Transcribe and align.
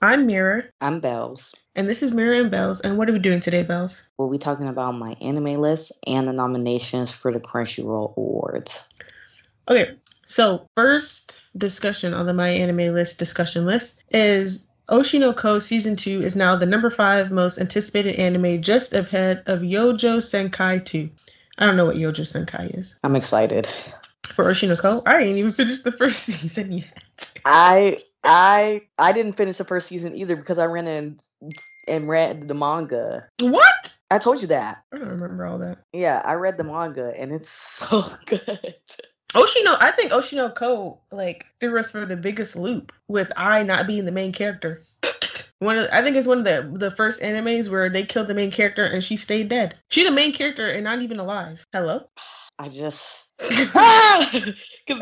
I'm 0.00 0.26
Mira, 0.26 0.64
I'm 0.80 1.00
Bells. 1.00 1.54
and 1.74 1.88
this 1.88 2.02
is 2.04 2.14
Mira 2.14 2.38
and 2.38 2.50
Bells. 2.50 2.80
And 2.80 2.96
what 2.96 3.10
are 3.10 3.12
we 3.12 3.18
doing 3.18 3.40
today, 3.40 3.64
Bells? 3.64 4.08
We'll 4.16 4.30
be 4.30 4.38
talking 4.38 4.68
about 4.68 4.92
my 4.92 5.16
anime 5.20 5.60
list 5.60 5.90
and 6.06 6.28
the 6.28 6.32
nominations 6.32 7.10
for 7.12 7.32
the 7.32 7.40
Crunchyroll 7.40 8.16
Awards. 8.16 8.86
Okay, 9.68 9.96
so 10.26 10.66
first 10.76 11.36
discussion 11.56 12.14
on 12.14 12.26
the 12.26 12.32
My 12.32 12.48
Anime 12.48 12.94
List 12.94 13.18
discussion 13.18 13.66
list 13.66 14.02
is 14.10 14.68
Oshinoko 14.88 15.60
Season 15.60 15.96
2 15.96 16.20
is 16.20 16.36
now 16.36 16.54
the 16.54 16.64
number 16.64 16.90
5 16.90 17.32
most 17.32 17.58
anticipated 17.58 18.14
anime 18.16 18.62
just 18.62 18.92
ahead 18.94 19.42
of 19.46 19.60
Yojo 19.60 20.18
Senkai 20.18 20.84
2. 20.84 21.10
I 21.58 21.66
don't 21.66 21.76
know 21.76 21.84
what 21.86 21.96
Yojo 21.96 22.20
Senkai 22.22 22.78
is. 22.78 22.98
I'm 23.02 23.16
excited. 23.16 23.66
For 24.28 24.44
Oshinoko, 24.44 25.02
I 25.06 25.18
ain't 25.18 25.36
even 25.38 25.50
finished 25.52 25.82
the 25.82 25.92
first 25.92 26.20
season 26.24 26.72
yet. 26.72 27.02
I 27.44 27.96
I 28.28 28.82
I 28.98 29.12
didn't 29.12 29.32
finish 29.32 29.56
the 29.56 29.64
first 29.64 29.88
season 29.88 30.14
either 30.14 30.36
because 30.36 30.58
I 30.58 30.66
ran 30.66 30.86
and 30.86 31.20
and 31.88 32.08
read 32.08 32.42
the 32.42 32.54
manga. 32.54 33.26
What? 33.40 33.96
I 34.10 34.18
told 34.18 34.42
you 34.42 34.48
that. 34.48 34.82
I 34.92 34.98
don't 34.98 35.08
remember 35.08 35.46
all 35.46 35.58
that. 35.58 35.78
Yeah, 35.94 36.20
I 36.24 36.34
read 36.34 36.58
the 36.58 36.64
manga 36.64 37.14
and 37.18 37.32
it's 37.32 37.48
so 37.48 38.02
good. 38.26 38.74
Oshino, 39.34 39.76
I 39.80 39.92
think 39.96 40.12
Oshinoko 40.12 40.98
like 41.10 41.46
threw 41.58 41.78
us 41.80 41.90
for 41.90 42.04
the 42.04 42.16
biggest 42.16 42.54
loop 42.54 42.92
with 43.08 43.32
Ai 43.36 43.62
not 43.62 43.86
being 43.86 44.04
the 44.04 44.12
main 44.12 44.32
character. 44.32 44.82
One 45.60 45.78
of 45.78 45.88
I 45.90 46.02
think 46.02 46.16
it's 46.16 46.28
one 46.28 46.38
of 46.38 46.44
the 46.44 46.70
the 46.72 46.90
first 46.90 47.20
animes 47.20 47.68
where 47.68 47.88
they 47.88 48.04
killed 48.04 48.28
the 48.28 48.34
main 48.34 48.50
character 48.50 48.84
and 48.84 49.02
she 49.02 49.16
stayed 49.16 49.48
dead. 49.48 49.74
She 49.90 50.04
the 50.04 50.12
main 50.12 50.32
character 50.32 50.68
and 50.68 50.84
not 50.84 51.00
even 51.00 51.18
alive. 51.18 51.66
Hello. 51.72 52.02
I 52.60 52.68
just 52.68 53.30
because 53.38 54.54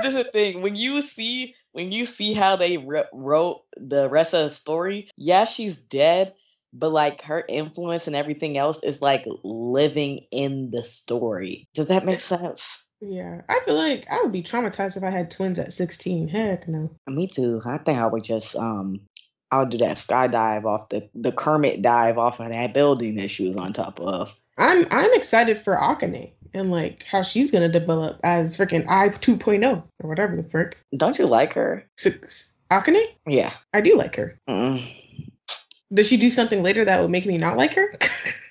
this 0.02 0.14
is 0.14 0.24
the 0.24 0.30
thing 0.32 0.62
when 0.62 0.76
you 0.76 1.02
see 1.02 1.54
when 1.76 1.92
you 1.92 2.06
see 2.06 2.32
how 2.32 2.56
they 2.56 2.78
re- 2.78 3.04
wrote 3.12 3.60
the 3.76 4.08
rest 4.08 4.32
of 4.32 4.44
the 4.44 4.48
story. 4.50 5.10
Yeah, 5.18 5.44
she's 5.44 5.82
dead, 5.82 6.32
but 6.72 6.90
like 6.90 7.20
her 7.22 7.44
influence 7.50 8.06
and 8.06 8.16
everything 8.16 8.56
else 8.56 8.82
is 8.82 9.02
like 9.02 9.26
living 9.44 10.20
in 10.32 10.70
the 10.70 10.82
story. 10.82 11.68
Does 11.74 11.88
that 11.88 12.06
make 12.06 12.20
sense? 12.20 12.82
Yeah, 13.02 13.42
I 13.50 13.60
feel 13.66 13.74
like 13.74 14.10
I 14.10 14.22
would 14.22 14.32
be 14.32 14.42
traumatized 14.42 14.96
if 14.96 15.04
I 15.04 15.10
had 15.10 15.30
twins 15.30 15.58
at 15.58 15.74
16. 15.74 16.28
Heck 16.28 16.66
no. 16.66 16.90
Me 17.08 17.28
too. 17.30 17.60
I 17.66 17.76
think 17.76 17.98
I 17.98 18.06
would 18.06 18.24
just 18.24 18.56
um 18.56 19.00
I'll 19.50 19.68
do 19.68 19.76
that 19.78 19.98
skydive 19.98 20.64
off 20.64 20.88
the 20.88 21.06
the 21.14 21.30
Kermit 21.30 21.82
dive 21.82 22.16
off 22.16 22.40
of 22.40 22.48
that 22.48 22.72
building 22.72 23.16
that 23.16 23.28
she 23.28 23.46
was 23.46 23.58
on 23.58 23.74
top 23.74 24.00
of. 24.00 24.34
I'm 24.56 24.86
I'm 24.90 25.12
excited 25.12 25.58
for 25.58 25.76
Akane 25.76 26.32
and 26.56 26.70
like 26.70 27.04
how 27.04 27.22
she's 27.22 27.50
gonna 27.50 27.68
develop 27.68 28.18
as 28.24 28.56
freaking 28.56 28.86
Ai 28.88 29.10
2.0 29.10 29.84
or 30.00 30.08
whatever 30.08 30.36
the 30.36 30.48
frick. 30.48 30.78
Don't 30.96 31.18
you 31.18 31.26
like 31.26 31.54
her? 31.54 31.88
Six 31.96 32.54
Akane? 32.70 33.04
Yeah. 33.26 33.52
I 33.72 33.80
do 33.80 33.96
like 33.96 34.16
her. 34.16 34.38
Mm. 34.48 34.82
Does 35.92 36.08
she 36.08 36.16
do 36.16 36.30
something 36.30 36.62
later 36.62 36.84
that 36.84 37.00
would 37.00 37.10
make 37.10 37.26
me 37.26 37.38
not 37.38 37.56
like 37.56 37.74
her? 37.74 37.96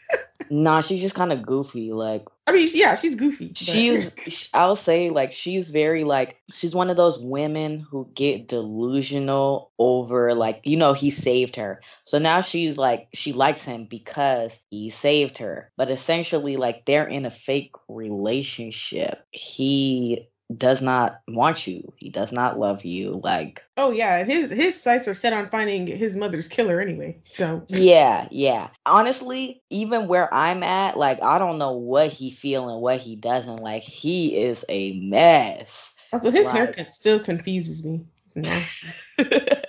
Nah, 0.50 0.82
she's 0.82 1.02
just 1.02 1.16
kind 1.16 1.32
of 1.32 1.42
goofy. 1.44 1.92
Like 1.94 2.26
I 2.48 2.52
mean, 2.52 2.70
yeah, 2.74 2.94
she's 2.96 3.16
goofy. 3.16 3.48
but- 3.48 3.58
She's, 3.58 4.50
I'll 4.54 4.76
say 4.76 5.10
like 5.10 5.34
she's 5.34 5.72
very 5.72 6.04
like 6.04 6.40
she's 6.54 6.76
one 6.76 6.90
of 6.90 6.98
those 6.98 7.20
women 7.20 7.80
who 7.80 8.08
get 8.14 8.48
delusional 8.48 9.72
over 9.80 10.34
like 10.34 10.62
you 10.64 10.78
know 10.78 10.94
he 10.94 11.10
saved 11.10 11.56
her 11.56 11.82
so 12.04 12.18
now 12.20 12.42
she's 12.42 12.78
like 12.78 13.08
she 13.14 13.34
likes 13.34 13.66
him 13.66 13.86
because 13.86 14.64
he 14.70 14.90
saved 14.90 15.38
her 15.40 15.72
but 15.76 15.90
essentially 15.90 16.56
like 16.56 16.86
they're 16.86 17.08
in 17.08 17.26
a 17.26 17.32
fake 17.32 17.74
relationship 17.90 19.26
he 19.32 20.28
does 20.56 20.82
not 20.82 21.22
want 21.28 21.66
you 21.66 21.92
he 21.98 22.10
does 22.10 22.32
not 22.32 22.60
love 22.60 22.86
you 22.86 23.20
like 23.24 23.62
oh 23.78 23.90
yeah, 23.92 24.24
his 24.24 24.52
his 24.52 24.80
sights 24.82 25.08
are 25.08 25.14
set 25.16 25.34
on 25.34 25.50
finding 25.50 25.88
his 25.88 26.16
mother's 26.16 26.48
killer 26.48 26.80
anyway. 26.80 27.18
So 27.32 27.64
yeah 27.68 28.28
yeah 28.32 28.70
honestly 28.86 29.62
even 29.72 30.08
where 30.08 30.32
i'm 30.34 30.62
at 30.62 30.98
like 30.98 31.22
i 31.24 31.40
don't 31.40 31.58
know 31.58 31.72
what 31.74 32.12
he 32.12 32.30
feeling 32.30 32.80
what 32.80 33.00
he 33.00 33.16
doesn't 33.16 33.60
like 33.60 33.82
he 33.82 34.38
is 34.40 34.64
a 34.70 35.00
mess 35.10 35.96
also 36.14 36.30
his 36.30 36.46
Like- 36.46 36.56
haircut 36.56 36.92
still 36.92 37.20
confuses 37.20 37.84
me. 37.84 38.06
It's 38.26 38.36
nasty. 38.36 38.88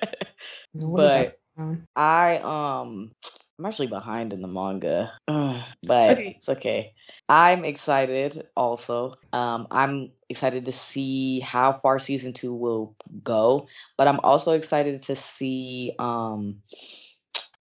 What 0.72 1.00
is 1.00 1.08
that 1.08 1.38
on? 1.56 1.86
I 1.96 2.36
um 2.82 3.10
I'm 3.58 3.64
actually 3.66 3.86
behind 3.86 4.32
in 4.32 4.40
the 4.40 4.48
manga. 4.48 5.12
But 5.82 6.18
Okay. 6.18 6.32
it's 6.36 6.48
okay. 6.48 6.92
I'm 7.28 7.64
excited 7.64 8.42
also. 8.56 9.14
Um 9.32 9.66
I'm 9.70 10.10
excited 10.28 10.64
to 10.66 10.72
see 10.72 11.40
how 11.40 11.72
far 11.72 11.98
season 11.98 12.32
2 12.32 12.52
will 12.54 12.94
go, 13.22 13.66
but 13.96 14.08
I'm 14.08 14.20
also 14.20 14.52
excited 14.52 15.00
to 15.02 15.14
see 15.14 15.92
um 15.98 16.60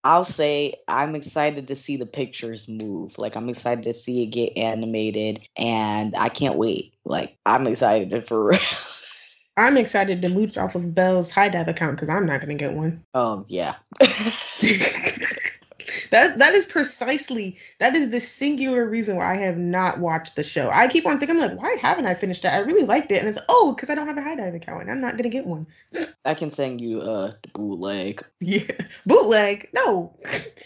I'll 0.03 0.23
say 0.23 0.73
I'm 0.87 1.15
excited 1.15 1.67
to 1.67 1.75
see 1.75 1.97
the 1.97 2.05
pictures 2.05 2.67
move. 2.67 3.17
Like 3.17 3.35
I'm 3.35 3.49
excited 3.49 3.83
to 3.85 3.93
see 3.93 4.23
it 4.23 4.27
get 4.27 4.57
animated 4.57 5.39
and 5.57 6.13
I 6.15 6.29
can't 6.29 6.57
wait. 6.57 6.93
Like 7.05 7.37
I'm 7.45 7.67
excited 7.67 8.25
for 8.27 8.43
real. 8.45 8.59
I'm 9.57 9.77
excited 9.77 10.21
to 10.21 10.29
mooch 10.29 10.57
off 10.57 10.75
of 10.75 10.93
Belle's 10.93 11.31
HIDIVE 11.31 11.67
account 11.69 11.95
because 11.95 12.09
I'm 12.09 12.25
not 12.25 12.41
gonna 12.41 12.55
get 12.55 12.73
one. 12.73 13.03
um 13.13 13.45
yeah. 13.47 13.75
that 16.11 16.39
that 16.39 16.53
is 16.53 16.65
precisely 16.65 17.57
that 17.79 17.95
is 17.95 18.09
the 18.09 18.19
singular 18.19 18.85
reason 18.85 19.17
why 19.17 19.33
I 19.33 19.37
have 19.37 19.57
not 19.57 19.99
watched 19.99 20.35
the 20.35 20.43
show. 20.43 20.69
I 20.69 20.87
keep 20.87 21.05
on 21.05 21.19
thinking 21.19 21.37
like, 21.37 21.59
why 21.59 21.77
haven't 21.81 22.05
I 22.05 22.13
finished 22.13 22.45
it? 22.45 22.49
I 22.49 22.59
really 22.59 22.85
liked 22.85 23.11
it, 23.11 23.19
and 23.19 23.27
it's 23.27 23.39
oh, 23.49 23.73
because 23.73 23.89
I 23.89 23.95
don't 23.95 24.07
have 24.07 24.17
a 24.17 24.21
HIDIVE 24.21 24.55
account, 24.55 24.81
and 24.81 24.91
I'm 24.91 25.01
not 25.01 25.17
gonna 25.17 25.29
get 25.29 25.45
one. 25.45 25.67
I 26.25 26.33
can 26.33 26.49
send 26.49 26.81
you 26.81 27.01
uh 27.01 27.31
the 27.41 27.49
bootleg. 27.53 28.23
Yeah, 28.39 28.71
bootleg. 29.05 29.69
No, 29.73 30.15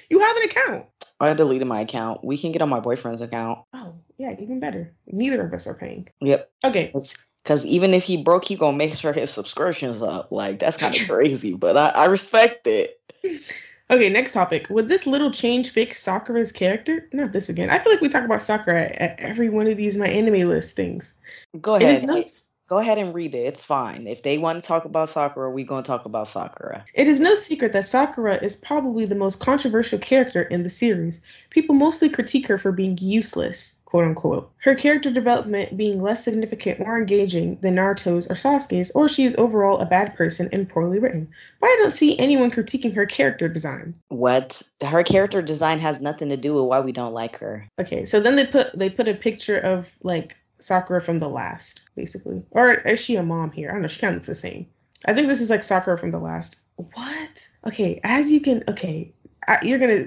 you 0.09 0.19
have 0.19 0.37
an 0.37 0.43
account. 0.43 0.85
I 1.19 1.33
deleted 1.33 1.67
my 1.67 1.81
account. 1.81 2.23
We 2.23 2.37
can 2.37 2.51
get 2.51 2.61
on 2.61 2.69
my 2.69 2.79
boyfriend's 2.79 3.21
account. 3.21 3.59
Oh, 3.73 3.93
yeah, 4.17 4.35
even 4.39 4.59
better. 4.59 4.93
Neither 5.07 5.45
of 5.45 5.53
us 5.53 5.67
are 5.67 5.73
paying. 5.73 6.07
Yep. 6.21 6.49
Okay, 6.65 6.93
Because 7.43 7.65
even 7.65 7.93
if 7.93 8.03
he 8.03 8.23
broke, 8.23 8.45
he 8.45 8.55
gonna 8.55 8.77
make 8.77 8.95
sure 8.95 9.11
his 9.11 9.29
subscription's 9.29 10.01
up. 10.01 10.31
Like 10.31 10.59
that's 10.59 10.77
kind 10.77 10.95
of 10.95 11.01
crazy, 11.07 11.55
but 11.55 11.75
I, 11.77 11.89
I 11.89 12.05
respect 12.05 12.67
it. 12.67 13.01
okay. 13.89 14.09
Next 14.09 14.33
topic. 14.33 14.67
Would 14.69 14.87
this 14.89 15.05
little 15.07 15.31
change 15.31 15.69
fix 15.71 15.99
Sakura's 16.01 16.51
character? 16.51 17.07
Not 17.13 17.31
this 17.31 17.49
again. 17.49 17.69
I 17.69 17.79
feel 17.79 17.91
like 17.91 18.01
we 18.01 18.09
talk 18.09 18.23
about 18.25 18.41
Sakura 18.41 18.85
at 19.01 19.19
every 19.19 19.49
one 19.49 19.67
of 19.67 19.77
these 19.77 19.97
my 19.97 20.07
anime 20.07 20.47
list 20.47 20.75
things. 20.75 21.15
Go 21.61 21.75
It 21.79 21.89
is 21.89 22.03
ahead. 22.03 22.03
no. 22.03 22.21
Go 22.69 22.77
ahead 22.77 22.99
and 22.99 23.15
read 23.15 23.33
it. 23.33 23.39
It's 23.39 23.63
fine. 23.63 24.05
If 24.05 24.21
they 24.21 24.37
want 24.37 24.61
to 24.61 24.67
talk 24.67 24.85
about 24.85 25.09
Sakura, 25.09 25.49
we're 25.49 25.65
gonna 25.65 25.81
talk 25.81 26.05
about 26.05 26.27
Sakura. 26.27 26.85
It 26.93 27.07
is 27.07 27.19
no 27.19 27.33
secret 27.33 27.73
that 27.73 27.87
Sakura 27.87 28.35
is 28.35 28.55
probably 28.55 29.05
the 29.05 29.15
most 29.15 29.39
controversial 29.39 29.97
character 29.97 30.43
in 30.43 30.61
the 30.61 30.69
series. 30.69 31.19
People 31.49 31.73
mostly 31.73 32.09
critique 32.09 32.45
her 32.45 32.59
for 32.59 32.71
being 32.71 32.95
useless, 33.01 33.79
quote 33.85 34.03
unquote. 34.03 34.51
Her 34.57 34.75
character 34.75 35.09
development 35.09 35.77
being 35.77 35.99
less 35.99 36.23
significant 36.23 36.79
or 36.81 36.99
engaging 36.99 37.55
than 37.61 37.73
Naruto's 37.73 38.27
or 38.29 38.35
Sasuke's, 38.35 38.91
or 38.91 39.09
she 39.09 39.25
is 39.25 39.35
overall 39.37 39.79
a 39.79 39.87
bad 39.87 40.15
person 40.15 40.47
and 40.51 40.69
poorly 40.69 40.99
written. 40.99 41.27
But 41.59 41.71
I 41.71 41.75
don't 41.79 41.91
see 41.91 42.19
anyone 42.19 42.51
critiquing 42.51 42.93
her 42.93 43.07
character 43.07 43.49
design. 43.49 43.95
What? 44.09 44.61
Her 44.85 45.01
character 45.01 45.41
design 45.41 45.79
has 45.79 46.01
nothing 46.01 46.29
to 46.29 46.37
do 46.37 46.53
with 46.53 46.65
why 46.65 46.81
we 46.81 46.91
don't 46.91 47.15
like 47.15 47.39
her. 47.39 47.67
Okay, 47.79 48.05
so 48.05 48.19
then 48.19 48.35
they 48.35 48.45
put 48.45 48.77
they 48.77 48.91
put 48.91 49.07
a 49.07 49.15
picture 49.15 49.57
of 49.57 49.95
like 50.03 50.35
Sakura 50.59 51.01
from 51.01 51.19
the 51.19 51.29
last, 51.29 51.89
basically. 51.95 52.43
Or 52.51 52.73
is 52.73 52.99
she 52.99 53.15
a 53.15 53.23
mom 53.23 53.51
here? 53.51 53.69
I 53.69 53.73
don't 53.73 53.81
know. 53.81 53.87
She 53.87 53.99
kind 53.99 54.11
of 54.11 54.17
looks 54.17 54.27
the 54.27 54.35
same. 54.35 54.67
I 55.07 55.13
think 55.13 55.27
this 55.27 55.41
is 55.41 55.49
like 55.49 55.63
Sakura 55.63 55.97
from 55.97 56.11
the 56.11 56.19
last. 56.19 56.59
What? 56.75 57.47
Okay, 57.65 57.99
as 58.03 58.31
you 58.31 58.41
can. 58.41 58.63
Okay, 58.67 59.13
I, 59.49 59.57
you're 59.63 59.79
gonna. 59.79 60.05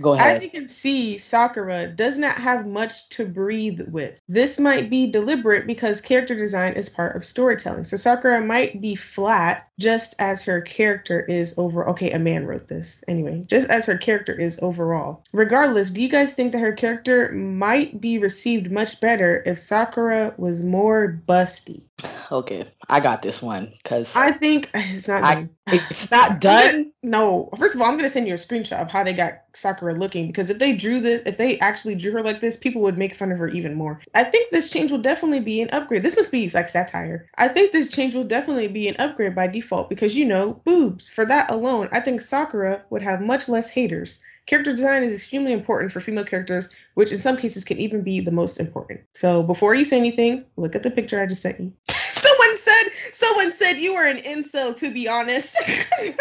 Go 0.00 0.12
ahead. 0.12 0.36
As 0.36 0.44
you 0.44 0.50
can 0.50 0.68
see, 0.68 1.18
Sakura 1.18 1.88
does 1.88 2.18
not 2.18 2.36
have 2.38 2.66
much 2.66 3.08
to 3.10 3.26
breathe 3.26 3.80
with. 3.88 4.20
This 4.28 4.60
might 4.60 4.88
be 4.88 5.10
deliberate 5.10 5.66
because 5.66 6.00
character 6.00 6.36
design 6.36 6.74
is 6.74 6.88
part 6.88 7.16
of 7.16 7.24
storytelling. 7.24 7.84
So 7.84 7.96
Sakura 7.96 8.40
might 8.42 8.80
be 8.80 8.94
flat 8.94 9.68
just 9.80 10.14
as 10.20 10.42
her 10.42 10.60
character 10.60 11.20
is 11.22 11.54
over. 11.58 11.88
Okay, 11.88 12.12
a 12.12 12.18
man 12.18 12.46
wrote 12.46 12.68
this. 12.68 13.02
Anyway, 13.08 13.44
just 13.48 13.68
as 13.70 13.86
her 13.86 13.98
character 13.98 14.38
is 14.38 14.58
overall. 14.62 15.24
Regardless, 15.32 15.90
do 15.90 16.00
you 16.00 16.08
guys 16.08 16.34
think 16.34 16.52
that 16.52 16.60
her 16.60 16.72
character 16.72 17.32
might 17.32 18.00
be 18.00 18.18
received 18.18 18.70
much 18.70 19.00
better 19.00 19.42
if 19.46 19.58
Sakura 19.58 20.32
was 20.36 20.62
more 20.62 21.20
busty? 21.26 21.82
okay, 22.30 22.64
I 22.90 23.00
got 23.00 23.22
this 23.22 23.42
one 23.42 23.72
because 23.82 24.16
I 24.16 24.32
think 24.32 24.70
it's 24.74 25.08
not 25.08 25.24
I- 25.24 25.48
it's 25.68 26.10
not 26.10 26.40
done. 26.40 26.92
No, 27.02 27.48
first 27.56 27.74
of 27.74 27.80
all, 27.80 27.88
I'm 27.88 27.96
gonna 27.96 28.10
send 28.10 28.26
you 28.28 28.34
a 28.34 28.36
screenshot 28.36 28.75
of 28.78 28.90
how 28.90 29.04
they 29.04 29.12
got 29.12 29.42
Sakura 29.52 29.94
looking 29.94 30.26
because 30.26 30.50
if 30.50 30.58
they 30.58 30.72
drew 30.72 31.00
this, 31.00 31.22
if 31.26 31.36
they 31.36 31.58
actually 31.58 31.94
drew 31.94 32.12
her 32.12 32.22
like 32.22 32.40
this, 32.40 32.56
people 32.56 32.82
would 32.82 32.98
make 32.98 33.14
fun 33.14 33.32
of 33.32 33.38
her 33.38 33.48
even 33.48 33.74
more. 33.74 34.00
I 34.14 34.24
think 34.24 34.50
this 34.50 34.70
change 34.70 34.90
will 34.90 34.98
definitely 34.98 35.40
be 35.40 35.60
an 35.60 35.70
upgrade. 35.70 36.02
This 36.02 36.16
must 36.16 36.32
be 36.32 36.48
like 36.50 36.68
satire. 36.68 37.28
I 37.36 37.48
think 37.48 37.72
this 37.72 37.88
change 37.88 38.14
will 38.14 38.24
definitely 38.24 38.68
be 38.68 38.88
an 38.88 38.96
upgrade 38.98 39.34
by 39.34 39.46
default 39.46 39.88
because 39.88 40.16
you 40.16 40.24
know, 40.24 40.60
boobs. 40.64 41.08
For 41.08 41.24
that 41.26 41.50
alone, 41.50 41.88
I 41.92 42.00
think 42.00 42.20
Sakura 42.20 42.84
would 42.90 43.02
have 43.02 43.20
much 43.20 43.48
less 43.48 43.70
haters. 43.70 44.20
Character 44.46 44.72
design 44.72 45.02
is 45.02 45.12
extremely 45.12 45.52
important 45.52 45.90
for 45.90 46.00
female 46.00 46.24
characters, 46.24 46.70
which 46.94 47.10
in 47.10 47.18
some 47.18 47.36
cases 47.36 47.64
can 47.64 47.78
even 47.78 48.02
be 48.02 48.20
the 48.20 48.30
most 48.30 48.60
important. 48.60 49.00
So 49.12 49.42
before 49.42 49.74
you 49.74 49.84
say 49.84 49.98
anything, 49.98 50.44
look 50.56 50.76
at 50.76 50.84
the 50.84 50.90
picture 50.90 51.20
I 51.20 51.26
just 51.26 51.42
sent 51.42 51.58
you. 51.58 51.72
someone 51.88 52.56
said, 52.56 52.84
someone 53.12 53.52
said 53.52 53.72
you 53.72 53.94
were 53.94 54.06
an 54.06 54.18
incel. 54.18 54.76
To 54.76 54.90
be 54.90 55.08
honest. 55.08 55.56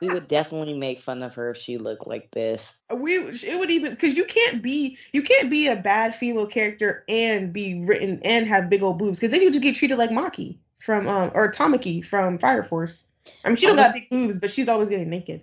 we 0.00 0.08
would 0.08 0.28
definitely 0.28 0.74
make 0.74 0.98
fun 0.98 1.22
of 1.22 1.34
her 1.34 1.50
if 1.50 1.56
she 1.56 1.78
looked 1.78 2.06
like 2.06 2.30
this. 2.30 2.80
We 2.94 3.16
it 3.16 3.58
would 3.58 3.70
even 3.70 3.90
because 3.92 4.16
you 4.16 4.24
can't 4.24 4.62
be 4.62 4.96
you 5.12 5.22
can't 5.22 5.50
be 5.50 5.66
a 5.66 5.76
bad 5.76 6.14
female 6.14 6.46
character 6.46 7.04
and 7.08 7.52
be 7.52 7.84
written 7.84 8.20
and 8.24 8.46
have 8.46 8.70
big 8.70 8.82
old 8.82 8.98
boobs 8.98 9.18
because 9.18 9.30
then 9.30 9.42
you 9.42 9.50
just 9.50 9.62
get 9.62 9.74
treated 9.74 9.98
like 9.98 10.10
Maki 10.10 10.56
from 10.78 11.06
um 11.08 11.30
or 11.34 11.50
Tamaki 11.50 12.04
from 12.04 12.38
Fire 12.38 12.62
Force. 12.62 13.06
I 13.44 13.48
mean 13.48 13.56
she 13.56 13.66
don't 13.66 13.76
got 13.76 13.92
big 13.92 14.08
boobs, 14.08 14.38
but 14.38 14.50
she's 14.50 14.68
always 14.68 14.88
getting 14.88 15.10
naked. 15.10 15.42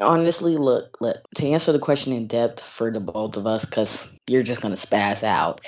Honestly, 0.00 0.56
look, 0.56 1.00
look 1.00 1.16
to 1.34 1.48
answer 1.48 1.72
the 1.72 1.78
question 1.80 2.12
in 2.12 2.28
depth 2.28 2.62
for 2.62 2.92
the 2.92 3.00
both 3.00 3.36
of 3.36 3.48
us, 3.48 3.64
because 3.64 4.16
you're 4.28 4.44
just 4.44 4.60
gonna 4.60 4.76
spaz 4.76 5.24
out. 5.24 5.60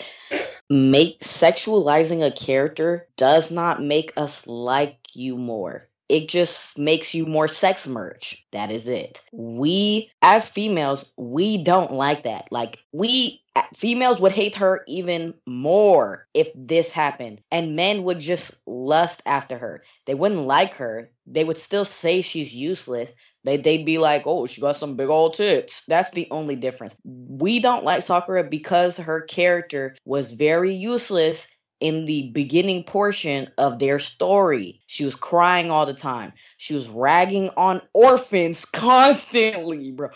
Make 0.68 1.18
sexualizing 1.18 2.24
a 2.24 2.30
character 2.30 3.08
does 3.16 3.50
not 3.50 3.82
make 3.82 4.12
us 4.16 4.46
like 4.46 4.98
you 5.14 5.36
more 5.36 5.89
it 6.10 6.28
just 6.28 6.78
makes 6.78 7.14
you 7.14 7.24
more 7.24 7.46
sex 7.46 7.86
merch. 7.86 8.44
That 8.50 8.70
is 8.70 8.88
it. 8.88 9.22
We, 9.32 10.10
as 10.22 10.48
females, 10.48 11.12
we 11.16 11.62
don't 11.62 11.92
like 11.92 12.24
that. 12.24 12.48
Like, 12.50 12.78
we, 12.92 13.40
females 13.74 14.20
would 14.20 14.32
hate 14.32 14.56
her 14.56 14.82
even 14.88 15.34
more 15.46 16.26
if 16.34 16.48
this 16.54 16.90
happened. 16.90 17.40
And 17.52 17.76
men 17.76 18.02
would 18.02 18.18
just 18.18 18.60
lust 18.66 19.22
after 19.24 19.56
her. 19.56 19.84
They 20.06 20.14
wouldn't 20.14 20.46
like 20.46 20.74
her. 20.74 21.10
They 21.26 21.44
would 21.44 21.58
still 21.58 21.84
say 21.84 22.20
she's 22.20 22.52
useless. 22.52 23.12
They, 23.44 23.56
they'd 23.56 23.86
be 23.86 23.98
like, 23.98 24.24
oh, 24.26 24.46
she 24.46 24.60
got 24.60 24.76
some 24.76 24.96
big 24.96 25.08
old 25.08 25.34
tits. 25.34 25.84
That's 25.86 26.10
the 26.10 26.26
only 26.30 26.56
difference. 26.56 26.96
We 27.04 27.60
don't 27.60 27.84
like 27.84 28.02
Sakura 28.02 28.44
because 28.44 28.98
her 28.98 29.22
character 29.22 29.94
was 30.04 30.32
very 30.32 30.74
useless 30.74 31.48
in 31.80 32.04
the 32.04 32.30
beginning 32.32 32.84
portion 32.84 33.48
of 33.58 33.78
their 33.78 33.98
story. 33.98 34.80
She 34.86 35.04
was 35.04 35.16
crying 35.16 35.70
all 35.70 35.86
the 35.86 35.94
time. 35.94 36.32
She 36.58 36.74
was 36.74 36.88
ragging 36.88 37.50
on 37.56 37.80
orphans 37.94 38.64
constantly, 38.72 39.92
bro. 39.92 40.08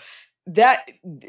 That 0.46 0.78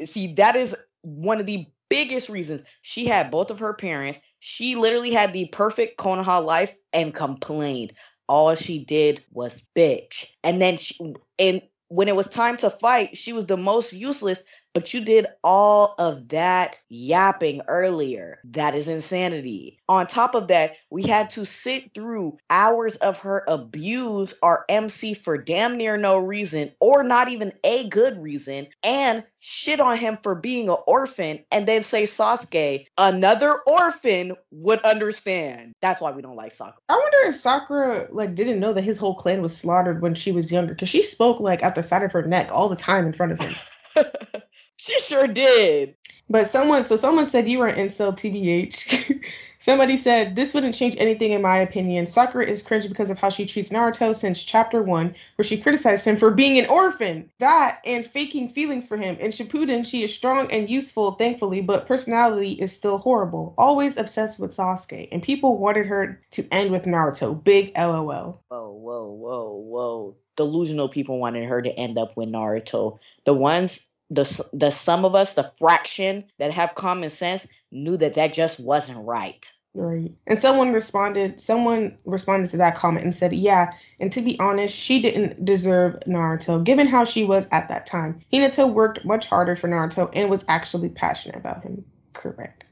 see, 0.04 0.34
that 0.34 0.56
is 0.56 0.76
one 1.02 1.40
of 1.40 1.46
the 1.46 1.66
biggest 1.88 2.28
reasons 2.28 2.64
she 2.82 3.06
had 3.06 3.30
both 3.30 3.50
of 3.50 3.58
her 3.58 3.72
parents. 3.72 4.20
She 4.40 4.76
literally 4.76 5.12
had 5.12 5.32
the 5.32 5.48
perfect 5.48 5.98
Konoha 5.98 6.44
life 6.44 6.76
and 6.92 7.14
complained. 7.14 7.92
All 8.28 8.54
she 8.54 8.84
did 8.84 9.24
was 9.32 9.66
bitch. 9.74 10.26
And 10.44 10.60
then 10.60 10.76
she 10.76 11.14
and 11.38 11.62
when 11.88 12.08
it 12.08 12.16
was 12.16 12.28
time 12.28 12.56
to 12.58 12.68
fight, 12.68 13.16
she 13.16 13.32
was 13.32 13.46
the 13.46 13.56
most 13.56 13.92
useless 13.92 14.44
but 14.76 14.92
you 14.92 15.02
did 15.02 15.24
all 15.42 15.94
of 15.96 16.28
that 16.28 16.78
yapping 16.90 17.62
earlier. 17.66 18.40
That 18.44 18.74
is 18.74 18.88
insanity. 18.88 19.78
On 19.88 20.06
top 20.06 20.34
of 20.34 20.48
that, 20.48 20.72
we 20.90 21.02
had 21.02 21.30
to 21.30 21.46
sit 21.46 21.94
through 21.94 22.36
hours 22.50 22.96
of 22.96 23.18
her 23.20 23.42
abuse 23.48 24.34
our 24.42 24.66
MC 24.68 25.14
for 25.14 25.38
damn 25.38 25.78
near 25.78 25.96
no 25.96 26.18
reason 26.18 26.70
or 26.78 27.02
not 27.02 27.28
even 27.28 27.52
a 27.64 27.88
good 27.88 28.18
reason 28.18 28.66
and 28.84 29.24
shit 29.40 29.80
on 29.80 29.96
him 29.96 30.18
for 30.22 30.34
being 30.34 30.68
an 30.68 30.76
orphan 30.86 31.42
and 31.50 31.66
then 31.66 31.80
say 31.80 32.02
Sasuke, 32.02 32.84
another 32.98 33.58
orphan 33.66 34.34
would 34.50 34.80
understand. 34.82 35.72
That's 35.80 36.02
why 36.02 36.10
we 36.10 36.20
don't 36.20 36.36
like 36.36 36.52
Sakura. 36.52 36.76
I 36.90 36.98
wonder 36.98 37.30
if 37.30 37.36
Sakura 37.36 38.08
like 38.10 38.34
didn't 38.34 38.60
know 38.60 38.74
that 38.74 38.84
his 38.84 38.98
whole 38.98 39.14
clan 39.14 39.40
was 39.40 39.56
slaughtered 39.56 40.02
when 40.02 40.14
she 40.14 40.32
was 40.32 40.52
younger 40.52 40.74
cuz 40.74 40.90
she 40.90 41.00
spoke 41.00 41.40
like 41.40 41.62
at 41.62 41.76
the 41.76 41.82
side 41.82 42.02
of 42.02 42.12
her 42.12 42.24
neck 42.24 42.50
all 42.52 42.68
the 42.68 42.76
time 42.76 43.06
in 43.06 43.14
front 43.14 43.32
of 43.32 43.40
him. 43.40 43.54
She 44.76 44.98
sure 45.00 45.26
did. 45.26 45.96
But 46.28 46.48
someone, 46.48 46.84
so 46.84 46.96
someone 46.96 47.28
said 47.28 47.48
you 47.48 47.60
were 47.60 47.68
an 47.68 47.88
incel 47.88 48.12
TBH. 48.12 49.22
Somebody 49.58 49.96
said 49.96 50.36
this 50.36 50.52
wouldn't 50.52 50.74
change 50.74 50.96
anything 50.98 51.32
in 51.32 51.40
my 51.40 51.56
opinion. 51.58 52.06
Sakura 52.06 52.44
is 52.44 52.62
cringe 52.62 52.88
because 52.88 53.10
of 53.10 53.18
how 53.18 53.30
she 53.30 53.46
treats 53.46 53.70
Naruto 53.70 54.14
since 54.14 54.42
chapter 54.42 54.82
one, 54.82 55.14
where 55.36 55.44
she 55.44 55.56
criticized 55.56 56.04
him 56.04 56.18
for 56.18 56.30
being 56.30 56.58
an 56.58 56.66
orphan. 56.66 57.30
That 57.38 57.80
and 57.86 58.04
faking 58.04 58.50
feelings 58.50 58.86
for 58.86 58.96
him. 58.96 59.16
In 59.16 59.30
Shippuden, 59.30 59.86
she 59.86 60.02
is 60.04 60.14
strong 60.14 60.50
and 60.52 60.68
useful, 60.68 61.12
thankfully, 61.12 61.62
but 61.62 61.86
personality 61.86 62.52
is 62.52 62.72
still 62.72 62.98
horrible. 62.98 63.54
Always 63.56 63.96
obsessed 63.96 64.38
with 64.38 64.50
Sasuke, 64.54 65.08
and 65.10 65.22
people 65.22 65.58
wanted 65.58 65.86
her 65.86 66.20
to 66.32 66.46
end 66.52 66.70
with 66.70 66.84
Naruto. 66.84 67.42
Big 67.42 67.72
LOL. 67.76 68.42
Whoa, 68.48 68.70
whoa, 68.70 69.10
whoa, 69.10 69.54
whoa. 69.54 70.16
Delusional 70.36 70.90
people 70.90 71.18
wanted 71.18 71.48
her 71.48 71.62
to 71.62 71.70
end 71.78 71.96
up 71.98 72.14
with 72.16 72.28
Naruto. 72.28 72.98
The 73.24 73.32
ones 73.32 73.88
the 74.10 74.48
the 74.52 74.70
some 74.70 75.04
of 75.04 75.14
us, 75.14 75.34
the 75.34 75.42
fraction 75.42 76.24
that 76.38 76.52
have 76.52 76.74
common 76.74 77.08
sense, 77.08 77.48
knew 77.72 77.96
that 77.96 78.14
that 78.14 78.34
just 78.34 78.60
wasn't 78.60 79.04
right. 79.04 79.50
Right. 79.74 80.10
And 80.26 80.38
someone 80.38 80.72
responded. 80.72 81.38
Someone 81.38 81.98
responded 82.06 82.50
to 82.50 82.56
that 82.56 82.76
comment 82.76 83.04
and 83.04 83.14
said, 83.14 83.32
"Yeah." 83.32 83.72
And 84.00 84.10
to 84.12 84.22
be 84.22 84.38
honest, 84.40 84.74
she 84.74 85.02
didn't 85.02 85.44
deserve 85.44 85.98
Naruto, 86.06 86.64
given 86.64 86.86
how 86.86 87.04
she 87.04 87.24
was 87.24 87.46
at 87.52 87.68
that 87.68 87.86
time. 87.86 88.20
Hinata 88.32 88.72
worked 88.72 89.04
much 89.04 89.26
harder 89.26 89.54
for 89.56 89.68
Naruto 89.68 90.10
and 90.14 90.30
was 90.30 90.44
actually 90.48 90.88
passionate 90.88 91.36
about 91.36 91.62
him. 91.62 91.84
Correct 92.14 92.65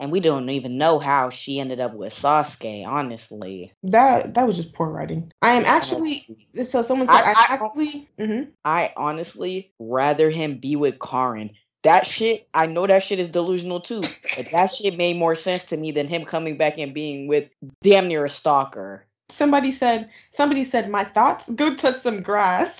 and 0.00 0.12
we 0.12 0.20
don't 0.20 0.48
even 0.48 0.78
know 0.78 0.98
how 0.98 1.30
she 1.30 1.58
ended 1.58 1.80
up 1.80 1.94
with 1.94 2.12
Sasuke. 2.12 2.86
Honestly, 2.86 3.72
that 3.82 4.34
that 4.34 4.46
was 4.46 4.56
just 4.56 4.72
poor 4.72 4.90
writing. 4.90 5.32
I 5.42 5.52
am 5.52 5.64
actually 5.64 6.48
so 6.64 6.82
someone 6.82 7.08
said 7.08 7.14
I, 7.16 7.20
I, 7.20 7.34
I 7.50 7.54
actually. 7.54 8.08
Mm-hmm. 8.18 8.50
I 8.64 8.92
honestly 8.96 9.72
rather 9.78 10.30
him 10.30 10.58
be 10.58 10.76
with 10.76 10.98
Karin. 11.00 11.50
That 11.84 12.06
shit, 12.06 12.48
I 12.54 12.66
know 12.66 12.86
that 12.86 13.02
shit 13.02 13.20
is 13.20 13.28
delusional 13.28 13.80
too, 13.80 14.02
but 14.36 14.48
that 14.52 14.70
shit 14.72 14.96
made 14.96 15.16
more 15.16 15.34
sense 15.34 15.64
to 15.64 15.76
me 15.76 15.92
than 15.92 16.08
him 16.08 16.24
coming 16.24 16.56
back 16.56 16.78
and 16.78 16.92
being 16.92 17.28
with 17.28 17.50
damn 17.82 18.08
near 18.08 18.24
a 18.24 18.28
stalker. 18.28 19.06
Somebody 19.30 19.70
said, 19.70 20.10
somebody 20.30 20.64
said, 20.64 20.90
my 20.90 21.04
thoughts. 21.04 21.50
Go 21.50 21.74
touch 21.74 21.96
some 21.96 22.22
grass. 22.22 22.78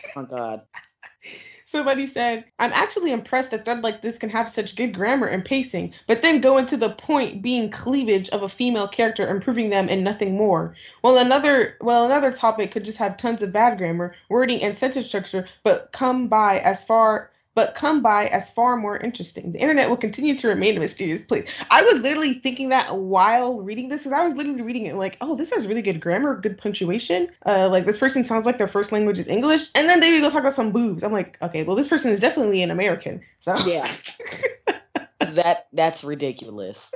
oh 0.16 0.24
God. 0.24 0.62
Somebody 1.70 2.08
said, 2.08 2.46
I'm 2.58 2.72
actually 2.72 3.12
impressed 3.12 3.52
that 3.52 3.64
thread 3.64 3.84
like 3.84 4.02
this 4.02 4.18
can 4.18 4.28
have 4.30 4.48
such 4.48 4.74
good 4.74 4.92
grammar 4.92 5.28
and 5.28 5.44
pacing, 5.44 5.94
but 6.08 6.20
then 6.20 6.40
go 6.40 6.58
into 6.58 6.76
the 6.76 6.90
point 6.90 7.42
being 7.42 7.70
cleavage 7.70 8.28
of 8.30 8.42
a 8.42 8.48
female 8.48 8.88
character, 8.88 9.24
improving 9.24 9.70
them 9.70 9.86
and 9.88 10.02
nothing 10.02 10.36
more. 10.36 10.74
Well 11.04 11.16
another 11.16 11.76
well 11.80 12.06
another 12.06 12.32
topic 12.32 12.72
could 12.72 12.84
just 12.84 12.98
have 12.98 13.16
tons 13.16 13.40
of 13.40 13.52
bad 13.52 13.78
grammar, 13.78 14.16
wording 14.28 14.60
and 14.64 14.76
sentence 14.76 15.06
structure, 15.06 15.46
but 15.62 15.92
come 15.92 16.26
by 16.26 16.58
as 16.58 16.82
far 16.82 17.30
but 17.54 17.74
come 17.74 18.02
by 18.02 18.26
as 18.26 18.50
far 18.50 18.76
more 18.76 18.98
interesting. 18.98 19.52
The 19.52 19.58
internet 19.58 19.88
will 19.88 19.96
continue 19.96 20.36
to 20.36 20.48
remain 20.48 20.76
a 20.76 20.80
mysterious 20.80 21.24
place. 21.24 21.50
I 21.70 21.82
was 21.82 22.00
literally 22.00 22.34
thinking 22.34 22.68
that 22.68 22.96
while 22.96 23.62
reading 23.62 23.88
this, 23.88 24.02
because 24.02 24.12
I 24.12 24.24
was 24.24 24.34
literally 24.34 24.62
reading 24.62 24.86
it 24.86 24.96
like, 24.96 25.16
oh, 25.20 25.34
this 25.34 25.50
has 25.52 25.66
really 25.66 25.82
good 25.82 26.00
grammar, 26.00 26.36
good 26.36 26.56
punctuation. 26.58 27.28
Uh, 27.46 27.68
like 27.68 27.86
this 27.86 27.98
person 27.98 28.24
sounds 28.24 28.46
like 28.46 28.58
their 28.58 28.68
first 28.68 28.92
language 28.92 29.18
is 29.18 29.28
English, 29.28 29.68
and 29.74 29.88
then 29.88 30.00
they 30.00 30.20
go 30.20 30.30
talk 30.30 30.40
about 30.40 30.52
some 30.52 30.72
boobs. 30.72 31.02
I'm 31.02 31.12
like, 31.12 31.38
okay, 31.42 31.62
well, 31.64 31.76
this 31.76 31.88
person 31.88 32.10
is 32.10 32.20
definitely 32.20 32.62
an 32.62 32.70
American. 32.70 33.20
So 33.40 33.56
yeah, 33.66 33.90
that 35.18 35.66
that's 35.72 36.04
ridiculous. 36.04 36.92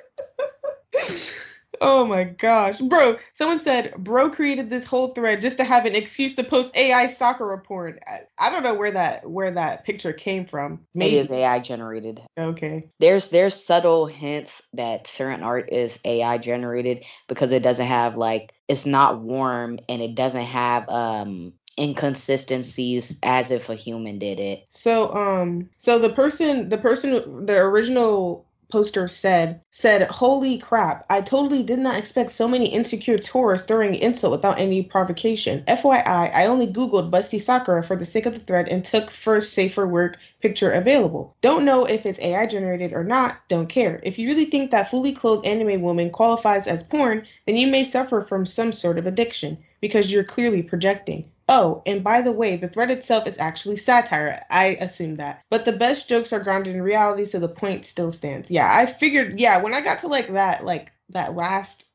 Oh 1.80 2.04
my 2.06 2.24
gosh, 2.24 2.80
bro! 2.80 3.18
Someone 3.32 3.60
said 3.60 3.94
bro 3.98 4.30
created 4.30 4.70
this 4.70 4.84
whole 4.84 5.08
thread 5.08 5.40
just 5.40 5.56
to 5.58 5.64
have 5.64 5.86
an 5.86 5.94
excuse 5.94 6.34
to 6.36 6.44
post 6.44 6.76
AI 6.76 7.06
soccer 7.06 7.46
report. 7.46 8.02
I, 8.06 8.20
I 8.38 8.50
don't 8.50 8.62
know 8.62 8.74
where 8.74 8.90
that 8.92 9.28
where 9.28 9.50
that 9.50 9.84
picture 9.84 10.12
came 10.12 10.46
from. 10.46 10.80
Maybe. 10.94 11.16
It 11.16 11.20
is 11.20 11.30
AI 11.30 11.58
generated. 11.60 12.20
Okay. 12.38 12.88
There's 13.00 13.30
there's 13.30 13.54
subtle 13.54 14.06
hints 14.06 14.68
that 14.74 15.06
certain 15.06 15.42
art 15.42 15.68
is 15.72 15.98
AI 16.04 16.38
generated 16.38 17.04
because 17.28 17.52
it 17.52 17.62
doesn't 17.62 17.86
have 17.86 18.16
like 18.16 18.52
it's 18.68 18.86
not 18.86 19.20
warm 19.20 19.78
and 19.88 20.02
it 20.02 20.14
doesn't 20.14 20.46
have 20.46 20.88
um 20.88 21.52
inconsistencies 21.78 23.18
as 23.22 23.50
if 23.50 23.68
a 23.68 23.74
human 23.74 24.18
did 24.18 24.38
it. 24.40 24.66
So 24.70 25.12
um 25.14 25.68
so 25.78 25.98
the 25.98 26.10
person 26.10 26.68
the 26.68 26.78
person 26.78 27.46
the 27.46 27.56
original 27.58 28.43
poster 28.70 29.06
said 29.06 29.60
said 29.70 30.08
holy 30.10 30.56
crap 30.58 31.04
i 31.10 31.20
totally 31.20 31.62
did 31.62 31.78
not 31.78 31.98
expect 31.98 32.30
so 32.32 32.48
many 32.48 32.66
insecure 32.66 33.18
tourists 33.18 33.66
throwing 33.66 33.94
insult 33.94 34.32
without 34.32 34.58
any 34.58 34.82
provocation. 34.82 35.62
Fyi 35.68 36.02
i 36.06 36.46
only 36.46 36.66
googled 36.66 37.10
busty 37.10 37.40
sakura 37.40 37.82
for 37.82 37.96
the 37.96 38.06
sake 38.06 38.26
of 38.26 38.34
the 38.34 38.40
thread 38.40 38.68
and 38.68 38.84
took 38.84 39.10
first 39.10 39.52
safer 39.52 39.86
work 39.86 40.16
picture 40.40 40.70
available. 40.70 41.36
Don't 41.40 41.64
know 41.64 41.84
if 41.84 42.06
it's 42.06 42.20
ai 42.20 42.46
generated 42.46 42.92
or 42.92 43.04
not 43.04 43.36
don't 43.48 43.68
care. 43.68 44.00
If 44.02 44.18
you 44.18 44.28
really 44.28 44.46
think 44.46 44.70
that 44.70 44.90
fully 44.90 45.12
clothed 45.12 45.46
anime 45.46 45.82
woman 45.82 46.10
qualifies 46.10 46.66
as 46.66 46.82
porn 46.82 47.26
then 47.46 47.56
you 47.56 47.66
may 47.66 47.84
suffer 47.84 48.20
from 48.20 48.46
some 48.46 48.72
sort 48.72 48.98
of 48.98 49.06
addiction 49.06 49.58
because 49.80 50.10
you're 50.10 50.24
clearly 50.24 50.62
projecting 50.62 51.24
Oh, 51.48 51.82
and 51.86 52.02
by 52.02 52.22
the 52.22 52.32
way, 52.32 52.56
the 52.56 52.68
thread 52.68 52.90
itself 52.90 53.26
is 53.26 53.38
actually 53.38 53.76
satire. 53.76 54.42
I 54.50 54.76
assume 54.80 55.16
that. 55.16 55.42
But 55.50 55.64
the 55.64 55.72
best 55.72 56.08
jokes 56.08 56.32
are 56.32 56.40
grounded 56.40 56.74
in 56.74 56.82
reality, 56.82 57.24
so 57.24 57.38
the 57.38 57.48
point 57.48 57.84
still 57.84 58.10
stands. 58.10 58.50
Yeah, 58.50 58.70
I 58.74 58.86
figured, 58.86 59.38
yeah, 59.38 59.60
when 59.62 59.74
I 59.74 59.80
got 59.82 59.98
to 60.00 60.08
like 60.08 60.32
that, 60.32 60.64
like 60.64 60.92
that 61.10 61.34
last 61.34 61.86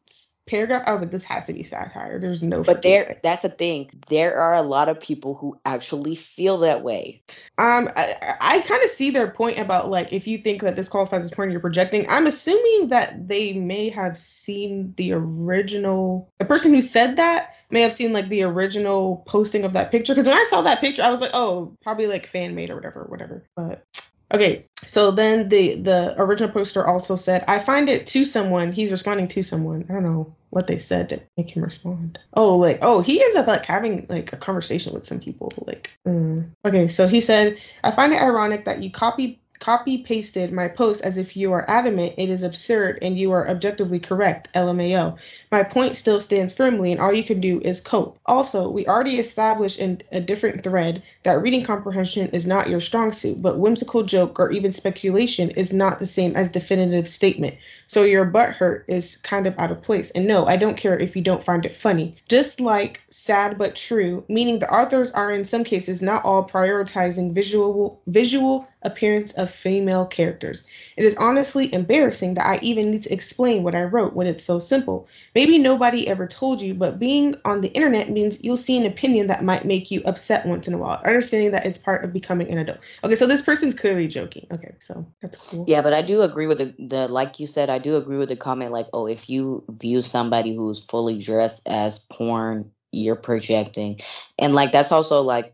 paragraph, 0.45 0.83
I 0.87 0.91
was 0.91 1.01
like, 1.01 1.11
this 1.11 1.23
has 1.25 1.45
to 1.45 1.53
be 1.53 1.63
satire. 1.63 2.19
There's 2.19 2.41
no 2.41 2.63
But 2.63 2.81
there 2.81 3.05
way. 3.05 3.19
that's 3.23 3.43
the 3.43 3.49
thing. 3.49 3.89
There 4.09 4.35
are 4.35 4.55
a 4.55 4.63
lot 4.63 4.89
of 4.89 4.99
people 4.99 5.35
who 5.35 5.59
actually 5.65 6.15
feel 6.15 6.57
that 6.59 6.83
way. 6.83 7.21
Um 7.59 7.89
I, 7.95 8.35
I 8.41 8.59
kind 8.61 8.83
of 8.83 8.89
see 8.89 9.11
their 9.11 9.29
point 9.29 9.59
about 9.59 9.89
like 9.89 10.11
if 10.11 10.25
you 10.25 10.39
think 10.39 10.61
that 10.63 10.75
this 10.75 10.89
qualifies 10.89 11.23
as 11.23 11.31
porn, 11.31 11.51
you're 11.51 11.59
projecting. 11.59 12.09
I'm 12.09 12.25
assuming 12.25 12.87
that 12.87 13.27
they 13.27 13.53
may 13.53 13.89
have 13.89 14.17
seen 14.17 14.93
the 14.97 15.13
original 15.13 16.29
the 16.39 16.45
person 16.45 16.73
who 16.73 16.81
said 16.81 17.15
that 17.17 17.53
may 17.71 17.81
have 17.81 17.93
seen 17.93 18.13
like 18.13 18.29
the 18.29 18.43
original 18.43 19.23
posting 19.27 19.63
of 19.63 19.73
that 19.73 19.91
picture. 19.91 20.13
Because 20.13 20.27
when 20.27 20.37
I 20.37 20.43
saw 20.43 20.61
that 20.61 20.81
picture, 20.81 21.03
I 21.03 21.09
was 21.09 21.21
like, 21.21 21.31
oh, 21.33 21.75
probably 21.81 22.07
like 22.07 22.25
fan 22.25 22.55
made 22.55 22.69
or 22.69 22.75
whatever, 22.75 23.05
whatever. 23.09 23.45
But 23.55 23.85
Okay, 24.31 24.65
so 24.85 25.09
then 25.09 25.49
the 25.49 25.75
the 25.75 26.13
original 26.21 26.51
poster 26.51 26.85
also 26.85 27.15
said, 27.15 27.43
"I 27.47 27.57
find 27.57 27.89
it 27.89 28.05
to 28.07 28.25
someone." 28.25 28.71
He's 28.71 28.91
responding 28.91 29.27
to 29.29 29.41
someone. 29.41 29.85
I 29.89 29.93
don't 29.93 30.03
know 30.03 30.35
what 30.51 30.67
they 30.67 30.77
said 30.77 31.09
to 31.09 31.19
make 31.35 31.55
him 31.55 31.63
respond. 31.63 32.19
Oh, 32.35 32.55
like 32.55 32.77
oh, 32.83 33.01
he 33.01 33.21
ends 33.23 33.35
up 33.35 33.47
like 33.47 33.65
having 33.65 34.05
like 34.07 34.31
a 34.31 34.37
conversation 34.37 34.93
with 34.93 35.05
some 35.05 35.19
people. 35.19 35.51
Like, 35.65 35.89
mm. 36.07 36.47
okay, 36.63 36.87
so 36.87 37.07
he 37.07 37.21
said, 37.21 37.57
"I 37.83 37.89
find 37.89 38.13
it 38.13 38.21
ironic 38.21 38.65
that 38.65 38.83
you 38.83 38.91
copy 38.91 39.38
copy 39.59 39.97
pasted 39.99 40.51
my 40.51 40.67
post 40.67 41.01
as 41.03 41.17
if 41.17 41.35
you 41.35 41.51
are 41.51 41.69
adamant 41.69 42.13
it 42.17 42.29
is 42.29 42.43
absurd 42.43 42.97
and 43.01 43.17
you 43.17 43.31
are 43.31 43.47
objectively 43.49 43.99
correct, 43.99 44.47
LMAO. 44.55 45.17
My 45.51 45.63
point 45.63 45.97
still 45.97 46.19
stands 46.19 46.53
firmly, 46.53 46.91
and 46.91 47.01
all 47.01 47.13
you 47.13 47.23
can 47.23 47.41
do 47.41 47.59
is 47.61 47.81
cope. 47.81 48.17
Also, 48.25 48.69
we 48.69 48.87
already 48.87 49.19
established 49.19 49.79
in 49.79 50.01
a 50.11 50.19
different 50.21 50.63
thread 50.63 51.03
that 51.23 51.41
reading 51.41 51.63
comprehension 51.63 52.29
is 52.29 52.45
not 52.45 52.69
your 52.69 52.79
strong 52.79 53.11
suit, 53.11 53.41
but 53.41 53.59
whimsical 53.59 54.03
joke 54.03 54.39
or 54.39 54.51
even 54.51 54.71
speculation 54.71 55.49
is 55.51 55.73
not 55.73 55.99
the 55.99 56.07
same 56.07 56.35
as 56.35 56.49
definitive 56.49 57.07
statement. 57.07 57.55
So 57.87 58.03
your 58.03 58.25
butt 58.25 58.51
hurt 58.51 58.85
is 58.87 59.17
kind 59.17 59.47
of 59.47 59.57
out 59.57 59.71
of 59.71 59.81
place. 59.81 60.11
And 60.11 60.27
no, 60.27 60.45
I 60.45 60.57
don't 60.57 60.77
care 60.77 60.97
if 60.97 61.15
you 61.15 61.21
don't 61.21 61.43
find 61.43 61.65
it 61.65 61.73
funny. 61.73 62.15
Just 62.27 62.61
like 62.61 63.01
sad 63.09 63.57
but 63.57 63.75
true, 63.75 64.23
meaning 64.27 64.59
the 64.59 64.73
authors 64.73 65.11
are 65.11 65.31
in 65.31 65.43
some 65.43 65.63
cases 65.63 66.01
not 66.01 66.23
all 66.23 66.47
prioritizing 66.47 67.33
visual 67.33 68.01
visual 68.07 68.67
appearance 68.83 69.33
of 69.33 69.49
female 69.49 70.05
characters. 70.05 70.65
It 70.95 71.03
is 71.03 71.15
honestly 71.17 71.73
embarrassing 71.73 72.35
that 72.35 72.45
I 72.45 72.59
even 72.61 72.91
need 72.91 73.03
to 73.03 73.13
explain 73.13 73.63
what 73.63 73.75
I 73.75 73.83
wrote 73.83 74.13
when 74.13 74.27
it's 74.27 74.43
so 74.43 74.59
simple. 74.59 75.07
Maybe 75.35 75.57
nobody 75.57 76.07
ever 76.07 76.27
told 76.27 76.61
you, 76.61 76.73
but 76.73 76.99
being 76.99 77.35
on 77.45 77.61
the 77.61 77.69
internet 77.69 78.09
means 78.09 78.43
you'll 78.43 78.57
see 78.57 78.77
an 78.77 78.85
opinion 78.85 79.27
that 79.27 79.43
might 79.43 79.65
make 79.65 79.91
you 79.91 80.01
upset 80.05 80.45
once 80.45 80.67
in 80.67 80.73
a 80.73 80.77
while, 80.77 81.01
understanding 81.05 81.51
that 81.51 81.65
it's 81.65 81.77
part 81.77 82.03
of 82.05 82.13
becoming 82.13 82.49
an 82.49 82.57
adult. 82.57 82.79
Okay, 83.03 83.15
so 83.15 83.27
this 83.27 83.41
person's 83.41 83.75
clearly 83.75 84.07
joking. 84.07 84.47
Okay, 84.51 84.73
so 84.79 85.05
that's 85.21 85.51
cool. 85.51 85.65
Yeah, 85.67 85.81
but 85.81 85.93
I 85.93 86.01
do 86.01 86.21
agree 86.21 86.47
with 86.47 86.59
the, 86.59 86.73
the 86.79 87.07
like 87.07 87.39
you 87.39 87.47
said, 87.47 87.69
I 87.69 87.79
do 87.79 87.97
agree 87.97 88.17
with 88.17 88.29
the 88.29 88.35
comment 88.35 88.71
like, 88.71 88.87
oh, 88.93 89.07
if 89.07 89.29
you 89.29 89.63
view 89.69 90.01
somebody 90.01 90.55
who's 90.55 90.83
fully 90.83 91.19
dressed 91.19 91.67
as 91.67 91.99
porn, 92.11 92.71
you're 92.91 93.15
projecting. 93.15 93.99
And 94.39 94.55
like 94.55 94.71
that's 94.71 94.91
also 94.91 95.21
like 95.21 95.53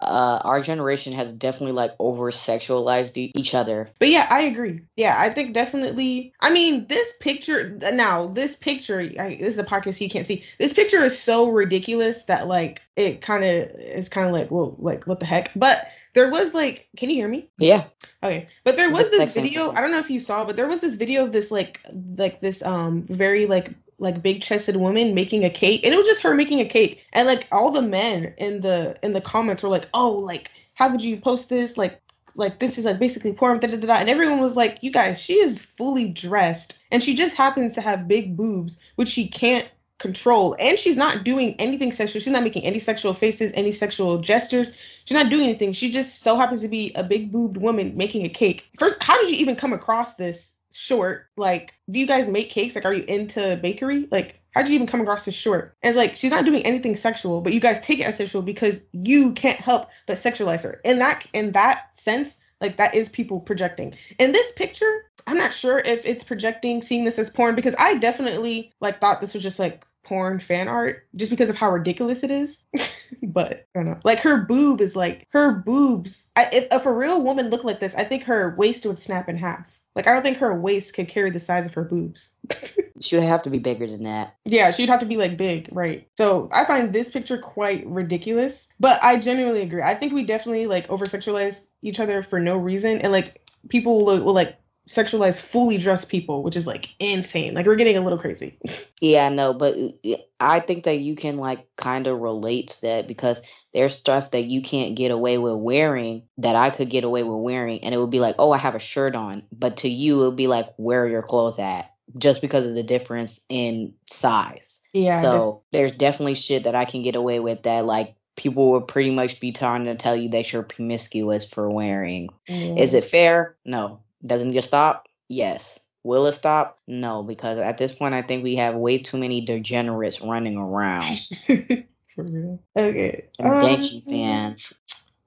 uh 0.00 0.38
our 0.44 0.60
generation 0.60 1.12
has 1.12 1.32
definitely 1.32 1.72
like 1.72 1.92
over 1.98 2.30
sexualized 2.30 3.16
e- 3.16 3.32
each 3.34 3.54
other. 3.54 3.90
But 3.98 4.08
yeah 4.10 4.26
i 4.30 4.42
agree. 4.42 4.80
Yeah 4.96 5.14
i 5.18 5.30
think 5.30 5.54
definitely 5.54 6.32
i 6.40 6.50
mean 6.50 6.86
this 6.86 7.16
picture 7.20 7.70
now 7.92 8.26
this 8.26 8.56
picture 8.56 9.00
I, 9.18 9.36
this 9.36 9.54
is 9.54 9.58
a 9.58 9.64
podcast 9.64 10.00
you 10.00 10.10
can't 10.10 10.26
see. 10.26 10.44
This 10.58 10.72
picture 10.72 11.02
is 11.04 11.18
so 11.18 11.50
ridiculous 11.50 12.24
that 12.24 12.46
like 12.46 12.82
it 12.96 13.20
kind 13.22 13.44
of 13.44 13.70
is 13.78 14.08
kind 14.08 14.26
of 14.26 14.32
like 14.32 14.50
well 14.50 14.76
like 14.78 15.06
what 15.06 15.20
the 15.20 15.26
heck? 15.26 15.50
But 15.56 15.88
there 16.14 16.30
was 16.30 16.54
like 16.54 16.88
can 16.96 17.08
you 17.10 17.16
hear 17.16 17.28
me? 17.28 17.48
Yeah. 17.58 17.84
Okay. 18.22 18.46
But 18.64 18.76
there 18.76 18.90
was 18.90 19.10
this 19.10 19.34
video 19.34 19.70
i 19.70 19.80
don't 19.80 19.92
know 19.92 19.98
if 19.98 20.10
you 20.10 20.20
saw 20.20 20.44
but 20.44 20.56
there 20.56 20.68
was 20.68 20.80
this 20.80 20.96
video 20.96 21.24
of 21.24 21.32
this 21.32 21.50
like 21.50 21.80
like 22.16 22.40
this 22.40 22.62
um 22.62 23.02
very 23.06 23.46
like 23.46 23.72
like 23.98 24.22
big 24.22 24.42
chested 24.42 24.76
woman 24.76 25.14
making 25.14 25.44
a 25.44 25.50
cake 25.50 25.80
and 25.82 25.94
it 25.94 25.96
was 25.96 26.06
just 26.06 26.22
her 26.22 26.34
making 26.34 26.60
a 26.60 26.68
cake 26.68 27.00
and 27.12 27.26
like 27.26 27.46
all 27.50 27.70
the 27.70 27.80
men 27.80 28.34
in 28.38 28.60
the 28.60 28.96
in 29.02 29.12
the 29.14 29.20
comments 29.20 29.62
were 29.62 29.68
like 29.68 29.88
oh 29.94 30.10
like 30.10 30.50
how 30.76 30.90
would 30.90 31.02
you 31.02 31.16
post 31.16 31.48
this? 31.48 31.76
Like 31.76 32.00
like 32.36 32.58
this 32.58 32.76
is 32.76 32.84
like 32.84 32.98
basically 32.98 33.32
porn 33.32 33.58
da, 33.58 33.66
da, 33.66 33.78
da, 33.78 33.94
and 33.94 34.10
everyone 34.10 34.40
was 34.40 34.56
like 34.56 34.78
you 34.82 34.90
guys 34.92 35.20
she 35.20 35.34
is 35.34 35.62
fully 35.62 36.08
dressed 36.08 36.82
and 36.92 37.02
she 37.02 37.14
just 37.14 37.34
happens 37.34 37.74
to 37.74 37.80
have 37.80 38.06
big 38.06 38.36
boobs 38.36 38.78
which 38.96 39.08
she 39.08 39.26
can't 39.26 39.70
control 39.98 40.54
and 40.60 40.78
she's 40.78 40.98
not 40.98 41.24
doing 41.24 41.58
anything 41.58 41.90
sexual 41.90 42.20
she's 42.20 42.30
not 42.30 42.42
making 42.42 42.62
any 42.62 42.78
sexual 42.78 43.14
faces 43.14 43.50
any 43.54 43.72
sexual 43.72 44.18
gestures 44.18 44.76
she's 45.06 45.16
not 45.16 45.30
doing 45.30 45.44
anything 45.44 45.72
she 45.72 45.90
just 45.90 46.20
so 46.20 46.36
happens 46.36 46.60
to 46.60 46.68
be 46.68 46.92
a 46.94 47.02
big 47.02 47.32
boobed 47.32 47.56
woman 47.56 47.96
making 47.96 48.26
a 48.26 48.28
cake. 48.28 48.68
First 48.78 49.02
how 49.02 49.18
did 49.18 49.30
you 49.30 49.38
even 49.38 49.56
come 49.56 49.72
across 49.72 50.16
this 50.16 50.55
short. 50.72 51.26
Like, 51.36 51.74
do 51.90 52.00
you 52.00 52.06
guys 52.06 52.28
make 52.28 52.50
cakes? 52.50 52.74
Like, 52.74 52.84
are 52.84 52.94
you 52.94 53.04
into 53.04 53.58
bakery? 53.62 54.08
Like, 54.10 54.40
how'd 54.52 54.68
you 54.68 54.74
even 54.74 54.86
come 54.86 55.00
across 55.00 55.24
this 55.24 55.34
short? 55.34 55.76
And 55.82 55.90
it's 55.90 55.96
like 55.96 56.16
she's 56.16 56.30
not 56.30 56.44
doing 56.44 56.64
anything 56.64 56.96
sexual, 56.96 57.40
but 57.40 57.52
you 57.52 57.60
guys 57.60 57.80
take 57.80 58.00
it 58.00 58.06
as 58.06 58.16
sexual 58.16 58.42
because 58.42 58.84
you 58.92 59.32
can't 59.32 59.58
help 59.58 59.88
but 60.06 60.16
sexualize 60.16 60.62
her. 60.64 60.80
In 60.84 60.98
that 60.98 61.26
in 61.32 61.52
that 61.52 61.96
sense, 61.98 62.38
like 62.60 62.76
that 62.76 62.94
is 62.94 63.08
people 63.08 63.40
projecting. 63.40 63.94
In 64.18 64.32
this 64.32 64.52
picture, 64.52 65.04
I'm 65.26 65.36
not 65.36 65.52
sure 65.52 65.78
if 65.78 66.06
it's 66.06 66.24
projecting 66.24 66.82
seeing 66.82 67.04
this 67.04 67.18
as 67.18 67.30
porn 67.30 67.54
because 67.54 67.74
I 67.78 67.98
definitely 67.98 68.72
like 68.80 69.00
thought 69.00 69.20
this 69.20 69.34
was 69.34 69.42
just 69.42 69.58
like 69.58 69.84
porn 70.06 70.38
fan 70.38 70.68
art 70.68 71.06
just 71.16 71.30
because 71.30 71.50
of 71.50 71.56
how 71.56 71.70
ridiculous 71.70 72.22
it 72.22 72.30
is. 72.30 72.64
but 73.24 73.66
I 73.74 73.78
don't 73.78 73.86
know. 73.86 73.98
Like 74.04 74.20
her 74.20 74.44
boob 74.44 74.80
is 74.80 74.94
like 74.94 75.26
her 75.30 75.52
boobs. 75.52 76.30
I, 76.36 76.48
if, 76.52 76.68
if 76.70 76.86
a 76.86 76.92
real 76.92 77.22
woman 77.22 77.50
looked 77.50 77.64
like 77.64 77.80
this, 77.80 77.94
I 77.96 78.04
think 78.04 78.22
her 78.24 78.54
waist 78.56 78.86
would 78.86 78.98
snap 78.98 79.28
in 79.28 79.36
half. 79.36 79.76
Like 79.96 80.06
I 80.06 80.12
don't 80.12 80.22
think 80.22 80.38
her 80.38 80.58
waist 80.58 80.94
could 80.94 81.08
carry 81.08 81.30
the 81.30 81.40
size 81.40 81.66
of 81.66 81.74
her 81.74 81.82
boobs. 81.82 82.30
she 83.00 83.16
would 83.16 83.24
have 83.24 83.42
to 83.42 83.50
be 83.50 83.58
bigger 83.58 83.86
than 83.86 84.04
that. 84.04 84.36
Yeah, 84.44 84.70
she'd 84.70 84.88
have 84.88 85.00
to 85.00 85.06
be 85.06 85.16
like 85.16 85.36
big, 85.36 85.68
right? 85.72 86.06
So 86.16 86.48
I 86.52 86.64
find 86.64 86.92
this 86.92 87.10
picture 87.10 87.38
quite 87.38 87.84
ridiculous. 87.86 88.68
But 88.78 89.02
I 89.02 89.18
genuinely 89.18 89.62
agree. 89.62 89.82
I 89.82 89.94
think 89.94 90.12
we 90.12 90.22
definitely 90.22 90.66
like 90.66 90.88
over 90.88 91.06
sexualize 91.06 91.66
each 91.82 91.98
other 91.98 92.22
for 92.22 92.38
no 92.38 92.56
reason, 92.56 93.00
and 93.00 93.12
like 93.12 93.42
people 93.68 94.04
will, 94.04 94.22
will 94.22 94.34
like 94.34 94.56
sexualize 94.88 95.40
fully 95.40 95.78
dressed 95.78 96.08
people, 96.08 96.42
which 96.42 96.56
is 96.56 96.66
like 96.66 96.90
insane. 97.00 97.54
Like 97.54 97.66
we're 97.66 97.76
getting 97.76 97.96
a 97.96 98.00
little 98.00 98.18
crazy. 98.18 98.58
yeah, 99.00 99.28
no, 99.28 99.52
but 99.52 99.74
uh, 99.74 100.16
I 100.40 100.60
think 100.60 100.84
that 100.84 100.98
you 100.98 101.16
can 101.16 101.38
like 101.38 101.66
kind 101.76 102.06
of 102.06 102.20
relate 102.20 102.68
to 102.68 102.82
that 102.82 103.08
because 103.08 103.46
there's 103.72 103.94
stuff 103.94 104.30
that 104.30 104.44
you 104.44 104.62
can't 104.62 104.96
get 104.96 105.10
away 105.10 105.38
with 105.38 105.56
wearing 105.56 106.26
that 106.38 106.56
I 106.56 106.70
could 106.70 106.88
get 106.88 107.04
away 107.04 107.22
with 107.24 107.42
wearing, 107.42 107.82
and 107.82 107.94
it 107.94 107.98
would 107.98 108.10
be 108.10 108.20
like, 108.20 108.36
oh, 108.38 108.52
I 108.52 108.58
have 108.58 108.74
a 108.74 108.80
shirt 108.80 109.16
on, 109.16 109.42
but 109.52 109.78
to 109.78 109.88
you, 109.88 110.22
it 110.22 110.26
would 110.26 110.36
be 110.36 110.46
like, 110.46 110.66
where 110.76 111.04
are 111.04 111.08
your 111.08 111.22
clothes 111.22 111.58
at? 111.58 111.86
Just 112.18 112.40
because 112.40 112.64
of 112.64 112.74
the 112.74 112.84
difference 112.84 113.44
in 113.48 113.92
size. 114.08 114.82
Yeah. 114.92 115.20
So 115.20 115.62
there's 115.72 115.92
definitely 115.92 116.36
shit 116.36 116.64
that 116.64 116.76
I 116.76 116.84
can 116.84 117.02
get 117.02 117.16
away 117.16 117.40
with 117.40 117.64
that 117.64 117.84
like 117.84 118.14
people 118.36 118.70
will 118.70 118.82
pretty 118.82 119.10
much 119.10 119.40
be 119.40 119.50
trying 119.50 119.86
to 119.86 119.96
tell 119.96 120.14
you 120.14 120.28
that 120.28 120.52
you're 120.52 120.62
promiscuous 120.62 121.44
for 121.44 121.68
wearing. 121.68 122.28
Mm. 122.48 122.78
Is 122.78 122.94
it 122.94 123.04
fair? 123.04 123.56
No. 123.64 124.00
Doesn't 124.26 124.56
it 124.56 124.64
stop? 124.64 125.06
Yes. 125.28 125.80
Will 126.02 126.26
it 126.26 126.32
stop? 126.32 126.78
No, 126.86 127.22
because 127.22 127.58
at 127.58 127.78
this 127.78 127.92
point, 127.92 128.14
I 128.14 128.22
think 128.22 128.44
we 128.44 128.56
have 128.56 128.76
way 128.76 128.98
too 128.98 129.18
many 129.18 129.40
degenerates 129.40 130.20
running 130.20 130.56
around. 130.56 131.16
For 131.46 132.22
real. 132.22 132.62
Okay. 132.76 133.26
And 133.38 133.48
um, 133.48 133.62
Denji 133.62 134.04
fans. 134.04 134.72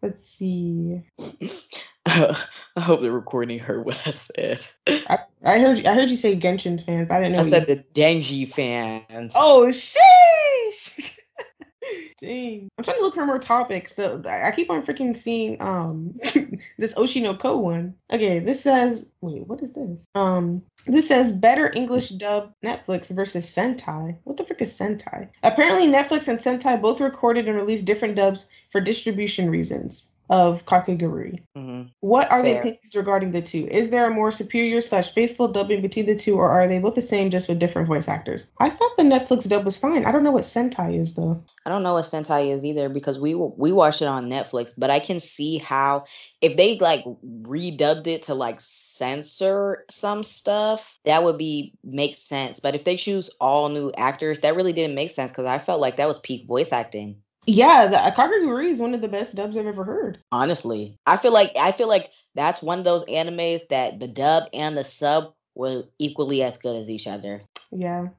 Let's 0.01 0.25
see. 0.25 1.01
I 2.05 2.79
hope 2.79 3.01
the 3.01 3.11
recording 3.11 3.59
heard 3.59 3.85
what 3.85 4.01
I 4.05 4.11
said. 4.11 4.59
I, 4.87 5.19
I 5.43 5.59
heard 5.59 5.85
I 5.85 5.93
heard 5.93 6.09
you 6.09 6.15
say 6.15 6.35
Genshin 6.35 6.83
fans, 6.83 7.07
but 7.07 7.15
I 7.15 7.19
didn't 7.19 7.35
know. 7.35 7.41
I 7.41 7.43
said 7.43 7.67
you... 7.67 7.75
the 7.75 7.83
Denji 7.93 8.47
fans. 8.47 9.33
Oh 9.35 9.67
sheesh! 9.69 11.11
Dang. 12.21 12.69
I'm 12.77 12.83
trying 12.83 12.97
to 12.97 13.01
look 13.01 13.15
for 13.15 13.25
more 13.25 13.39
topics. 13.39 13.93
Though 13.93 14.21
I 14.25 14.51
keep 14.51 14.69
on 14.69 14.85
freaking 14.85 15.15
seeing 15.15 15.61
um 15.61 16.19
this 16.77 16.93
Oshi 16.95 17.21
no 17.21 17.33
Ko 17.33 17.57
one. 17.57 17.95
Okay, 18.11 18.39
this 18.39 18.61
says 18.61 19.09
wait, 19.21 19.47
what 19.47 19.61
is 19.61 19.73
this? 19.73 20.05
Um 20.15 20.63
this 20.85 21.07
says 21.07 21.31
better 21.31 21.71
English 21.75 22.09
dub 22.09 22.53
Netflix 22.63 23.09
versus 23.09 23.45
Sentai. 23.45 24.17
What 24.23 24.37
the 24.37 24.43
frick 24.43 24.61
is 24.61 24.77
Sentai? 24.77 25.29
Apparently 25.43 25.87
Netflix 25.87 26.27
and 26.27 26.39
Sentai 26.39 26.81
both 26.81 27.01
recorded 27.01 27.47
and 27.47 27.57
released 27.57 27.85
different 27.85 28.15
dubs 28.15 28.47
for 28.69 28.81
distribution 28.81 29.49
reasons 29.49 30.11
of 30.29 30.65
Kakegurui. 30.65 31.39
Mm-hmm. 31.57 31.89
What 32.01 32.31
are 32.31 32.43
Fair. 32.43 32.53
the 32.53 32.59
opinions 32.59 32.95
regarding 32.95 33.31
the 33.31 33.41
two? 33.41 33.67
Is 33.71 33.89
there 33.89 34.05
a 34.05 34.13
more 34.13 34.31
superior 34.31 34.79
slash 34.81 35.11
faithful 35.11 35.47
dubbing 35.47 35.81
between 35.81 36.05
the 36.05 36.15
two, 36.15 36.35
or 36.35 36.49
are 36.49 36.67
they 36.67 36.79
both 36.79 36.95
the 36.95 37.01
same 37.01 37.29
just 37.29 37.49
with 37.49 37.59
different 37.59 37.87
voice 37.87 38.07
actors? 38.07 38.45
I 38.59 38.69
thought 38.69 38.95
the 38.95 39.03
Netflix 39.03 39.47
dub 39.49 39.65
was 39.65 39.77
fine. 39.77 40.05
I 40.05 40.11
don't 40.11 40.23
know 40.23 40.31
what 40.31 40.43
Sentai 40.43 40.95
is 40.95 41.15
though. 41.15 41.43
I 41.65 41.69
don't 41.69 41.83
know 41.83 41.93
what 41.93 42.05
Sentai 42.05 42.51
is 42.51 42.63
either 42.63 42.89
because 42.89 43.19
we 43.19 43.33
we 43.33 43.71
watched 43.71 44.01
it 44.01 44.07
on 44.07 44.29
Netflix, 44.29 44.73
but 44.77 44.91
I 44.91 44.99
can 44.99 45.19
see 45.19 45.57
how 45.57 46.05
if 46.41 46.55
they 46.57 46.77
like 46.77 47.03
redubbed 47.23 48.07
it 48.07 48.23
to 48.23 48.35
like 48.35 48.57
censor 48.59 49.85
some 49.89 50.23
stuff, 50.23 50.99
that 51.05 51.23
would 51.23 51.37
be 51.37 51.73
make 51.83 52.13
sense. 52.13 52.59
But 52.59 52.75
if 52.75 52.83
they 52.83 52.95
choose 52.95 53.29
all 53.41 53.69
new 53.69 53.91
actors, 53.97 54.39
that 54.39 54.55
really 54.55 54.73
didn't 54.73 54.95
make 54.95 55.09
sense 55.09 55.31
because 55.31 55.45
I 55.45 55.57
felt 55.57 55.81
like 55.81 55.97
that 55.97 56.07
was 56.07 56.19
peak 56.19 56.47
voice 56.47 56.71
acting. 56.71 57.21
Yeah, 57.49 57.87
the 57.87 57.97
Kakegurui 57.97 58.69
is 58.69 58.79
one 58.79 58.93
of 58.93 59.01
the 59.01 59.07
best 59.07 59.35
dubs 59.35 59.57
I've 59.57 59.65
ever 59.65 59.83
heard. 59.83 60.19
Honestly, 60.31 60.99
I 61.07 61.17
feel 61.17 61.33
like 61.33 61.51
I 61.59 61.71
feel 61.71 61.87
like 61.87 62.11
that's 62.35 62.61
one 62.61 62.77
of 62.77 62.85
those 62.85 63.03
animes 63.05 63.67
that 63.69 63.99
the 63.99 64.07
dub 64.07 64.43
and 64.53 64.77
the 64.77 64.83
sub 64.83 65.33
were 65.55 65.85
equally 65.97 66.43
as 66.43 66.57
good 66.57 66.75
as 66.75 66.91
each 66.91 67.07
other. 67.07 67.41
Yeah. 67.71 68.09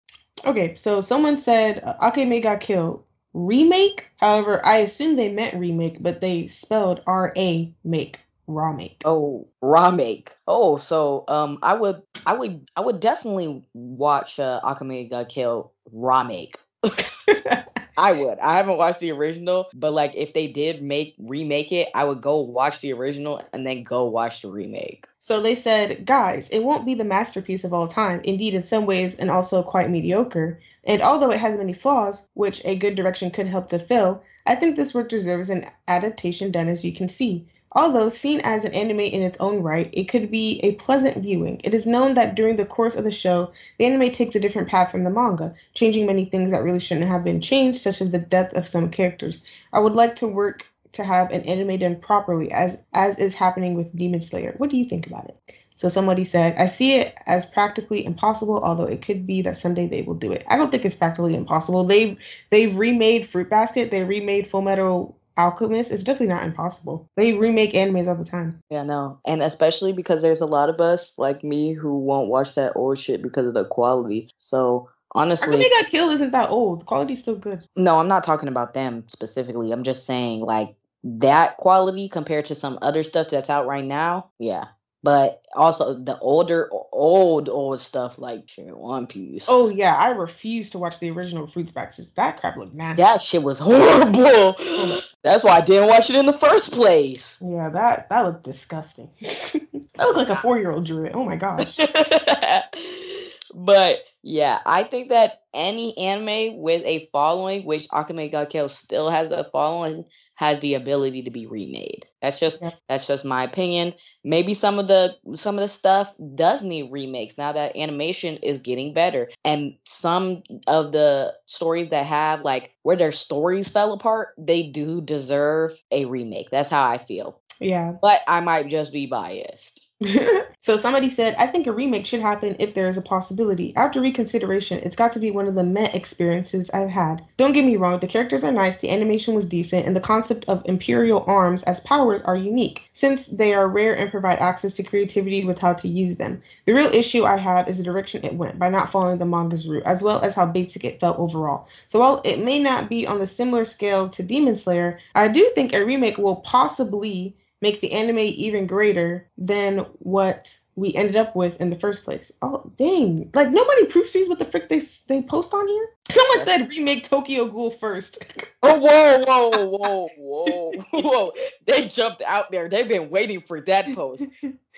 Okay, 0.44 0.74
so 0.74 1.00
someone 1.00 1.38
said 1.38 1.80
uh, 1.84 2.10
Akame 2.10 2.42
got 2.42 2.60
killed. 2.60 3.04
Remake? 3.32 4.10
However, 4.16 4.66
I 4.66 4.78
assume 4.78 5.14
they 5.14 5.30
meant 5.30 5.54
remake, 5.54 6.02
but 6.02 6.20
they 6.20 6.48
spelled 6.48 7.00
R 7.06 7.32
A 7.36 7.72
make 7.84 8.18
raw 8.48 8.72
make. 8.72 9.00
Oh, 9.04 9.46
raw 9.62 9.92
make. 9.92 10.30
Oh, 10.48 10.76
so 10.76 11.22
um, 11.28 11.60
I 11.62 11.74
would, 11.74 12.02
I 12.26 12.34
would, 12.34 12.68
I 12.74 12.80
would 12.80 12.98
definitely 12.98 13.64
watch 13.74 14.40
uh, 14.40 14.60
Akame 14.64 15.08
got 15.08 15.28
killed 15.28 15.70
raw 15.92 16.24
make. 16.24 16.56
I 18.00 18.12
would. 18.12 18.38
I 18.38 18.54
haven't 18.54 18.78
watched 18.78 19.00
the 19.00 19.12
original, 19.12 19.68
but 19.74 19.92
like 19.92 20.12
if 20.16 20.32
they 20.32 20.46
did 20.46 20.82
make 20.82 21.14
remake 21.18 21.70
it, 21.70 21.90
I 21.94 22.04
would 22.04 22.22
go 22.22 22.40
watch 22.40 22.80
the 22.80 22.94
original 22.94 23.42
and 23.52 23.66
then 23.66 23.82
go 23.82 24.06
watch 24.06 24.40
the 24.40 24.48
remake. 24.48 25.04
So 25.18 25.42
they 25.42 25.54
said, 25.54 26.06
guys, 26.06 26.48
it 26.48 26.64
won't 26.64 26.86
be 26.86 26.94
the 26.94 27.04
masterpiece 27.04 27.62
of 27.62 27.74
all 27.74 27.86
time. 27.86 28.22
Indeed, 28.24 28.54
in 28.54 28.62
some 28.62 28.86
ways, 28.86 29.16
and 29.16 29.30
also 29.30 29.62
quite 29.62 29.90
mediocre. 29.90 30.58
And 30.84 31.02
although 31.02 31.30
it 31.30 31.40
has 31.40 31.58
many 31.58 31.74
flaws, 31.74 32.26
which 32.32 32.64
a 32.64 32.74
good 32.74 32.94
direction 32.94 33.30
could 33.30 33.46
help 33.46 33.68
to 33.68 33.78
fill, 33.78 34.22
I 34.46 34.54
think 34.54 34.76
this 34.76 34.94
work 34.94 35.10
deserves 35.10 35.50
an 35.50 35.66
adaptation 35.86 36.50
done 36.50 36.68
as 36.68 36.82
you 36.86 36.94
can 36.94 37.06
see. 37.06 37.46
Although 37.72 38.08
seen 38.08 38.40
as 38.40 38.64
an 38.64 38.74
anime 38.74 39.00
in 39.00 39.22
its 39.22 39.38
own 39.38 39.62
right, 39.62 39.88
it 39.92 40.08
could 40.08 40.30
be 40.30 40.58
a 40.64 40.72
pleasant 40.72 41.18
viewing. 41.18 41.60
It 41.62 41.72
is 41.72 41.86
known 41.86 42.14
that 42.14 42.34
during 42.34 42.56
the 42.56 42.64
course 42.64 42.96
of 42.96 43.04
the 43.04 43.12
show, 43.12 43.52
the 43.78 43.84
anime 43.86 44.10
takes 44.10 44.34
a 44.34 44.40
different 44.40 44.68
path 44.68 44.90
from 44.90 45.04
the 45.04 45.10
manga, 45.10 45.54
changing 45.74 46.06
many 46.06 46.24
things 46.24 46.50
that 46.50 46.64
really 46.64 46.80
shouldn't 46.80 47.06
have 47.06 47.22
been 47.22 47.40
changed, 47.40 47.78
such 47.78 48.00
as 48.00 48.10
the 48.10 48.18
death 48.18 48.52
of 48.54 48.66
some 48.66 48.90
characters. 48.90 49.44
I 49.72 49.78
would 49.78 49.94
like 49.94 50.16
to 50.16 50.26
work 50.26 50.66
to 50.92 51.04
have 51.04 51.30
an 51.30 51.42
anime 51.42 51.78
done 51.78 51.96
properly, 52.00 52.50
as 52.50 52.82
as 52.92 53.18
is 53.20 53.34
happening 53.34 53.74
with 53.74 53.96
Demon 53.96 54.20
Slayer. 54.20 54.54
What 54.56 54.70
do 54.70 54.76
you 54.76 54.84
think 54.84 55.06
about 55.06 55.26
it? 55.26 55.36
So 55.76 55.88
somebody 55.88 56.24
said, 56.24 56.56
I 56.58 56.66
see 56.66 56.96
it 56.96 57.14
as 57.26 57.46
practically 57.46 58.04
impossible, 58.04 58.58
although 58.62 58.84
it 58.84 59.00
could 59.00 59.26
be 59.26 59.40
that 59.42 59.56
someday 59.56 59.86
they 59.86 60.02
will 60.02 60.14
do 60.14 60.32
it. 60.32 60.44
I 60.48 60.56
don't 60.56 60.70
think 60.70 60.84
it's 60.84 60.94
practically 60.94 61.34
impossible. 61.34 61.84
They've 61.84 62.18
they've 62.50 62.76
remade 62.76 63.26
Fruit 63.26 63.48
Basket, 63.48 63.90
they 63.92 64.04
remade 64.04 64.48
Full 64.48 64.62
Metal 64.62 65.16
Alchemist, 65.40 65.90
it's 65.90 66.02
definitely 66.02 66.34
not 66.34 66.44
impossible. 66.44 67.08
They 67.16 67.32
remake 67.32 67.72
animes 67.72 68.06
all 68.06 68.16
the 68.16 68.24
time. 68.24 68.60
Yeah, 68.70 68.82
no. 68.82 69.18
And 69.26 69.42
especially 69.42 69.92
because 69.92 70.22
there's 70.22 70.40
a 70.40 70.46
lot 70.46 70.68
of 70.68 70.80
us 70.80 71.18
like 71.18 71.42
me 71.42 71.72
who 71.72 71.98
won't 71.98 72.28
watch 72.28 72.54
that 72.54 72.72
old 72.76 72.98
shit 72.98 73.22
because 73.22 73.46
of 73.46 73.54
the 73.54 73.64
quality. 73.64 74.30
So 74.36 74.88
honestly 75.14 75.56
they 75.56 75.70
got 75.70 75.86
killed 75.86 76.12
isn't 76.12 76.30
that 76.32 76.50
old. 76.50 76.82
The 76.82 76.84
quality's 76.84 77.20
still 77.20 77.36
good. 77.36 77.64
No, 77.76 77.98
I'm 77.98 78.08
not 78.08 78.24
talking 78.24 78.48
about 78.48 78.74
them 78.74 79.04
specifically. 79.08 79.72
I'm 79.72 79.84
just 79.84 80.06
saying 80.06 80.40
like 80.40 80.76
that 81.02 81.56
quality 81.56 82.08
compared 82.08 82.44
to 82.46 82.54
some 82.54 82.78
other 82.82 83.02
stuff 83.02 83.28
that's 83.28 83.50
out 83.50 83.66
right 83.66 83.84
now. 83.84 84.30
Yeah. 84.38 84.64
But 85.02 85.42
also 85.54 85.94
the 85.94 86.18
older, 86.18 86.68
old, 86.92 87.48
old 87.48 87.80
stuff 87.80 88.18
like 88.18 88.50
One 88.58 89.06
Piece. 89.06 89.46
Oh 89.48 89.70
yeah, 89.70 89.94
I 89.94 90.10
refuse 90.10 90.68
to 90.70 90.78
watch 90.78 90.98
the 90.98 91.10
original 91.10 91.46
Fruits 91.46 91.72
Basket. 91.72 92.06
That 92.16 92.38
crap 92.38 92.58
looked 92.58 92.74
nasty. 92.74 93.02
That 93.02 93.22
shit 93.22 93.42
was 93.42 93.58
horrible. 93.58 94.56
Oh. 94.58 95.00
That's 95.22 95.42
why 95.42 95.52
I 95.52 95.60
didn't 95.62 95.88
watch 95.88 96.10
it 96.10 96.16
in 96.16 96.26
the 96.26 96.34
first 96.34 96.72
place. 96.72 97.42
Yeah, 97.46 97.70
that 97.70 98.08
that 98.10 98.20
looked 98.26 98.44
disgusting. 98.44 99.10
that 99.20 99.98
looked 99.98 100.16
like 100.16 100.28
a 100.28 100.36
four 100.36 100.58
year 100.58 100.70
old 100.70 100.86
drew 100.86 101.06
it. 101.06 101.14
Oh 101.14 101.24
my 101.24 101.36
gosh. 101.36 101.76
but 103.54 103.98
yeah, 104.22 104.60
I 104.66 104.82
think 104.82 105.08
that 105.08 105.42
any 105.54 105.96
anime 105.96 106.60
with 106.60 106.82
a 106.84 107.06
following, 107.10 107.64
which 107.64 107.88
Akame 107.88 108.30
ga 108.30 108.44
Kill 108.44 108.68
still 108.68 109.08
has 109.08 109.30
a 109.30 109.44
following, 109.44 110.04
has 110.40 110.60
the 110.60 110.72
ability 110.72 111.22
to 111.22 111.30
be 111.30 111.46
remade. 111.46 112.06
That's 112.22 112.40
just 112.40 112.62
yeah. 112.62 112.70
that's 112.88 113.06
just 113.06 113.26
my 113.26 113.44
opinion. 113.44 113.92
Maybe 114.24 114.54
some 114.54 114.78
of 114.78 114.88
the 114.88 115.14
some 115.34 115.56
of 115.56 115.60
the 115.60 115.68
stuff 115.68 116.16
does 116.34 116.64
need 116.64 116.90
remakes 116.90 117.36
now 117.36 117.52
that 117.52 117.76
animation 117.76 118.38
is 118.38 118.56
getting 118.56 118.94
better. 118.94 119.28
And 119.44 119.74
some 119.84 120.42
of 120.66 120.92
the 120.92 121.34
stories 121.44 121.90
that 121.90 122.06
have 122.06 122.40
like 122.40 122.74
where 122.84 122.96
their 122.96 123.12
stories 123.12 123.68
fell 123.68 123.92
apart, 123.92 124.30
they 124.38 124.62
do 124.62 125.02
deserve 125.02 125.72
a 125.90 126.06
remake. 126.06 126.48
That's 126.48 126.70
how 126.70 126.88
I 126.88 126.96
feel. 126.96 127.38
Yeah. 127.60 127.92
But 128.00 128.22
I 128.26 128.40
might 128.40 128.68
just 128.68 128.94
be 128.94 129.04
biased. 129.04 129.89
so 130.60 130.78
somebody 130.78 131.10
said, 131.10 131.34
I 131.38 131.46
think 131.46 131.66
a 131.66 131.72
remake 131.72 132.06
should 132.06 132.20
happen 132.20 132.56
if 132.58 132.72
there 132.72 132.88
is 132.88 132.96
a 132.96 133.02
possibility. 133.02 133.76
After 133.76 134.00
reconsideration, 134.00 134.80
it's 134.82 134.96
got 134.96 135.12
to 135.12 135.18
be 135.18 135.30
one 135.30 135.46
of 135.46 135.54
the 135.54 135.62
Met 135.62 135.94
experiences 135.94 136.70
I've 136.70 136.88
had. 136.88 137.22
Don't 137.36 137.52
get 137.52 137.66
me 137.66 137.76
wrong, 137.76 137.98
the 137.98 138.06
characters 138.06 138.42
are 138.42 138.52
nice, 138.52 138.78
the 138.78 138.90
animation 138.90 139.34
was 139.34 139.44
decent, 139.44 139.86
and 139.86 139.94
the 139.94 140.00
concept 140.00 140.46
of 140.48 140.62
Imperial 140.64 141.22
arms 141.26 141.62
as 141.64 141.80
powers 141.80 142.22
are 142.22 142.36
unique, 142.36 142.88
since 142.94 143.26
they 143.26 143.52
are 143.52 143.68
rare 143.68 143.94
and 143.94 144.10
provide 144.10 144.38
access 144.38 144.74
to 144.76 144.82
creativity 144.82 145.44
with 145.44 145.58
how 145.58 145.74
to 145.74 145.88
use 145.88 146.16
them. 146.16 146.40
The 146.64 146.72
real 146.72 146.92
issue 146.94 147.24
I 147.24 147.36
have 147.36 147.68
is 147.68 147.76
the 147.76 147.84
direction 147.84 148.24
it 148.24 148.34
went 148.34 148.58
by 148.58 148.70
not 148.70 148.90
following 148.90 149.18
the 149.18 149.26
manga's 149.26 149.68
route, 149.68 149.84
as 149.84 150.02
well 150.02 150.20
as 150.22 150.34
how 150.34 150.46
basic 150.46 150.84
it 150.84 150.98
felt 150.98 151.18
overall. 151.18 151.68
So 151.88 152.00
while 152.00 152.22
it 152.24 152.42
may 152.42 152.58
not 152.58 152.88
be 152.88 153.06
on 153.06 153.18
the 153.18 153.26
similar 153.26 153.66
scale 153.66 154.08
to 154.08 154.22
Demon 154.22 154.56
Slayer, 154.56 154.98
I 155.14 155.28
do 155.28 155.50
think 155.54 155.74
a 155.74 155.84
remake 155.84 156.16
will 156.16 156.36
possibly 156.36 157.34
make 157.60 157.80
the 157.80 157.92
anime 157.92 158.18
even 158.18 158.66
greater 158.66 159.28
than 159.38 159.78
what 159.98 160.58
we 160.76 160.94
ended 160.94 161.16
up 161.16 161.36
with 161.36 161.60
in 161.60 161.70
the 161.70 161.78
first 161.78 162.04
place. 162.04 162.32
Oh 162.42 162.70
dang! 162.76 163.30
Like 163.34 163.50
nobody 163.50 163.86
proofreads 163.86 164.28
what 164.28 164.38
the 164.38 164.44
frick 164.44 164.68
they 164.68 164.80
they 165.08 165.22
post 165.22 165.52
on 165.54 165.68
here. 165.68 165.88
Someone 166.10 166.40
said 166.42 166.68
remake 166.68 167.04
Tokyo 167.04 167.46
Ghoul 167.46 167.70
first. 167.70 168.18
oh 168.62 168.78
whoa 168.78 169.24
whoa 169.24 169.66
whoa 169.66 170.08
whoa 170.18 171.00
whoa! 171.00 171.32
They 171.66 171.86
jumped 171.88 172.22
out 172.22 172.50
there. 172.50 172.68
They've 172.68 172.88
been 172.88 173.10
waiting 173.10 173.40
for 173.40 173.60
that 173.62 173.86
post. 173.94 174.26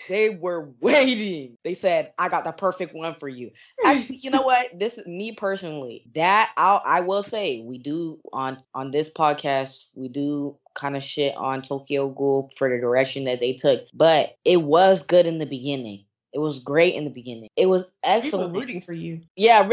They 0.08 0.30
were 0.30 0.70
waiting. 0.80 1.58
They 1.64 1.74
said, 1.74 2.12
"I 2.18 2.28
got 2.28 2.44
the 2.44 2.52
perfect 2.52 2.94
one 2.94 3.14
for 3.14 3.28
you." 3.28 3.50
Actually, 3.84 4.20
you 4.22 4.30
know 4.30 4.42
what? 4.42 4.78
This 4.78 4.98
is 4.98 5.06
me 5.06 5.32
personally. 5.32 6.04
That 6.14 6.52
I'll, 6.56 6.82
I 6.84 7.00
will 7.00 7.22
say 7.22 7.62
we 7.66 7.78
do 7.78 8.20
on 8.32 8.58
on 8.74 8.90
this 8.90 9.12
podcast. 9.12 9.86
We 9.94 10.08
do 10.08 10.58
kind 10.74 10.96
of 10.96 11.02
shit 11.02 11.36
on 11.36 11.62
Tokyo 11.62 12.08
Ghoul 12.08 12.50
for 12.56 12.68
the 12.68 12.78
direction 12.78 13.24
that 13.24 13.40
they 13.40 13.52
took, 13.52 13.82
but 13.94 14.36
it 14.44 14.62
was 14.62 15.06
good 15.06 15.26
in 15.26 15.38
the 15.38 15.46
beginning. 15.46 16.04
It 16.32 16.38
was 16.38 16.58
great 16.58 16.94
in 16.94 17.04
the 17.04 17.10
beginning. 17.10 17.48
It 17.56 17.66
was 17.66 17.92
excellent. 18.02 18.52
We 18.52 18.58
were 18.58 18.60
rooting 18.60 18.80
for 18.80 18.92
you. 18.92 19.20
Yeah, 19.36 19.66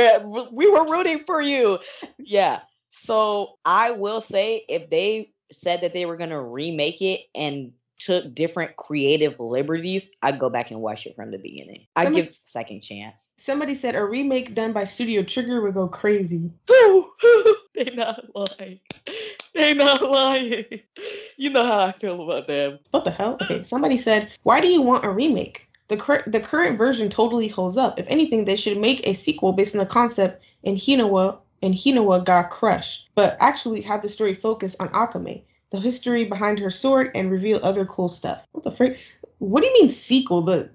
we 0.51 0.67
were 0.69 0.85
rooting 0.85 1.19
for 1.19 1.41
you. 1.41 1.79
Yeah. 2.17 2.59
So 2.89 3.57
I 3.65 3.91
will 3.91 4.21
say, 4.21 4.63
if 4.67 4.89
they 4.89 5.31
said 5.51 5.81
that 5.81 5.93
they 5.93 6.05
were 6.05 6.17
gonna 6.17 6.41
remake 6.41 7.01
it 7.01 7.21
and 7.35 7.71
took 7.99 8.33
different 8.33 8.75
creative 8.77 9.39
liberties, 9.39 10.11
I'd 10.21 10.39
go 10.39 10.49
back 10.49 10.71
and 10.71 10.81
watch 10.81 11.05
it 11.05 11.15
from 11.15 11.31
the 11.31 11.37
beginning. 11.37 11.85
I'd 11.95 12.13
give 12.13 12.25
it 12.25 12.31
a 12.31 12.33
second 12.33 12.81
chance. 12.81 13.33
Somebody 13.37 13.75
said 13.75 13.95
a 13.95 14.03
remake 14.03 14.55
done 14.55 14.73
by 14.73 14.85
Studio 14.85 15.21
Trigger 15.21 15.61
would 15.61 15.73
go 15.73 15.87
crazy. 15.87 16.51
they 17.75 17.93
not 17.93 18.25
lying. 18.33 18.79
They 19.53 19.73
not 19.73 20.01
lying. 20.01 20.65
You 21.37 21.49
know 21.49 21.65
how 21.65 21.81
I 21.81 21.91
feel 21.91 22.23
about 22.23 22.47
them. 22.47 22.79
What 22.91 23.03
the 23.03 23.11
hell? 23.11 23.37
Okay, 23.41 23.63
somebody 23.63 23.97
said, 23.97 24.31
why 24.43 24.61
do 24.61 24.67
you 24.67 24.81
want 24.81 25.05
a 25.05 25.09
remake? 25.09 25.68
The, 25.89 25.97
cur- 25.97 26.23
the 26.25 26.39
current 26.39 26.77
version 26.77 27.09
totally 27.09 27.47
holds 27.47 27.77
up. 27.77 27.99
If 27.99 28.05
anything, 28.07 28.45
they 28.45 28.55
should 28.55 28.77
make 28.79 29.05
a 29.05 29.13
sequel 29.13 29.53
based 29.53 29.75
on 29.75 29.79
the 29.79 29.85
concept 29.85 30.43
in 30.63 30.75
Hinowa 30.75 31.37
and 31.61 31.73
Hinowa 31.73 32.23
got 32.23 32.49
crushed, 32.49 33.09
but 33.15 33.35
actually 33.39 33.81
have 33.81 34.01
the 34.01 34.09
story 34.09 34.33
focus 34.33 34.75
on 34.79 34.87
Akame 34.89 35.43
the 35.71 35.79
history 35.79 36.25
behind 36.25 36.59
her 36.59 36.69
sword, 36.69 37.11
and 37.13 37.31
reveal 37.31 37.59
other 37.61 37.85
cool 37.85 38.09
stuff. 38.09 38.47
What 38.51 38.63
the 38.63 38.71
frick? 38.71 38.99
What 39.37 39.61
do 39.61 39.67
you 39.67 39.73
mean 39.73 39.89
sequel? 39.89 40.41
The 40.41 40.69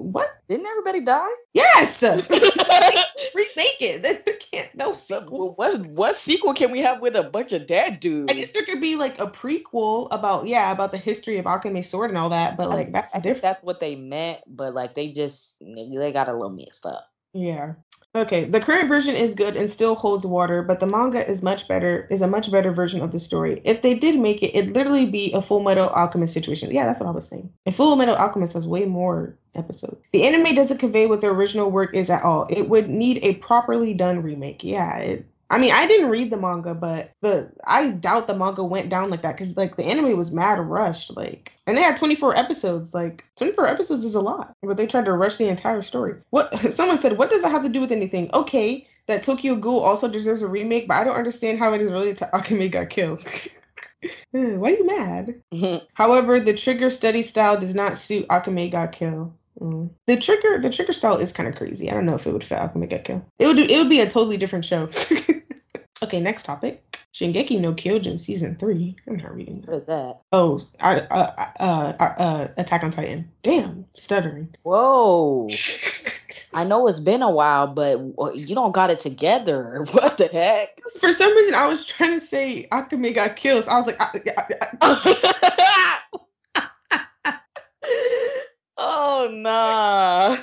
what? 0.00 0.28
Didn't 0.48 0.66
everybody 0.66 1.00
die? 1.00 1.28
Yes. 1.54 2.02
Remake 2.02 3.76
it. 3.80 4.02
There 4.02 4.34
can't 4.52 4.74
no 4.74 4.92
sequel. 4.92 5.54
What 5.54 5.86
what 5.94 6.16
sequel 6.16 6.54
can 6.54 6.70
we 6.70 6.80
have 6.80 7.02
with 7.02 7.14
a 7.14 7.22
bunch 7.22 7.52
of 7.52 7.66
dead 7.66 8.00
dudes? 8.00 8.32
I 8.32 8.36
guess 8.36 8.50
there 8.50 8.64
could 8.64 8.80
be 8.80 8.96
like 8.96 9.20
a 9.20 9.26
prequel 9.26 10.08
about 10.10 10.46
yeah 10.46 10.72
about 10.72 10.92
the 10.92 10.98
history 10.98 11.38
of 11.38 11.46
Akame's 11.46 11.88
sword 11.88 12.10
and 12.10 12.18
all 12.18 12.30
that, 12.30 12.56
but 12.56 12.68
like 12.68 12.92
that's 12.92 13.14
I 13.14 13.20
different. 13.20 13.42
That's 13.42 13.62
what 13.62 13.80
they 13.80 13.96
meant, 13.96 14.40
but 14.46 14.74
like 14.74 14.94
they 14.94 15.10
just 15.12 15.60
they 15.60 16.12
got 16.12 16.28
a 16.28 16.32
little 16.32 16.50
mixed 16.50 16.86
up. 16.86 17.09
Yeah. 17.32 17.74
Okay, 18.12 18.42
the 18.44 18.58
current 18.60 18.88
version 18.88 19.14
is 19.14 19.36
good 19.36 19.56
and 19.56 19.70
still 19.70 19.94
holds 19.94 20.26
water, 20.26 20.62
but 20.64 20.80
the 20.80 20.86
manga 20.86 21.24
is 21.30 21.44
much 21.44 21.68
better, 21.68 22.08
is 22.10 22.22
a 22.22 22.26
much 22.26 22.50
better 22.50 22.72
version 22.72 23.02
of 23.02 23.12
the 23.12 23.20
story. 23.20 23.60
If 23.64 23.82
they 23.82 23.94
did 23.94 24.18
make 24.18 24.42
it, 24.42 24.52
it'd 24.52 24.74
literally 24.74 25.06
be 25.06 25.32
a 25.32 25.40
Full 25.40 25.60
Metal 25.62 25.88
Alchemist 25.90 26.34
situation. 26.34 26.72
Yeah, 26.72 26.86
that's 26.86 26.98
what 26.98 27.08
I 27.08 27.12
was 27.12 27.28
saying. 27.28 27.52
And 27.66 27.74
Full 27.74 27.94
Metal 27.94 28.16
Alchemist 28.16 28.54
has 28.54 28.66
way 28.66 28.84
more 28.84 29.38
episodes. 29.54 30.02
The 30.10 30.24
anime 30.24 30.56
doesn't 30.56 30.78
convey 30.78 31.06
what 31.06 31.20
the 31.20 31.28
original 31.28 31.70
work 31.70 31.94
is 31.94 32.10
at 32.10 32.24
all. 32.24 32.48
It 32.50 32.68
would 32.68 32.90
need 32.90 33.22
a 33.22 33.34
properly 33.34 33.94
done 33.94 34.24
remake. 34.24 34.64
Yeah, 34.64 34.96
it, 34.98 35.29
I 35.50 35.58
mean, 35.58 35.72
I 35.72 35.86
didn't 35.88 36.10
read 36.10 36.30
the 36.30 36.36
manga, 36.36 36.74
but 36.74 37.10
the 37.22 37.50
I 37.64 37.90
doubt 37.90 38.28
the 38.28 38.36
manga 38.36 38.62
went 38.62 38.88
down 38.88 39.10
like 39.10 39.22
that 39.22 39.36
because 39.36 39.56
like 39.56 39.76
the 39.76 39.84
anime 39.84 40.16
was 40.16 40.30
mad 40.30 40.60
rushed, 40.60 41.16
like, 41.16 41.52
and 41.66 41.76
they 41.76 41.82
had 41.82 41.96
24 41.96 42.36
episodes. 42.36 42.94
Like, 42.94 43.24
24 43.36 43.66
episodes 43.66 44.04
is 44.04 44.14
a 44.14 44.20
lot, 44.20 44.54
but 44.62 44.76
they 44.76 44.86
tried 44.86 45.06
to 45.06 45.12
rush 45.12 45.38
the 45.38 45.48
entire 45.48 45.82
story. 45.82 46.14
What 46.30 46.56
someone 46.72 47.00
said, 47.00 47.18
what 47.18 47.30
does 47.30 47.42
that 47.42 47.50
have 47.50 47.64
to 47.64 47.68
do 47.68 47.80
with 47.80 47.90
anything? 47.90 48.30
Okay, 48.32 48.86
that 49.08 49.24
Tokyo 49.24 49.56
Ghoul 49.56 49.80
also 49.80 50.08
deserves 50.08 50.42
a 50.42 50.48
remake, 50.48 50.86
but 50.86 50.94
I 50.94 51.04
don't 51.04 51.16
understand 51.16 51.58
how 51.58 51.72
it 51.74 51.82
is 51.82 51.90
related 51.90 52.16
to 52.18 52.30
Akame 52.32 52.70
got 52.70 52.90
killed. 52.90 53.24
Why 54.30 54.70
are 54.70 54.76
you 54.76 54.86
mad? 54.86 55.42
However, 55.94 56.38
the 56.38 56.54
trigger 56.54 56.90
study 56.90 57.22
style 57.22 57.58
does 57.58 57.74
not 57.74 57.98
suit 57.98 58.26
Akame 58.28 58.70
got 58.70 58.92
killed. 58.92 59.32
Mm. 59.60 59.90
The 60.06 60.16
trigger, 60.16 60.58
the 60.58 60.70
trigger 60.70 60.92
style 60.92 61.18
is 61.18 61.32
kind 61.32 61.48
of 61.48 61.56
crazy. 61.56 61.90
I 61.90 61.94
don't 61.94 62.06
know 62.06 62.14
if 62.14 62.26
it 62.26 62.32
would 62.32 62.44
fit 62.44 62.58
Akame 62.58 63.04
killed. 63.04 63.22
It 63.38 63.46
would, 63.46 63.58
it 63.58 63.76
would 63.76 63.90
be 63.90 64.00
a 64.00 64.08
totally 64.08 64.36
different 64.36 64.64
show. 64.64 64.88
Okay, 66.02 66.18
next 66.18 66.44
topic. 66.44 66.98
Shingeki 67.12 67.60
no 67.60 67.74
Kyojin 67.74 68.18
season 68.18 68.56
three. 68.56 68.96
I'm 69.06 69.16
not 69.16 69.34
reading 69.34 69.60
that. 69.60 69.68
What 69.68 69.76
is 69.76 69.84
that? 69.84 70.20
Oh, 70.32 70.58
uh, 70.80 71.00
uh, 71.10 71.52
uh, 71.60 71.92
uh, 72.02 72.48
Attack 72.56 72.84
on 72.84 72.90
Titan. 72.90 73.30
Damn, 73.42 73.84
stuttering. 73.92 74.54
Whoa. 74.62 75.48
I 76.54 76.64
know 76.64 76.86
it's 76.86 77.00
been 77.00 77.20
a 77.20 77.30
while, 77.30 77.66
but 77.66 77.98
you 78.34 78.54
don't 78.54 78.72
got 78.72 78.90
it 78.90 79.00
together. 79.00 79.84
What 79.92 80.16
the 80.16 80.26
heck? 80.28 80.80
For 81.00 81.12
some 81.12 81.36
reason, 81.36 81.54
I 81.54 81.68
was 81.68 81.84
trying 81.84 82.18
to 82.18 82.24
say 82.24 82.66
Akame 82.72 83.14
got 83.14 83.36
killed. 83.36 83.64
So 83.64 83.70
I 83.70 83.78
was 83.78 83.86
like, 83.86 84.00
I, 84.00 84.20
I, 84.82 84.98
I, 86.54 87.38
oh 88.78 89.28
nah. 89.32 90.36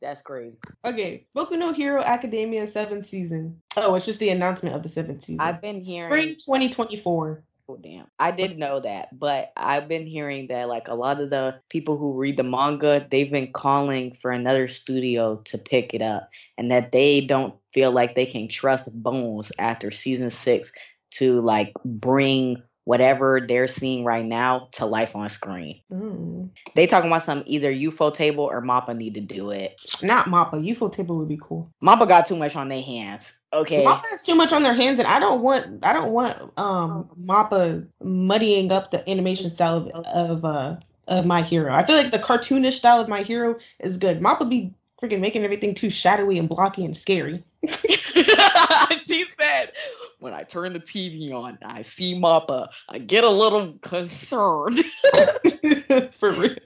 That's 0.00 0.22
crazy. 0.22 0.58
Okay, 0.84 1.26
Boku 1.36 1.58
no 1.58 1.72
Hero 1.72 2.02
Academia 2.02 2.66
seventh 2.66 3.06
season. 3.06 3.60
Oh, 3.76 3.94
it's 3.94 4.06
just 4.06 4.18
the 4.18 4.30
announcement 4.30 4.74
of 4.74 4.82
the 4.82 4.88
seventh 4.88 5.22
season. 5.22 5.40
I've 5.40 5.60
been 5.60 5.82
hearing 5.82 6.10
spring 6.10 6.36
2024. 6.36 7.44
Oh 7.68 7.76
damn. 7.76 8.06
I 8.18 8.32
did 8.32 8.58
know 8.58 8.80
that, 8.80 9.16
but 9.16 9.52
I've 9.56 9.86
been 9.86 10.04
hearing 10.04 10.48
that 10.48 10.68
like 10.68 10.88
a 10.88 10.94
lot 10.94 11.20
of 11.20 11.30
the 11.30 11.60
people 11.68 11.96
who 11.96 12.14
read 12.14 12.36
the 12.36 12.42
manga, 12.42 13.06
they've 13.10 13.30
been 13.30 13.52
calling 13.52 14.12
for 14.12 14.32
another 14.32 14.66
studio 14.66 15.36
to 15.44 15.56
pick 15.56 15.94
it 15.94 16.02
up 16.02 16.30
and 16.58 16.68
that 16.72 16.90
they 16.90 17.20
don't 17.20 17.54
feel 17.72 17.92
like 17.92 18.16
they 18.16 18.26
can 18.26 18.48
trust 18.48 18.90
Bones 19.00 19.52
after 19.60 19.92
season 19.92 20.30
6 20.30 20.72
to 21.12 21.40
like 21.42 21.72
bring 21.84 22.60
whatever 22.90 23.40
they're 23.40 23.68
seeing 23.68 24.04
right 24.04 24.24
now 24.24 24.66
to 24.72 24.84
life 24.84 25.14
on 25.14 25.28
screen. 25.28 25.80
Mm. 25.92 26.50
They 26.74 26.88
talking 26.88 27.08
about 27.08 27.22
some 27.22 27.44
either 27.46 27.72
ufotable 27.72 28.38
or 28.38 28.60
Mappa 28.62 28.96
need 28.96 29.14
to 29.14 29.20
do 29.20 29.52
it. 29.52 29.80
Not 30.02 30.26
Mappa. 30.26 30.54
ufotable 30.54 31.16
would 31.18 31.28
be 31.28 31.38
cool. 31.40 31.70
Mappa 31.80 32.08
got 32.08 32.26
too 32.26 32.34
much 32.34 32.56
on 32.56 32.68
their 32.68 32.82
hands. 32.82 33.42
Okay. 33.52 33.84
Mappa 33.84 34.02
has 34.10 34.24
too 34.24 34.34
much 34.34 34.52
on 34.52 34.64
their 34.64 34.74
hands, 34.74 34.98
and 34.98 35.06
I 35.06 35.20
don't 35.20 35.40
want 35.40 35.86
I 35.86 35.92
don't 35.92 36.10
want 36.10 36.36
um 36.58 37.08
Mappa 37.24 37.86
muddying 38.02 38.72
up 38.72 38.90
the 38.90 39.08
animation 39.08 39.50
style 39.50 39.88
of 39.94 40.04
of 40.06 40.44
uh 40.44 40.76
of 41.06 41.26
my 41.26 41.42
hero. 41.42 41.72
I 41.72 41.86
feel 41.86 41.96
like 41.96 42.10
the 42.10 42.18
cartoonish 42.18 42.72
style 42.72 42.98
of 42.98 43.06
my 43.06 43.22
hero 43.22 43.54
is 43.78 43.98
good. 43.98 44.20
Mappa 44.20 44.48
be 44.48 44.74
freaking 45.00 45.20
making 45.20 45.44
everything 45.44 45.74
too 45.74 45.90
shadowy 45.90 46.38
and 46.38 46.48
blocky 46.48 46.84
and 46.84 46.96
scary. 46.96 47.42
she 47.62 49.24
said, 49.40 49.72
when 50.18 50.34
I 50.34 50.42
turn 50.42 50.72
the 50.72 50.80
TV 50.80 51.32
on, 51.32 51.58
I 51.64 51.82
see 51.82 52.14
Mappa, 52.14 52.68
I 52.88 52.98
get 52.98 53.24
a 53.24 53.30
little 53.30 53.72
concerned. 53.82 54.78
For 56.12 56.32
real. 56.32 56.56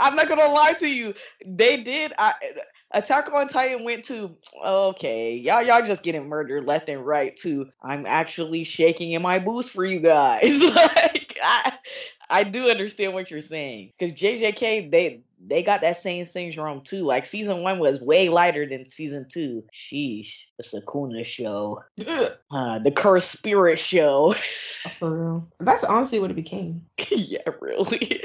I'm 0.00 0.14
not 0.14 0.28
gonna 0.28 0.48
lie 0.48 0.74
to 0.78 0.88
you. 0.88 1.14
They 1.44 1.82
did. 1.82 2.12
I, 2.18 2.32
Attack 2.92 3.30
on 3.34 3.48
Titan 3.48 3.84
went 3.84 4.04
to 4.04 4.30
okay, 4.64 5.36
y'all 5.36 5.62
y'all 5.62 5.84
just 5.84 6.02
getting 6.02 6.26
murdered 6.26 6.66
left 6.66 6.88
and 6.88 7.04
right. 7.04 7.36
To 7.36 7.66
I'm 7.82 8.06
actually 8.06 8.64
shaking 8.64 9.12
in 9.12 9.20
my 9.20 9.38
boots 9.38 9.68
for 9.68 9.84
you 9.84 10.00
guys. 10.00 10.62
like 10.74 11.36
I, 11.42 11.72
I 12.30 12.44
do 12.44 12.70
understand 12.70 13.12
what 13.12 13.30
you're 13.30 13.40
saying 13.40 13.92
because 13.98 14.14
JJK 14.14 14.90
they 14.90 15.22
they 15.46 15.62
got 15.62 15.80
that 15.80 15.96
same 15.96 16.24
syndrome 16.24 16.80
too. 16.80 17.04
Like 17.04 17.24
season 17.24 17.62
one 17.62 17.78
was 17.78 18.00
way 18.00 18.28
lighter 18.28 18.66
than 18.66 18.84
season 18.84 19.26
two. 19.30 19.62
Sheesh, 19.72 20.44
the 20.58 20.64
Sukuna 20.64 21.24
show, 21.24 21.80
uh, 22.50 22.78
the 22.80 22.90
Cursed 22.90 23.32
Spirit 23.32 23.78
show. 23.78 24.34
For 24.98 25.22
real, 25.22 25.48
that's 25.60 25.84
honestly 25.84 26.18
what 26.18 26.30
it 26.30 26.34
became. 26.34 26.82
yeah, 27.10 27.40
really 27.60 28.20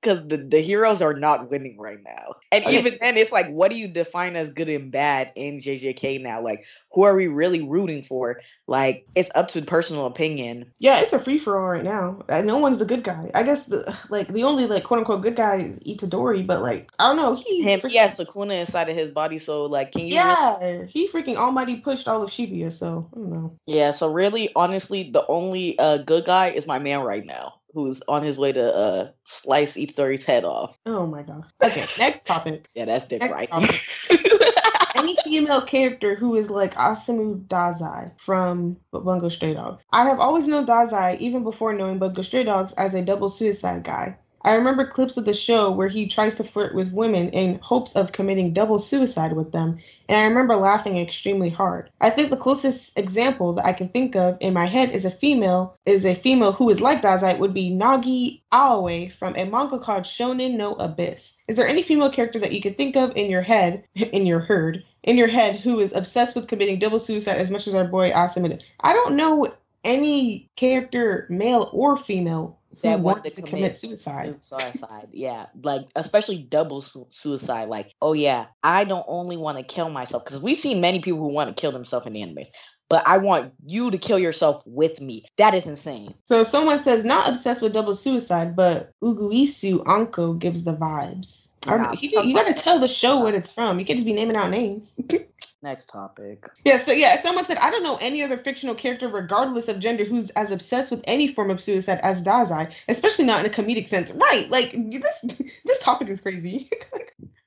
because 0.00 0.28
the, 0.28 0.38
the 0.38 0.60
heroes 0.60 1.02
are 1.02 1.14
not 1.14 1.50
winning 1.50 1.78
right 1.78 1.98
now. 2.02 2.32
And 2.52 2.64
okay. 2.64 2.78
even 2.78 2.98
then, 3.00 3.16
it's 3.16 3.32
like, 3.32 3.48
what 3.48 3.70
do 3.70 3.76
you 3.76 3.88
define 3.88 4.36
as 4.36 4.48
good 4.48 4.68
and 4.68 4.90
bad 4.90 5.32
in 5.36 5.60
JJK 5.60 6.22
now? 6.22 6.40
Like, 6.40 6.66
who 6.92 7.02
are 7.02 7.14
we 7.14 7.26
really 7.26 7.66
rooting 7.66 8.02
for? 8.02 8.40
Like, 8.66 9.06
it's 9.14 9.30
up 9.34 9.48
to 9.48 9.62
personal 9.62 10.06
opinion. 10.06 10.72
Yeah, 10.78 11.00
it's 11.00 11.12
a 11.12 11.18
free 11.18 11.38
for 11.38 11.58
all 11.58 11.70
right 11.70 11.84
now. 11.84 12.22
No 12.28 12.56
one's 12.58 12.78
the 12.78 12.84
good 12.84 13.04
guy. 13.04 13.30
I 13.34 13.42
guess 13.42 13.66
the 13.66 13.96
like 14.08 14.28
the 14.28 14.44
only 14.44 14.66
like 14.66 14.84
quote 14.84 14.98
unquote 14.98 15.22
good 15.22 15.36
guy 15.36 15.56
is 15.56 15.80
Itadori, 15.80 16.46
but 16.46 16.62
like 16.62 16.90
I 16.98 17.08
don't 17.08 17.16
know. 17.16 17.34
He 17.34 17.62
him 17.62 17.80
freaking, 17.80 17.90
he 17.90 17.98
has 17.98 18.18
Sukuna 18.18 18.60
inside 18.60 18.88
of 18.88 18.96
his 18.96 19.12
body, 19.12 19.38
so 19.38 19.64
like, 19.64 19.92
can 19.92 20.06
you? 20.06 20.14
Yeah, 20.14 20.58
really- 20.58 20.86
he 20.86 21.08
freaking 21.08 21.36
almighty 21.36 21.76
pushed 21.76 22.08
all 22.08 22.22
of 22.22 22.30
Shibuya, 22.30 22.72
so 22.72 23.08
I 23.12 23.18
don't 23.18 23.30
know. 23.30 23.58
Yeah, 23.66 23.90
so 23.90 24.12
really, 24.12 24.50
honestly, 24.54 25.10
the 25.10 25.26
only 25.26 25.78
uh 25.78 25.98
good 25.98 26.24
guy 26.24 26.48
is 26.48 26.66
my 26.66 26.78
man 26.78 27.00
right 27.00 27.24
now 27.24 27.59
who's 27.74 28.02
on 28.08 28.22
his 28.22 28.38
way 28.38 28.52
to 28.52 28.74
uh 28.74 29.10
slice 29.24 29.76
Itadori's 29.76 30.24
head 30.24 30.44
off. 30.44 30.78
Oh 30.86 31.06
my 31.06 31.22
god. 31.22 31.44
Okay, 31.62 31.86
next 31.98 32.24
topic. 32.24 32.68
yeah, 32.74 32.84
that's 32.84 33.06
dick 33.06 33.22
right. 33.22 33.48
Any 34.96 35.16
female 35.24 35.62
character 35.62 36.14
who 36.14 36.36
is 36.36 36.50
like 36.50 36.74
Osamu 36.74 37.46
Dazai 37.46 38.10
from 38.20 38.76
Bungo 38.92 39.28
Stray 39.28 39.54
Dogs. 39.54 39.84
I 39.92 40.04
have 40.04 40.18
always 40.18 40.46
known 40.48 40.66
Dazai, 40.66 41.18
even 41.20 41.42
before 41.42 41.72
knowing 41.72 41.98
Bungo 41.98 42.22
Stray 42.22 42.44
Dogs, 42.44 42.72
as 42.74 42.94
a 42.94 43.02
double 43.02 43.28
suicide 43.28 43.84
guy. 43.84 44.18
I 44.42 44.54
remember 44.54 44.86
clips 44.86 45.18
of 45.18 45.26
the 45.26 45.34
show 45.34 45.70
where 45.70 45.88
he 45.88 46.06
tries 46.06 46.34
to 46.36 46.44
flirt 46.44 46.74
with 46.74 46.94
women 46.94 47.28
in 47.30 47.58
hopes 47.58 47.94
of 47.94 48.12
committing 48.12 48.54
double 48.54 48.78
suicide 48.78 49.34
with 49.34 49.52
them, 49.52 49.78
and 50.08 50.16
I 50.16 50.24
remember 50.24 50.56
laughing 50.56 50.96
extremely 50.96 51.50
hard. 51.50 51.90
I 52.00 52.08
think 52.08 52.30
the 52.30 52.38
closest 52.38 52.98
example 52.98 53.52
that 53.52 53.66
I 53.66 53.74
can 53.74 53.90
think 53.90 54.16
of 54.16 54.38
in 54.40 54.54
my 54.54 54.64
head 54.64 54.92
is 54.92 55.04
a 55.04 55.10
female 55.10 55.76
is 55.84 56.06
a 56.06 56.14
female 56.14 56.52
who 56.52 56.70
is 56.70 56.80
like 56.80 57.02
Dazai 57.02 57.38
would 57.38 57.52
be 57.52 57.70
Nagi 57.70 58.40
Aoi 58.50 59.10
from 59.10 59.36
a 59.36 59.44
manga 59.44 59.78
called 59.78 60.04
Shonen 60.04 60.54
no 60.56 60.72
Abyss. 60.76 61.34
Is 61.46 61.56
there 61.56 61.68
any 61.68 61.82
female 61.82 62.10
character 62.10 62.38
that 62.38 62.52
you 62.52 62.62
could 62.62 62.78
think 62.78 62.96
of 62.96 63.14
in 63.16 63.30
your 63.30 63.42
head, 63.42 63.84
in 63.94 64.24
your 64.24 64.40
herd, 64.40 64.82
in 65.02 65.18
your 65.18 65.28
head 65.28 65.56
who 65.60 65.80
is 65.80 65.92
obsessed 65.92 66.34
with 66.34 66.48
committing 66.48 66.78
double 66.78 66.98
suicide 66.98 67.36
as 67.36 67.50
much 67.50 67.66
as 67.66 67.74
our 67.74 67.84
boy 67.84 68.10
Asami? 68.10 68.58
I 68.80 68.94
don't 68.94 69.16
know 69.16 69.52
any 69.84 70.48
character, 70.56 71.26
male 71.28 71.70
or 71.72 71.96
female, 71.96 72.58
that 72.82 73.00
wants 73.00 73.30
to, 73.30 73.36
to 73.36 73.42
commit, 73.42 73.50
commit, 73.50 73.76
suicide. 73.76 74.36
Suicide, 74.40 75.08
yeah, 75.12 75.46
like 75.62 75.82
especially 75.96 76.42
double 76.42 76.80
su- 76.80 77.06
suicide. 77.10 77.68
Like, 77.68 77.94
oh 78.00 78.12
yeah, 78.12 78.46
I 78.62 78.84
don't 78.84 79.04
only 79.08 79.36
want 79.36 79.58
to 79.58 79.64
kill 79.64 79.90
myself 79.90 80.24
because 80.24 80.42
we've 80.42 80.56
seen 80.56 80.80
many 80.80 81.00
people 81.00 81.20
who 81.20 81.32
want 81.32 81.54
to 81.54 81.60
kill 81.60 81.72
themselves 81.72 82.06
in 82.06 82.12
the 82.12 82.20
animes. 82.22 82.48
But 82.90 83.06
I 83.06 83.18
want 83.18 83.54
you 83.66 83.90
to 83.92 83.96
kill 83.96 84.18
yourself 84.18 84.62
with 84.66 85.00
me. 85.00 85.24
That 85.38 85.54
is 85.54 85.66
insane. 85.68 86.12
So 86.26 86.42
someone 86.42 86.80
says 86.80 87.04
not 87.04 87.28
obsessed 87.28 87.62
with 87.62 87.72
double 87.72 87.94
suicide, 87.94 88.56
but 88.56 88.92
Uguisu 89.00 89.86
Anko 89.86 90.34
gives 90.34 90.64
the 90.64 90.74
vibes. 90.74 91.52
Yeah, 91.66 91.92
you 92.00 92.34
gotta 92.34 92.52
tell 92.52 92.80
the 92.80 92.88
show 92.88 93.20
what 93.20 93.34
it's 93.34 93.52
from. 93.52 93.78
You 93.78 93.86
can't 93.86 93.96
just 93.96 94.06
be 94.06 94.12
naming 94.12 94.36
out 94.36 94.50
names. 94.50 94.98
Next 95.62 95.86
topic. 95.90 96.46
Yeah, 96.64 96.78
so 96.78 96.90
yeah, 96.90 97.16
someone 97.16 97.44
said, 97.44 97.58
I 97.58 97.70
don't 97.70 97.82
know 97.82 97.98
any 98.00 98.22
other 98.22 98.38
fictional 98.38 98.74
character, 98.74 99.08
regardless 99.08 99.68
of 99.68 99.78
gender, 99.78 100.04
who's 100.04 100.30
as 100.30 100.50
obsessed 100.50 100.90
with 100.90 101.02
any 101.04 101.28
form 101.28 101.50
of 101.50 101.60
suicide 101.60 102.00
as 102.02 102.22
Dazai, 102.22 102.72
especially 102.88 103.26
not 103.26 103.44
in 103.44 103.46
a 103.46 103.54
comedic 103.54 103.86
sense. 103.86 104.10
Right, 104.10 104.50
like 104.50 104.72
this 104.72 105.20
this 105.64 105.78
topic 105.80 106.08
is 106.08 106.20
crazy. 106.20 106.70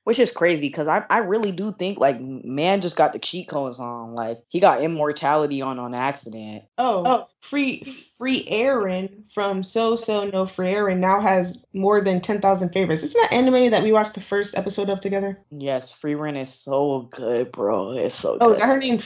which 0.04 0.18
is 0.18 0.30
crazy 0.30 0.68
because 0.68 0.86
I, 0.86 1.04
I 1.10 1.18
really 1.18 1.50
do 1.50 1.72
think 1.72 1.98
like 1.98 2.20
man 2.20 2.80
just 2.80 2.96
got 2.96 3.12
the 3.12 3.18
cheat 3.18 3.48
codes 3.48 3.78
on 3.78 4.10
like 4.10 4.38
he 4.48 4.60
got 4.60 4.82
immortality 4.82 5.60
on 5.60 5.78
on 5.78 5.94
accident. 5.94 6.64
Oh, 6.78 7.02
oh. 7.06 7.28
free 7.40 7.82
Frieren 8.20 9.30
from 9.32 9.62
so 9.62 9.96
so 9.96 10.24
no 10.24 10.44
Frieren 10.44 10.98
now 10.98 11.20
has 11.20 11.64
more 11.72 12.00
than 12.00 12.20
10,000 12.20 12.68
favorites 12.70 13.02
isn't 13.02 13.20
that 13.20 13.36
anime 13.36 13.70
that 13.70 13.82
we 13.82 13.92
watched 13.92 14.14
the 14.14 14.20
first 14.20 14.56
episode 14.56 14.88
of 14.88 15.00
together? 15.00 15.40
Yes 15.50 15.90
free 15.90 16.14
Frieren 16.14 16.40
is 16.40 16.52
so 16.52 17.08
good 17.10 17.50
bro. 17.50 17.92
It's 17.92 18.14
so 18.14 18.38
oh 18.40 18.46
good. 18.46 18.52
is 18.52 18.58
that 18.60 18.68
her 18.68 18.78
name 18.78 18.98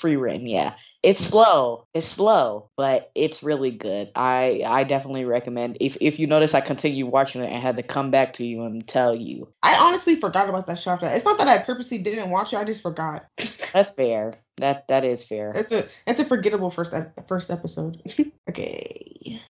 Frieren 0.00 0.20
Frieren 0.20 0.48
yeah. 0.48 0.74
It's 1.02 1.20
slow 1.20 1.86
it's 1.94 2.06
slow 2.06 2.70
but 2.76 3.10
it's 3.14 3.42
really 3.42 3.70
good. 3.70 4.10
I 4.14 4.62
i 4.66 4.84
definitely 4.84 5.24
recommend 5.24 5.76
if 5.80 5.96
if 6.00 6.18
you 6.18 6.26
notice 6.26 6.54
i 6.54 6.60
continue 6.60 7.06
watching 7.06 7.42
it 7.42 7.50
and 7.50 7.62
had 7.62 7.76
to 7.76 7.82
come 7.82 8.10
back 8.10 8.32
to 8.34 8.44
you 8.44 8.62
and 8.64 8.86
tell 8.86 9.14
you. 9.14 9.48
I 9.62 9.76
honestly 9.76 10.16
forgot 10.16 10.48
about 10.48 10.66
that 10.66 10.78
show 10.78 10.98
it's 11.00 11.24
not 11.24 11.38
that 11.38 11.48
i 11.48 11.58
purposely 11.58 11.98
didn't 11.98 12.30
watch 12.30 12.52
it 12.52 12.58
i 12.58 12.64
just 12.64 12.82
forgot. 12.82 13.26
That's 13.72 13.94
fair. 13.94 14.34
That 14.56 14.88
that 14.88 15.04
is 15.04 15.24
fair. 15.24 15.52
It's 15.54 15.72
a 15.72 15.88
it's 16.06 16.20
a 16.20 16.24
forgettable 16.24 16.70
first 16.70 16.94
first 17.26 17.50
episode. 17.50 18.02
Okay. 18.48 19.40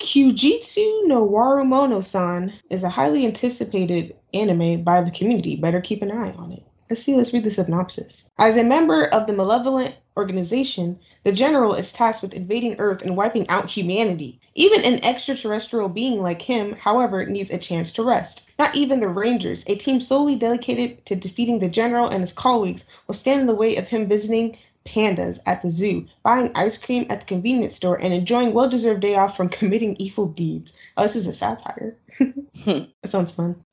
Kyujitsu 0.00 1.06
no 1.06 1.28
Warumono-san 1.28 2.52
is 2.68 2.82
a 2.82 2.88
highly 2.88 3.24
anticipated 3.24 4.16
anime 4.34 4.82
by 4.82 5.02
the 5.02 5.10
community. 5.12 5.54
Better 5.54 5.80
keep 5.80 6.02
an 6.02 6.10
eye 6.10 6.32
on 6.32 6.52
it. 6.52 6.64
Let's 6.90 7.04
see, 7.04 7.14
let's 7.14 7.32
read 7.32 7.44
the 7.44 7.52
synopsis. 7.52 8.28
As 8.36 8.56
a 8.56 8.64
member 8.64 9.04
of 9.04 9.28
the 9.28 9.32
malevolent 9.32 9.96
organization, 10.16 10.98
the 11.22 11.30
general 11.30 11.72
is 11.74 11.92
tasked 11.92 12.20
with 12.20 12.34
invading 12.34 12.74
Earth 12.80 13.02
and 13.02 13.16
wiping 13.16 13.48
out 13.48 13.70
humanity. 13.70 14.40
Even 14.56 14.82
an 14.82 15.04
extraterrestrial 15.04 15.88
being 15.88 16.20
like 16.20 16.42
him, 16.42 16.72
however, 16.72 17.24
needs 17.24 17.52
a 17.52 17.58
chance 17.58 17.92
to 17.92 18.02
rest. 18.02 18.50
Not 18.58 18.74
even 18.74 18.98
the 18.98 19.08
Rangers, 19.08 19.62
a 19.68 19.76
team 19.76 20.00
solely 20.00 20.34
dedicated 20.34 21.06
to 21.06 21.14
defeating 21.14 21.60
the 21.60 21.68
general 21.68 22.08
and 22.08 22.22
his 22.22 22.32
colleagues, 22.32 22.84
will 23.06 23.14
stand 23.14 23.40
in 23.40 23.46
the 23.46 23.54
way 23.54 23.76
of 23.76 23.86
him 23.86 24.08
visiting 24.08 24.58
pandas 24.84 25.38
at 25.46 25.62
the 25.62 25.70
zoo, 25.70 26.06
buying 26.24 26.50
ice 26.56 26.76
cream 26.76 27.06
at 27.08 27.20
the 27.20 27.26
convenience 27.26 27.76
store, 27.76 28.00
and 28.00 28.12
enjoying 28.12 28.52
well 28.52 28.68
deserved 28.68 29.00
day 29.00 29.14
off 29.14 29.36
from 29.36 29.48
committing 29.48 29.94
evil 30.00 30.26
deeds. 30.26 30.72
Oh, 30.96 31.02
this 31.02 31.14
is 31.14 31.28
a 31.28 31.32
satire. 31.32 31.96
Hmm. 32.64 32.80
that 33.00 33.08
sounds 33.10 33.32
fun. 33.32 33.64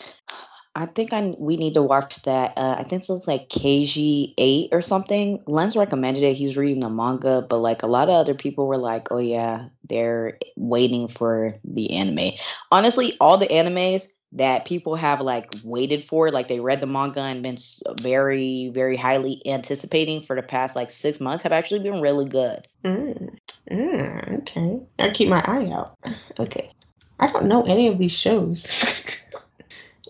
I 0.77 0.85
think 0.85 1.11
I 1.11 1.33
we 1.39 1.57
need 1.57 1.73
to 1.73 1.81
watch 1.81 2.21
that. 2.21 2.55
Uh, 2.55 2.75
I 2.77 2.83
think 2.83 3.01
it's 3.01 3.27
like 3.27 3.49
KG 3.49 4.35
eight 4.37 4.69
or 4.71 4.83
something. 4.83 5.43
Lens 5.47 5.75
recommended 5.75 6.21
it. 6.21 6.35
He's 6.35 6.55
reading 6.55 6.81
the 6.81 6.89
manga, 6.89 7.41
but 7.41 7.57
like 7.57 7.81
a 7.81 7.87
lot 7.87 8.09
of 8.09 8.13
other 8.15 8.35
people 8.35 8.67
were 8.67 8.77
like, 8.77 9.07
"Oh 9.11 9.17
yeah, 9.17 9.69
they're 9.89 10.37
waiting 10.55 11.07
for 11.07 11.53
the 11.63 11.95
anime." 11.97 12.37
Honestly, 12.71 13.13
all 13.19 13.39
the 13.39 13.47
animes 13.47 14.05
that 14.33 14.65
people 14.65 14.95
have 14.95 15.19
like 15.19 15.51
waited 15.63 16.03
for, 16.03 16.29
like 16.29 16.47
they 16.47 16.59
read 16.59 16.81
the 16.81 16.85
manga 16.85 17.21
and 17.21 17.41
been 17.41 17.57
very, 17.99 18.69
very 18.71 18.97
highly 18.97 19.41
anticipating 19.47 20.21
for 20.21 20.35
the 20.35 20.43
past 20.43 20.75
like 20.75 20.91
six 20.91 21.19
months, 21.19 21.41
have 21.41 21.51
actually 21.51 21.79
been 21.79 22.01
really 22.01 22.25
good. 22.25 22.67
Mm. 22.85 23.35
Mm, 23.71 24.41
okay, 24.41 24.79
I 24.99 25.09
keep 25.09 25.27
my 25.27 25.41
eye 25.47 25.71
out. 25.71 25.97
Okay, 26.39 26.71
I 27.19 27.25
don't 27.25 27.47
know 27.47 27.63
any 27.63 27.87
of 27.87 27.97
these 27.97 28.11
shows. 28.11 28.71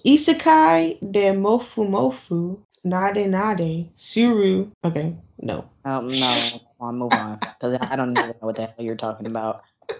Isekai 0.07 0.97
de 1.11 1.33
Mofu 1.33 1.85
Mofu, 1.85 2.57
Nade 2.85 3.27
Nade, 3.27 3.89
Suru. 3.93 4.71
Okay, 4.85 5.13
no. 5.41 5.69
Um, 5.83 6.07
no, 6.07 6.37
on, 6.79 6.97
move 6.97 7.11
on. 7.11 7.39
Because 7.41 7.77
I 7.81 7.97
don't 7.97 8.17
even 8.17 8.29
know 8.29 8.35
what 8.39 8.55
the 8.55 8.67
hell 8.67 8.85
you're 8.85 8.95
talking 8.95 9.27
about. 9.27 9.63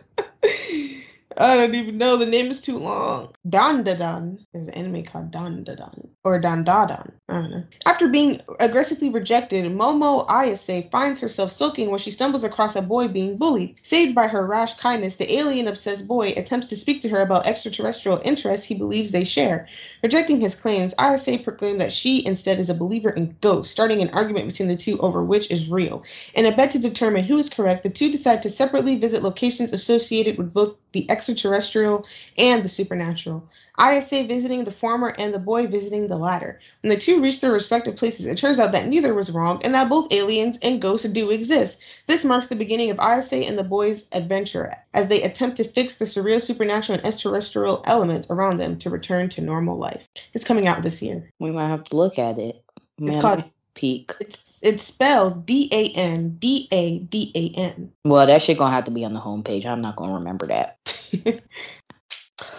I 1.39 1.55
don't 1.55 1.75
even 1.75 1.97
know. 1.99 2.17
The 2.17 2.25
name 2.25 2.49
is 2.49 2.59
too 2.59 2.79
long. 2.79 3.33
Dandadan. 3.47 4.39
There's 4.53 4.69
an 4.69 4.73
anime 4.73 5.03
called 5.03 5.31
Dandadan. 5.31 6.09
Or 6.23 6.41
Dandadan. 6.41 7.11
I 7.29 7.33
don't 7.33 7.51
know. 7.51 7.63
After 7.85 8.07
being 8.07 8.41
aggressively 8.59 9.09
rejected, 9.09 9.65
Momo 9.71 10.27
Ayase 10.27 10.89
finds 10.89 11.19
herself 11.19 11.51
sulking 11.51 11.91
when 11.91 11.99
she 11.99 12.09
stumbles 12.09 12.43
across 12.43 12.75
a 12.75 12.81
boy 12.81 13.07
being 13.07 13.37
bullied. 13.37 13.75
Saved 13.83 14.15
by 14.15 14.27
her 14.27 14.47
rash 14.47 14.77
kindness, 14.77 15.17
the 15.17 15.31
alien 15.31 15.67
obsessed 15.67 16.07
boy 16.07 16.33
attempts 16.35 16.67
to 16.67 16.77
speak 16.77 17.01
to 17.01 17.09
her 17.09 17.21
about 17.21 17.45
extraterrestrial 17.45 18.19
interests 18.25 18.65
he 18.65 18.73
believes 18.73 19.11
they 19.11 19.23
share. 19.23 19.67
Rejecting 20.03 20.41
his 20.41 20.55
claims, 20.55 20.93
Ayase 20.95 21.43
proclaims 21.43 21.79
that 21.79 21.91
she 21.91 22.25
instead 22.25 22.59
is 22.59 22.69
a 22.69 22.73
believer 22.75 23.09
in 23.09 23.35
ghosts, 23.41 23.71
starting 23.71 24.01
an 24.01 24.09
argument 24.09 24.47
between 24.47 24.67
the 24.67 24.75
two 24.75 24.99
over 24.99 25.23
which 25.23 25.49
is 25.49 25.69
real. 25.69 26.03
In 26.33 26.45
a 26.45 26.55
bet 26.55 26.71
to 26.71 26.79
determine 26.79 27.25
who 27.25 27.37
is 27.37 27.49
correct, 27.49 27.83
the 27.83 27.89
two 27.89 28.11
decide 28.11 28.41
to 28.43 28.49
separately 28.49 28.95
visit 28.95 29.23
locations 29.23 29.73
associated 29.73 30.37
with 30.37 30.53
both 30.53 30.75
the 30.91 31.09
extraterrestrial 31.09 32.05
and 32.37 32.63
the 32.63 32.69
supernatural. 32.69 33.47
Ayase 33.79 34.27
visiting 34.27 34.63
the 34.63 34.71
former 34.71 35.13
and 35.19 35.33
the 35.33 35.39
boy 35.39 35.67
visiting 35.67 36.07
the 36.07 36.17
latter. 36.17 36.59
When 36.81 36.89
the 36.89 36.97
two 36.99 37.21
reach 37.21 37.41
their 37.41 37.51
respective 37.51 37.95
places, 37.95 38.25
it 38.25 38.37
turns 38.37 38.59
out 38.59 38.71
that 38.71 38.87
neither 38.87 39.13
was 39.13 39.31
wrong 39.31 39.61
and 39.63 39.73
that 39.75 39.89
both 39.89 40.11
aliens 40.11 40.57
and 40.63 40.81
ghosts 40.81 41.07
do 41.07 41.29
exist. 41.29 41.79
This 42.07 42.25
marks 42.25 42.47
the 42.47 42.55
beginning 42.55 42.89
of 42.89 42.97
Ayase 42.97 43.47
and 43.47 43.57
the 43.57 43.63
boy's 43.63 44.05
adventure 44.13 44.73
as 44.93 45.07
they 45.07 45.21
attempt 45.21 45.57
to 45.57 45.63
fix 45.63 45.97
the 45.97 46.05
surreal 46.05 46.41
supernatural 46.41 46.97
and 46.97 47.07
extraterrestrial 47.07 47.83
elements 47.85 48.27
around 48.31 48.57
them 48.57 48.77
to 48.79 48.89
return 48.89 49.29
to 49.29 49.41
normal 49.41 49.77
life. 49.77 50.07
It's 50.33 50.45
coming 50.45 50.67
out 50.67 50.81
this 50.81 51.01
year. 51.01 51.29
We 51.39 51.51
might 51.51 51.67
have 51.67 51.83
to 51.85 51.95
look 51.95 52.17
at 52.17 52.39
it. 52.39 52.55
Man, 52.99 53.13
it's 53.13 53.21
called 53.21 53.43
Peak. 53.75 54.11
It's 54.19 54.59
it's 54.63 54.83
spelled 54.83 55.45
D 55.45 55.69
A 55.71 55.89
N 55.89 56.35
D 56.39 56.67
A 56.71 56.97
D 56.97 57.31
A 57.35 57.59
N. 57.59 57.91
Well, 58.05 58.25
that 58.25 58.41
shit 58.41 58.57
gonna 58.57 58.73
have 58.73 58.85
to 58.85 58.91
be 58.91 59.05
on 59.05 59.13
the 59.13 59.19
homepage. 59.19 59.67
I'm 59.67 59.81
not 59.81 59.97
gonna 59.97 60.15
remember 60.15 60.47
that. 60.47 60.77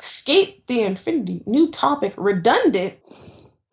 Skate 0.01 0.67
the 0.67 0.83
Infinity. 0.83 1.43
New 1.47 1.71
topic. 1.71 2.15
Redundant. 2.17 2.95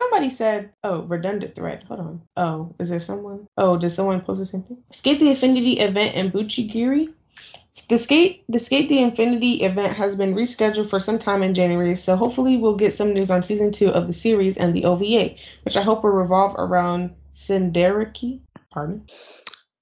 Somebody 0.00 0.28
said, 0.30 0.70
oh, 0.84 1.02
redundant 1.02 1.54
thread. 1.54 1.84
Hold 1.84 2.00
on. 2.00 2.22
Oh, 2.36 2.74
is 2.78 2.90
there 2.90 3.00
someone? 3.00 3.48
Oh, 3.56 3.76
did 3.78 3.90
someone 3.90 4.20
post 4.20 4.40
the 4.40 4.46
same 4.46 4.62
thing? 4.62 4.78
Skate 4.90 5.20
the 5.20 5.30
Infinity 5.30 5.74
event 5.74 6.14
in 6.14 6.30
Buchigiri. 6.30 7.12
The 7.88 7.98
skate 7.98 8.42
the 8.48 8.58
skate 8.58 8.88
the 8.88 9.00
Infinity 9.00 9.62
event 9.62 9.94
has 9.96 10.16
been 10.16 10.34
rescheduled 10.34 10.88
for 10.88 10.98
some 10.98 11.18
time 11.18 11.42
in 11.42 11.54
January, 11.54 11.94
so 11.94 12.16
hopefully 12.16 12.56
we'll 12.56 12.74
get 12.74 12.94
some 12.94 13.12
news 13.12 13.30
on 13.30 13.42
season 13.42 13.70
two 13.70 13.90
of 13.90 14.06
the 14.06 14.14
series 14.14 14.56
and 14.56 14.74
the 14.74 14.84
OVA, 14.84 15.36
which 15.62 15.76
I 15.76 15.82
hope 15.82 16.02
will 16.02 16.10
revolve 16.10 16.54
around 16.58 17.14
Cinderiki. 17.34 18.40
Pardon. 18.70 19.04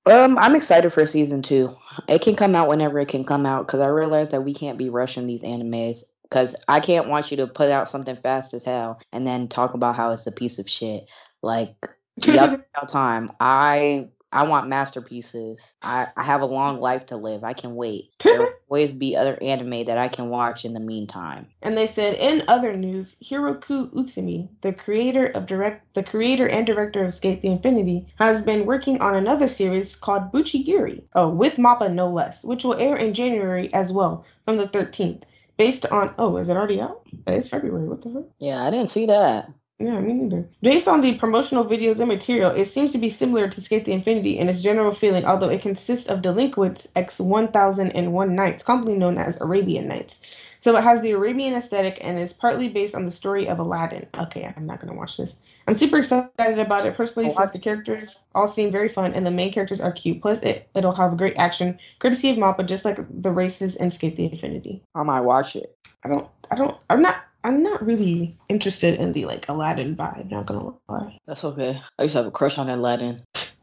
Um, 0.07 0.37
I'm 0.39 0.55
excited 0.55 0.93
for 0.93 1.07
season 1.07 1.41
two. 1.41 1.71
It 2.09 2.21
can 2.21 2.35
come 2.37 2.55
out 2.55 2.69
whenever 2.69 2.99
it 2.99 3.09
can 3.09 3.25
come 3.25 3.47
out 3.47 3.67
because 3.67 3.81
I 3.81 3.89
realize 3.89 4.31
that 4.31 4.43
we 4.43 4.53
can't 4.53 4.77
be 4.77 4.91
rushing 4.91 5.27
these 5.27 5.45
animes. 5.45 6.03
Because 6.25 6.57
I 6.69 6.81
can't 6.81 7.09
want 7.09 7.31
you 7.31 7.37
to 7.39 7.47
put 7.47 7.71
out 7.71 7.89
something 7.89 8.17
fast 8.17 8.55
as 8.55 8.65
hell 8.65 9.01
and 9.13 9.27
then 9.27 9.49
talk 9.49 9.75
about 9.75 9.95
how 9.95 10.11
it's 10.11 10.27
a 10.27 10.33
piece 10.33 10.59
of 10.59 10.69
shit. 10.69 11.09
Like, 11.43 11.87
yep, 12.27 12.67
time. 12.89 13.31
I 13.39 14.09
I 14.35 14.43
want 14.43 14.67
masterpieces. 14.67 15.77
I, 15.81 16.09
I 16.17 16.25
have 16.25 16.43
a 16.43 16.47
long 16.47 16.79
life 16.79 17.07
to 17.07 17.17
live. 17.17 17.45
I 17.45 17.53
can 17.53 17.77
wait. 17.77 18.11
There 18.19 18.41
will 18.41 18.49
always 18.69 18.93
be 18.93 19.15
other 19.15 19.39
anime 19.41 19.85
that 19.85 19.97
I 19.97 20.09
can 20.09 20.29
watch 20.29 20.65
in 20.65 20.75
the 20.75 20.81
meantime. 20.81 21.47
And 21.63 21.79
they 21.79 21.87
said 21.87 22.15
in 22.15 22.43
other 22.49 22.77
news, 22.77 23.17
Hiroko 23.23 23.95
Utsumi, 23.95 24.49
the 24.63 24.73
creator 24.73 25.27
of 25.27 25.47
direct 25.47 25.95
the 25.95 26.03
creator 26.03 26.49
and 26.49 26.67
director 26.67 27.05
of 27.05 27.15
Skate 27.15 27.43
the 27.43 27.53
Infinity, 27.53 28.09
has 28.19 28.43
been 28.43 28.67
working 28.67 29.01
on 29.01 29.15
another 29.15 29.47
series 29.47 29.95
called 29.95 30.33
Buchigiri. 30.33 31.05
Oh, 31.15 31.29
with 31.29 31.57
Mappa 31.57 31.93
no 31.93 32.09
less, 32.09 32.43
which 32.43 32.65
will 32.65 32.75
air 32.75 32.97
in 32.97 33.15
January 33.15 33.73
as 33.73 33.93
well, 33.93 34.25
from 34.45 34.57
the 34.57 34.67
13th. 34.67 35.23
Based 35.57 35.87
on 35.87 36.15
oh, 36.19 36.37
is 36.37 36.49
it 36.49 36.57
already 36.57 36.81
out? 36.81 37.07
It's 37.27 37.49
February. 37.49 37.87
What 37.89 38.03
the 38.03 38.11
fuck? 38.11 38.25
Yeah, 38.39 38.65
I 38.65 38.71
didn't 38.71 38.89
see 38.89 39.07
that. 39.07 39.53
Yeah, 39.79 40.01
me 40.01 40.13
neither. 40.13 40.49
Based 40.63 40.87
on 40.87 41.01
the 41.01 41.17
promotional 41.17 41.65
videos 41.65 41.99
and 41.99 42.09
material, 42.09 42.51
it 42.53 42.67
seems 42.67 42.93
to 42.93 42.99
be 42.99 43.11
similar 43.11 43.49
to 43.49 43.61
Skate 43.61 43.85
the 43.85 43.93
Infinity 43.93 44.39
in 44.39 44.49
its 44.49 44.63
general 44.63 44.93
feeling, 44.93 45.25
although 45.25 45.49
it 45.49 45.63
consists 45.63 46.09
of 46.09 46.23
delinquents 46.23 46.89
X 46.95 47.21
1001 47.21 48.35
Nights, 48.35 48.63
commonly 48.63 48.97
known 48.97 49.19
as 49.19 49.41
Arabian 49.41 49.89
Nights. 49.89 50.23
So 50.65 50.75
it 50.77 50.83
has 50.83 51.03
the 51.03 51.11
Arabian 51.11 51.53
aesthetic 51.53 51.99
and 52.01 52.19
is 52.19 52.33
partly 52.33 52.69
based 52.69 52.95
on 52.95 53.05
the 53.05 53.11
story 53.11 53.47
of 53.47 53.59
Aladdin. 53.59 54.07
Okay, 54.17 54.51
I'm 54.57 54.65
not 54.65 54.81
gonna 54.81 54.95
watch 54.95 55.19
this. 55.19 55.43
I'm 55.69 55.75
super 55.75 55.99
excited 55.99 56.59
about 56.59 56.87
it 56.87 56.97
personally 56.97 57.29
since 57.29 57.53
the 57.53 57.59
characters 57.59 58.23
all 58.35 58.49
seem 58.49 58.71
very 58.71 58.89
fun 58.89 59.13
and 59.13 59.27
the 59.27 59.31
main 59.31 59.53
characters 59.53 59.83
are 59.83 59.93
cute. 59.93 60.23
Plus, 60.23 60.41
it 60.41 60.67
it'll 60.75 60.95
have 60.95 61.19
great 61.19 61.37
action, 61.37 61.79
courtesy 61.99 62.31
of 62.31 62.39
Mappa, 62.39 62.65
just 62.65 62.87
like 62.87 62.97
the 63.11 63.31
races 63.31 63.77
in 63.77 63.91
Skate 63.91 64.17
the 64.17 64.25
Infinity. 64.25 64.83
I 64.95 65.03
might 65.03 65.21
watch 65.21 65.55
it. 65.55 65.77
I 66.03 66.09
don't. 66.09 66.27
I 66.51 66.55
don't. 66.55 66.79
I'm 66.89 67.03
not. 67.03 67.17
I'm 67.45 67.63
not 67.63 67.85
really 67.85 68.35
interested 68.49 68.99
in 68.99 69.13
the 69.13 69.27
like 69.27 69.47
Aladdin 69.51 69.95
vibe. 69.95 70.31
Not 70.31 70.47
gonna 70.47 70.73
lie. 70.89 71.21
That's 71.27 71.45
okay. 71.45 71.79
I 71.99 72.05
used 72.05 72.15
to 72.15 72.21
have 72.21 72.27
a 72.27 72.31
crush 72.31 72.57
on 72.57 72.71
Aladdin. 72.71 73.23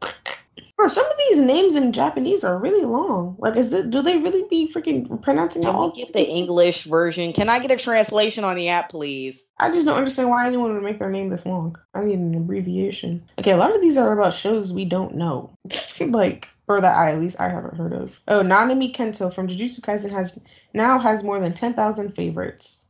Bro, 0.82 0.88
some 0.88 1.06
of 1.06 1.16
these 1.28 1.40
names 1.40 1.76
in 1.76 1.92
Japanese 1.92 2.42
are 2.42 2.58
really 2.58 2.84
long. 2.84 3.36
Like, 3.38 3.54
is 3.54 3.72
it? 3.72 3.90
Do 3.90 4.02
they 4.02 4.16
really 4.16 4.42
be 4.50 4.66
freaking 4.66 5.22
pronouncing 5.22 5.62
Can 5.62 5.78
we 5.78 5.92
get 5.92 6.12
the 6.12 6.24
English 6.28 6.86
version? 6.86 7.32
Can 7.32 7.48
I 7.48 7.60
get 7.60 7.70
a 7.70 7.76
translation 7.76 8.42
on 8.42 8.56
the 8.56 8.68
app, 8.68 8.90
please? 8.90 9.48
I 9.60 9.70
just 9.70 9.86
don't 9.86 9.94
understand 9.94 10.28
why 10.28 10.44
anyone 10.44 10.74
would 10.74 10.82
make 10.82 10.98
their 10.98 11.08
name 11.08 11.28
this 11.28 11.46
long. 11.46 11.76
I 11.94 12.02
need 12.02 12.18
an 12.18 12.34
abbreviation. 12.34 13.22
Okay, 13.38 13.52
a 13.52 13.56
lot 13.56 13.72
of 13.72 13.80
these 13.80 13.96
are 13.96 14.12
about 14.12 14.34
shows 14.34 14.72
we 14.72 14.84
don't 14.84 15.14
know. 15.14 15.56
like, 16.00 16.48
or 16.66 16.80
that 16.80 16.96
I 16.96 17.12
at 17.12 17.20
least 17.20 17.38
I 17.38 17.48
haven't 17.48 17.76
heard 17.76 17.92
of. 17.92 18.20
Oh, 18.26 18.42
Nanami 18.42 18.92
Kento 18.92 19.32
from 19.32 19.46
Jujutsu 19.46 19.82
Kaisen 19.82 20.10
has 20.10 20.36
now 20.74 20.98
has 20.98 21.22
more 21.22 21.38
than 21.38 21.54
ten 21.54 21.74
thousand 21.74 22.16
favorites 22.16 22.81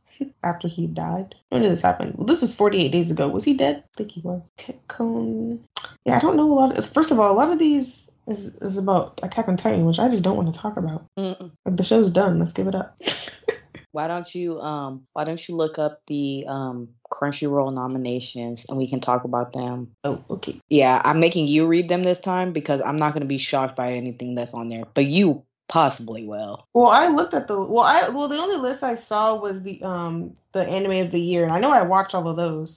after 0.43 0.67
he 0.67 0.87
died. 0.87 1.35
When 1.49 1.61
did 1.61 1.71
this 1.71 1.81
happen? 1.81 2.13
Well, 2.15 2.25
this 2.25 2.41
was 2.41 2.55
48 2.55 2.91
days 2.91 3.11
ago. 3.11 3.27
Was 3.27 3.43
he 3.43 3.53
dead? 3.53 3.83
I 3.93 3.97
think 3.97 4.11
he 4.11 4.21
was. 4.21 4.41
Kekon. 4.57 5.59
Yeah, 6.05 6.17
I 6.17 6.19
don't 6.19 6.37
know 6.37 6.51
a 6.51 6.53
lot 6.53 6.77
of. 6.77 6.85
First 6.85 7.11
of 7.11 7.19
all, 7.19 7.31
a 7.31 7.33
lot 7.37 7.51
of 7.51 7.59
these 7.59 8.09
is, 8.27 8.55
is 8.57 8.77
about 8.77 9.19
Attack 9.23 9.47
on 9.47 9.57
Titan, 9.57 9.85
which 9.85 9.99
I 9.99 10.09
just 10.09 10.23
don't 10.23 10.37
want 10.37 10.53
to 10.53 10.59
talk 10.59 10.77
about. 10.77 11.05
Like, 11.17 11.37
the 11.65 11.83
show's 11.83 12.09
done. 12.09 12.39
Let's 12.39 12.53
give 12.53 12.67
it 12.67 12.75
up. 12.75 12.99
why 13.93 14.07
don't 14.07 14.33
you 14.33 14.59
um 14.59 15.05
why 15.13 15.23
don't 15.23 15.47
you 15.47 15.55
look 15.55 15.79
up 15.79 16.01
the 16.07 16.43
um 16.47 16.89
Crunchyroll 17.11 17.73
nominations 17.73 18.65
and 18.67 18.77
we 18.77 18.87
can 18.87 18.99
talk 18.99 19.23
about 19.23 19.53
them. 19.53 19.95
Oh, 20.03 20.23
okay. 20.31 20.59
Yeah, 20.69 20.99
I'm 21.05 21.19
making 21.19 21.47
you 21.47 21.67
read 21.67 21.89
them 21.89 22.03
this 22.03 22.19
time 22.19 22.53
because 22.53 22.81
I'm 22.81 22.97
not 22.97 23.13
going 23.13 23.21
to 23.21 23.27
be 23.27 23.37
shocked 23.37 23.75
by 23.75 23.93
anything 23.93 24.33
that's 24.33 24.55
on 24.55 24.67
there. 24.67 24.83
But 24.95 25.05
you 25.05 25.45
possibly 25.67 26.25
will. 26.25 26.67
Well, 26.73 26.87
I 26.87 27.07
looked 27.07 27.33
at 27.33 27.47
the 27.47 27.57
well, 27.57 27.85
I 27.85 28.09
well 28.09 28.27
the 28.27 28.37
only 28.37 28.57
list 28.57 28.83
I 28.83 28.95
saw 28.95 29.35
was 29.39 29.61
the 29.61 29.81
um 29.83 30.35
the 30.51 30.67
anime 30.67 31.05
of 31.05 31.11
the 31.11 31.21
year, 31.21 31.43
and 31.43 31.51
I 31.51 31.59
know 31.59 31.71
I 31.71 31.81
watched 31.81 32.15
all 32.15 32.27
of 32.27 32.37
those. 32.37 32.75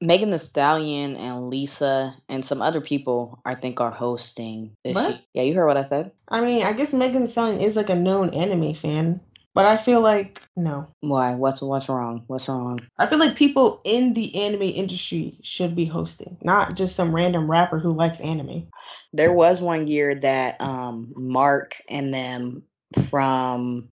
Megan 0.00 0.32
Thee 0.32 0.38
Stallion 0.38 1.16
and 1.16 1.48
Lisa 1.48 2.14
and 2.28 2.44
some 2.44 2.60
other 2.60 2.80
people 2.80 3.38
I 3.44 3.54
think 3.54 3.80
are 3.80 3.92
hosting 3.92 4.76
this 4.84 4.96
What? 4.96 5.10
year. 5.10 5.20
Yeah, 5.34 5.42
you 5.42 5.54
heard 5.54 5.68
what 5.68 5.76
I 5.76 5.84
said? 5.84 6.10
I 6.28 6.40
mean, 6.40 6.64
I 6.64 6.72
guess 6.72 6.92
Megan 6.92 7.22
Thee 7.22 7.28
Stallion 7.28 7.60
is 7.60 7.76
like 7.76 7.88
a 7.88 7.94
known 7.94 8.30
anime 8.30 8.74
fan, 8.74 9.20
but 9.54 9.64
I 9.64 9.76
feel 9.76 10.00
like 10.00 10.40
no. 10.56 10.86
Why? 11.00 11.34
What's 11.34 11.62
what's 11.62 11.88
wrong? 11.88 12.24
What's 12.26 12.48
wrong? 12.48 12.80
I 12.98 13.06
feel 13.06 13.18
like 13.18 13.36
people 13.36 13.80
in 13.84 14.14
the 14.14 14.34
anime 14.34 14.62
industry 14.62 15.38
should 15.42 15.74
be 15.74 15.84
hosting, 15.84 16.36
not 16.42 16.76
just 16.76 16.96
some 16.96 17.14
random 17.14 17.50
rapper 17.50 17.78
who 17.78 17.92
likes 17.92 18.20
anime. 18.20 18.68
There 19.12 19.32
was 19.32 19.60
one 19.60 19.86
year 19.86 20.14
that 20.16 20.60
um 20.60 21.08
Mark 21.16 21.76
and 21.88 22.12
them 22.12 22.62
from 23.08 23.88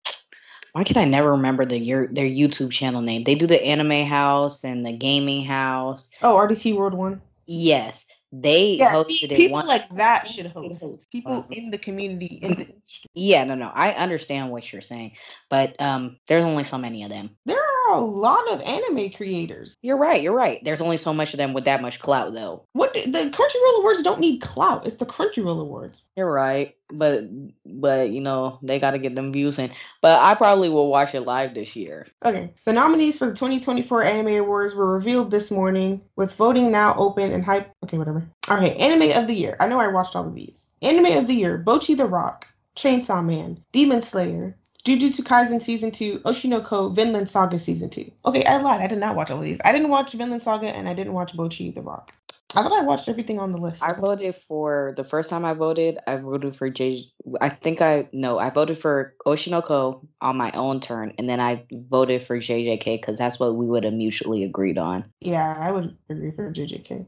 why 0.74 0.84
can 0.84 0.98
I 0.98 1.06
never 1.06 1.32
remember 1.32 1.65
the 1.65 1.80
year 1.80 2.08
their 2.12 2.26
YouTube 2.26 2.72
channel 2.72 3.02
name? 3.02 3.24
They 3.24 3.36
do 3.36 3.48
the 3.48 3.63
anime 3.63 4.06
house 4.06 4.63
and 4.63 4.86
the 4.86 4.96
gaming 4.96 5.43
house. 5.43 6.10
Oh, 6.22 6.36
RDC 6.36 6.76
World 6.76 6.93
One. 6.93 7.22
Yes. 7.48 8.06
They 8.32 8.78
Yeah, 8.78 8.94
hosted 8.94 9.08
see, 9.08 9.26
it 9.32 9.38
people 9.38 9.66
like 9.68 9.90
that 9.96 10.28
should 10.28 10.48
host. 10.48 11.10
People 11.12 11.46
Mhm. 11.46 11.52
in 11.52 11.70
the 11.72 11.78
community 11.78 12.26
in 12.42 12.58
the 12.58 12.66
industry. 12.66 13.10
Yeah, 13.16 13.44
no, 13.46 13.56
no. 13.56 13.72
I 13.74 13.92
understand 13.94 14.52
what 14.52 14.72
you're 14.72 14.82
saying, 14.82 15.13
but 15.50 15.80
um, 15.82 16.18
there's 16.28 16.44
only 16.44 16.63
so 16.63 16.78
many 16.78 17.04
of 17.04 17.10
them. 17.10 17.30
There 17.46 17.58
are 17.88 17.97
a 17.97 18.02
lot 18.02 18.52
of 18.52 18.62
anime 18.62 19.12
creators. 19.12 19.78
You're 19.82 19.97
right. 19.97 20.21
You're 20.21 20.36
right. 20.36 20.60
There's 20.63 20.82
only 20.82 20.97
so 20.97 21.13
much 21.13 21.34
of 21.34 21.38
them 21.38 21.54
with 21.54 21.65
that 21.65 21.82
much 21.82 22.00
clout, 22.00 22.34
though. 22.34 22.65
What 22.73 22.93
the 22.93 23.02
Crunchyroll 23.02 23.80
Awards 23.80 24.04
don't 24.04 24.19
need 24.19 24.41
clout. 24.41 24.86
It's 24.86 24.97
the 24.97 25.06
Crunchyroll 25.06 25.62
Awards. 25.62 26.10
You're 26.15 26.32
right, 26.32 26.76
but 26.91 27.23
but 27.65 28.10
you 28.10 28.21
know 28.21 28.60
they 28.63 28.80
got 28.80 28.91
to 28.91 29.00
get 29.00 29.15
them 29.15 29.34
views 29.34 29.60
in. 29.60 29.71
But 30.02 30.19
I 30.21 30.36
probably 30.36 30.69
will 30.69 30.89
watch 30.89 31.15
it 31.15 31.21
live 31.21 31.54
this 31.54 31.76
year. 31.76 32.08
Okay, 32.23 32.54
the 32.65 32.73
nominees 32.73 33.17
for 33.17 33.28
the 33.28 33.34
2024 33.34 34.04
Anime 34.04 34.39
Awards 34.39 34.76
were 34.76 34.93
revealed 34.93 35.32
this 35.32 35.52
morning, 35.52 36.02
with 36.15 36.36
voting 36.36 36.71
now 36.71 36.95
open 36.97 37.32
and 37.32 37.43
hype. 37.43 37.71
Okay, 37.84 37.97
whatever. 37.97 38.28
Okay, 38.50 38.76
Anime 38.76 39.17
of 39.17 39.28
the 39.28 39.36
Year. 39.36 39.58
I 39.60 39.67
know 39.67 39.80
I 39.80 39.88
watched 39.88 40.15
all 40.15 40.28
of 40.28 40.36
these. 40.36 40.69
Anime 40.82 41.17
of 41.17 41.28
the 41.28 41.36
Year: 41.36 41.62
Bocchi 41.65 41.95
the 41.95 42.06
Rock, 42.06 42.47
Chainsaw 42.76 43.26
Man, 43.26 43.63
Demon 43.71 44.02
Slayer, 44.02 44.56
Jujutsu 44.88 45.21
Kaisen 45.21 45.62
Season 45.62 45.91
2, 45.91 46.19
Oshinoko, 46.19 46.95
Vinland 46.95 47.30
Saga 47.30 47.60
Season 47.60 47.89
2. 47.89 48.10
Okay, 48.26 48.45
I 48.45 48.56
lied. 48.62 48.80
I 48.80 48.88
did 48.88 49.00
not 49.00 49.17
watch 49.17 49.30
all 49.30 49.39
of 49.39 49.43
these. 49.43 49.60
I 49.65 49.73
didn't 49.73 49.89
watch 49.89 50.13
Vinland 50.13 50.41
Saga 50.41 50.67
and 50.67 50.88
I 50.88 50.93
didn't 50.93 51.12
watch 51.12 51.36
Bocchi 51.36 51.76
the 51.76 51.82
Rock. 51.82 52.13
I 52.56 52.63
thought 52.63 52.71
I 52.71 52.84
watched 52.84 53.10
everything 53.10 53.38
on 53.38 53.52
the 53.52 53.58
list. 53.58 53.84
I 53.84 53.91
voted 53.91 54.34
for 54.34 54.93
the 54.95 55.04
first 55.04 55.30
time 55.30 55.43
I 55.43 55.54
voted. 55.54 55.97
I 56.08 56.15
voted 56.15 56.56
for 56.56 56.69
J. 56.69 57.04
I 57.41 57.50
think 57.50 57.82
I 57.82 58.08
no. 58.13 58.39
I 58.39 58.50
voted 58.50 58.78
for 58.78 59.13
Oshinoko 59.26 60.08
on 60.21 60.38
my 60.38 60.52
own 60.52 60.80
turn, 60.80 61.12
and 61.17 61.30
then 61.30 61.41
I 61.41 61.65
voted 61.69 62.21
for 62.21 62.38
JJK 62.38 63.02
because 63.02 63.17
that's 63.17 63.38
what 63.38 63.56
we 63.56 63.65
would 63.65 63.84
have 63.84 63.93
mutually 63.93 64.45
agreed 64.45 64.78
on. 64.78 65.04
Yeah, 65.19 65.58
I 65.60 65.73
would 65.73 65.97
agree 66.10 66.32
for 66.32 66.50
JJK. 66.50 67.06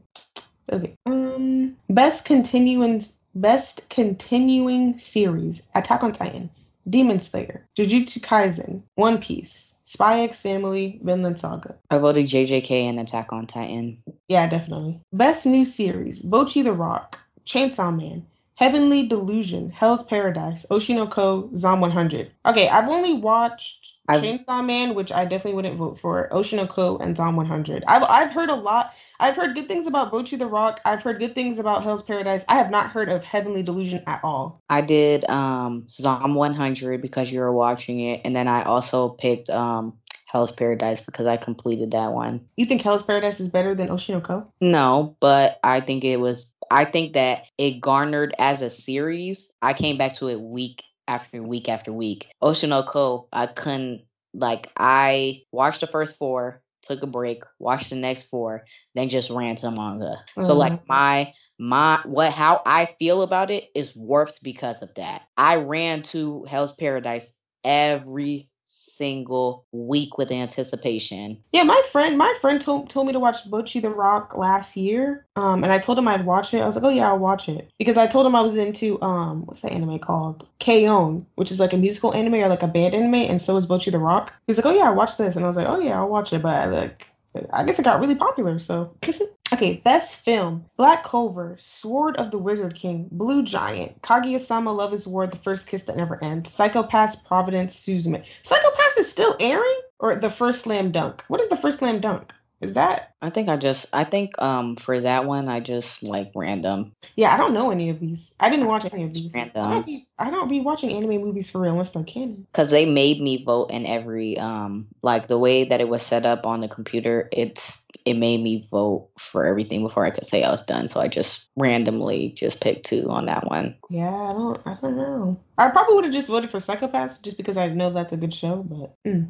Okay. 0.70 0.94
Um, 1.06 1.74
best 1.88 2.26
continuing 2.26 3.02
best 3.34 3.88
continuing 3.88 4.98
series: 4.98 5.62
Attack 5.74 6.04
on 6.04 6.12
Titan, 6.12 6.50
Demon 6.88 7.20
Slayer, 7.20 7.66
Jujutsu 7.76 8.20
Kaisen, 8.20 8.82
One 8.94 9.18
Piece, 9.18 9.74
Spy 9.84 10.20
X 10.22 10.42
Family, 10.42 11.00
Vinland 11.02 11.38
Saga. 11.38 11.76
I 11.90 11.98
voted 11.98 12.26
JJK 12.26 12.70
and 12.70 13.00
Attack 13.00 13.32
on 13.32 13.46
Titan. 13.46 14.02
Yeah, 14.28 14.48
definitely. 14.48 15.00
Best 15.12 15.46
new 15.46 15.64
series: 15.64 16.22
Bocchi 16.22 16.62
the 16.62 16.72
Rock, 16.72 17.18
Chainsaw 17.44 17.94
Man, 17.96 18.24
Heavenly 18.54 19.06
Delusion, 19.06 19.70
Hell's 19.70 20.02
Paradise, 20.02 20.66
Oshinoko, 20.70 21.54
Zom 21.56 21.80
100. 21.80 22.30
Okay, 22.46 22.68
I've 22.68 22.88
only 22.88 23.14
watched 23.14 23.94
I've- 24.10 24.26
Chainsaw 24.26 24.64
Man, 24.64 24.94
which 24.94 25.12
I 25.12 25.24
definitely 25.24 25.54
wouldn't 25.56 25.76
vote 25.76 25.98
for, 25.98 26.28
Oshinoko, 26.32 27.00
and 27.00 27.16
Zom 27.16 27.36
100. 27.36 27.84
I've 27.86 28.02
I've 28.04 28.30
heard 28.32 28.50
a 28.50 28.54
lot. 28.54 28.92
I've 29.18 29.36
heard 29.36 29.54
good 29.54 29.68
things 29.68 29.86
about 29.86 30.10
Bocchi 30.10 30.38
the 30.38 30.46
Rock. 30.46 30.80
I've 30.84 31.02
heard 31.02 31.18
good 31.18 31.34
things 31.34 31.58
about 31.58 31.82
Hell's 31.82 32.02
Paradise. 32.02 32.44
I 32.48 32.56
have 32.56 32.70
not 32.70 32.90
heard 32.90 33.08
of 33.08 33.22
Heavenly 33.22 33.62
Delusion 33.62 34.02
at 34.06 34.20
all. 34.24 34.62
I 34.70 34.80
did 34.80 35.28
um 35.30 35.86
Zom 35.90 36.34
100 36.34 37.00
because 37.00 37.30
you 37.30 37.40
were 37.40 37.52
watching 37.52 38.00
it, 38.00 38.22
and 38.24 38.34
then 38.34 38.48
I 38.48 38.62
also 38.64 39.10
picked 39.10 39.50
um 39.50 39.94
Hell's 40.26 40.52
Paradise 40.52 41.00
because 41.00 41.26
I 41.26 41.36
completed 41.36 41.90
that 41.90 42.12
one. 42.12 42.46
You 42.56 42.64
think 42.64 42.82
Hell's 42.82 43.02
Paradise 43.02 43.40
is 43.40 43.48
better 43.48 43.74
than 43.74 43.88
Oshinoko? 43.88 44.46
No, 44.60 45.16
but 45.20 45.58
I 45.64 45.80
think 45.80 46.04
it 46.04 46.20
was. 46.20 46.54
I 46.70 46.84
think 46.84 47.14
that 47.14 47.42
it 47.58 47.80
garnered 47.80 48.32
as 48.38 48.62
a 48.62 48.70
series. 48.70 49.52
I 49.60 49.72
came 49.72 49.98
back 49.98 50.14
to 50.16 50.28
it 50.28 50.40
week 50.40 50.82
after 51.10 51.42
week 51.42 51.68
after 51.68 51.92
week. 51.92 52.32
Oshinoko, 52.42 53.26
I 53.32 53.46
couldn't 53.46 54.04
like. 54.32 54.68
I 54.76 55.42
watched 55.50 55.80
the 55.80 55.88
first 55.88 56.16
four, 56.16 56.62
took 56.82 57.02
a 57.02 57.06
break, 57.06 57.42
watched 57.58 57.90
the 57.90 57.96
next 57.96 58.24
four, 58.24 58.64
then 58.94 59.08
just 59.08 59.30
ran 59.30 59.56
to 59.56 59.70
manga. 59.70 60.24
So 60.40 60.56
like 60.56 60.72
mm-hmm. 60.72 60.84
my 60.88 61.34
my 61.58 62.00
what 62.04 62.32
how 62.32 62.62
I 62.64 62.86
feel 62.98 63.22
about 63.22 63.50
it 63.50 63.64
is 63.74 63.96
warped 63.96 64.42
because 64.42 64.82
of 64.82 64.94
that. 64.94 65.22
I 65.36 65.56
ran 65.56 66.02
to 66.14 66.44
Hell's 66.44 66.72
Paradise 66.72 67.36
every 67.64 68.48
single 68.70 69.64
week 69.72 70.18
with 70.18 70.30
anticipation. 70.30 71.38
Yeah, 71.52 71.64
my 71.64 71.80
friend, 71.90 72.18
my 72.18 72.34
friend 72.40 72.60
told, 72.60 72.90
told 72.90 73.06
me 73.06 73.12
to 73.14 73.18
watch 73.18 73.50
Bocchi 73.50 73.80
the 73.80 73.90
Rock 73.90 74.36
last 74.36 74.76
year. 74.76 75.26
Um, 75.36 75.64
and 75.64 75.72
I 75.72 75.78
told 75.78 75.98
him 75.98 76.06
I'd 76.06 76.26
watch 76.26 76.52
it. 76.54 76.60
I 76.60 76.66
was 76.66 76.76
like, 76.76 76.84
oh 76.84 76.90
yeah, 76.90 77.08
I'll 77.08 77.18
watch 77.18 77.48
it 77.48 77.70
because 77.78 77.96
I 77.96 78.06
told 78.06 78.26
him 78.26 78.36
I 78.36 78.42
was 78.42 78.56
into 78.56 79.00
um, 79.02 79.46
what's 79.46 79.62
that 79.62 79.72
anime 79.72 79.98
called? 79.98 80.46
K-On, 80.58 81.26
which 81.36 81.50
is 81.50 81.60
like 81.60 81.72
a 81.72 81.78
musical 81.78 82.14
anime 82.14 82.34
or 82.34 82.48
like 82.48 82.62
a 82.62 82.68
band 82.68 82.94
anime, 82.94 83.14
and 83.14 83.40
so 83.40 83.56
is 83.56 83.66
Bocchi 83.66 83.90
the 83.90 83.98
Rock. 83.98 84.34
He's 84.46 84.58
like, 84.58 84.66
oh 84.66 84.76
yeah, 84.76 84.88
I 84.88 84.90
watched 84.90 85.18
this, 85.18 85.34
and 85.34 85.44
I 85.44 85.48
was 85.48 85.56
like, 85.56 85.68
oh 85.68 85.80
yeah, 85.80 85.98
I'll 85.98 86.08
watch 86.08 86.32
it. 86.32 86.42
But 86.42 86.54
I, 86.54 86.66
like, 86.66 87.06
I 87.52 87.64
guess 87.64 87.78
it 87.78 87.84
got 87.84 88.00
really 88.00 88.14
popular. 88.14 88.58
So, 88.58 88.94
okay, 89.52 89.80
best 89.84 90.16
film: 90.16 90.64
Black 90.76 91.02
Clover, 91.04 91.56
Sword 91.58 92.16
of 92.16 92.30
the 92.30 92.38
Wizard 92.38 92.74
King, 92.74 93.08
Blue 93.12 93.42
Giant, 93.42 94.00
Kaguya-sama 94.02 94.72
Love 94.72 94.92
Is 94.92 95.06
War, 95.06 95.26
The 95.26 95.36
First 95.36 95.68
Kiss 95.68 95.82
That 95.82 95.96
Never 95.96 96.22
Ends, 96.22 96.50
Psycho-Pass, 96.52 97.16
Providence, 97.22 97.74
Suzume. 97.74 98.24
Psycho-Pass 98.42 98.96
is 98.96 99.10
still 99.10 99.36
airing, 99.40 99.80
or 99.98 100.14
the 100.16 100.30
first 100.30 100.62
slam 100.62 100.90
dunk? 100.90 101.24
What 101.28 101.40
is 101.40 101.48
the 101.48 101.56
first 101.56 101.78
slam 101.80 102.00
dunk? 102.00 102.32
Is 102.60 102.74
that? 102.74 103.14
I 103.22 103.30
think 103.30 103.48
I 103.48 103.56
just 103.56 103.86
I 103.92 104.04
think 104.04 104.40
um 104.40 104.76
for 104.76 105.00
that 105.00 105.24
one 105.24 105.48
I 105.48 105.60
just 105.60 106.02
like 106.02 106.32
random. 106.34 106.94
Yeah, 107.16 107.32
I 107.32 107.38
don't 107.38 107.54
know 107.54 107.70
any 107.70 107.88
of 107.88 108.00
these. 108.00 108.34
I 108.38 108.50
didn't 108.50 108.66
watch 108.66 108.86
any 108.92 109.04
of 109.04 109.14
these. 109.14 109.34
I 109.34 109.38
Random. 109.38 109.70
don't 109.70 109.86
be, 109.86 110.06
I 110.18 110.30
don't 110.30 110.48
be 110.48 110.60
watching 110.60 110.92
anime 110.92 111.22
movies 111.22 111.50
for 111.50 111.60
real 111.60 111.72
unless 111.72 111.92
they're 111.92 112.04
canon. 112.04 112.46
Cause 112.52 112.70
they 112.70 112.84
made 112.84 113.20
me 113.20 113.42
vote 113.44 113.70
in 113.70 113.86
every 113.86 114.38
um 114.38 114.88
like 115.02 115.28
the 115.28 115.38
way 115.38 115.64
that 115.64 115.80
it 115.80 115.88
was 115.88 116.02
set 116.02 116.26
up 116.26 116.46
on 116.46 116.60
the 116.60 116.68
computer, 116.68 117.28
it's 117.32 117.86
it 118.04 118.14
made 118.14 118.42
me 118.42 118.66
vote 118.70 119.08
for 119.18 119.46
everything 119.46 119.82
before 119.82 120.04
I 120.04 120.10
could 120.10 120.26
say 120.26 120.42
I 120.42 120.50
was 120.50 120.62
done. 120.62 120.88
So 120.88 121.00
I 121.00 121.08
just 121.08 121.46
randomly 121.56 122.30
just 122.30 122.60
picked 122.60 122.86
two 122.86 123.08
on 123.08 123.26
that 123.26 123.48
one. 123.48 123.76
Yeah, 123.88 124.10
I 124.10 124.32
don't. 124.32 124.60
I 124.66 124.76
don't 124.80 124.96
know. 124.96 125.40
I 125.58 125.70
probably 125.70 125.94
would 125.94 126.04
have 126.04 126.14
just 126.14 126.28
voted 126.28 126.50
for 126.50 126.60
Psycho-Pass 126.60 127.18
just 127.18 127.36
because 127.36 127.56
I 127.56 127.68
know 127.68 127.90
that's 127.90 128.12
a 128.12 128.16
good 128.16 128.32
show. 128.32 128.62
But 128.62 128.94
mm. 129.06 129.28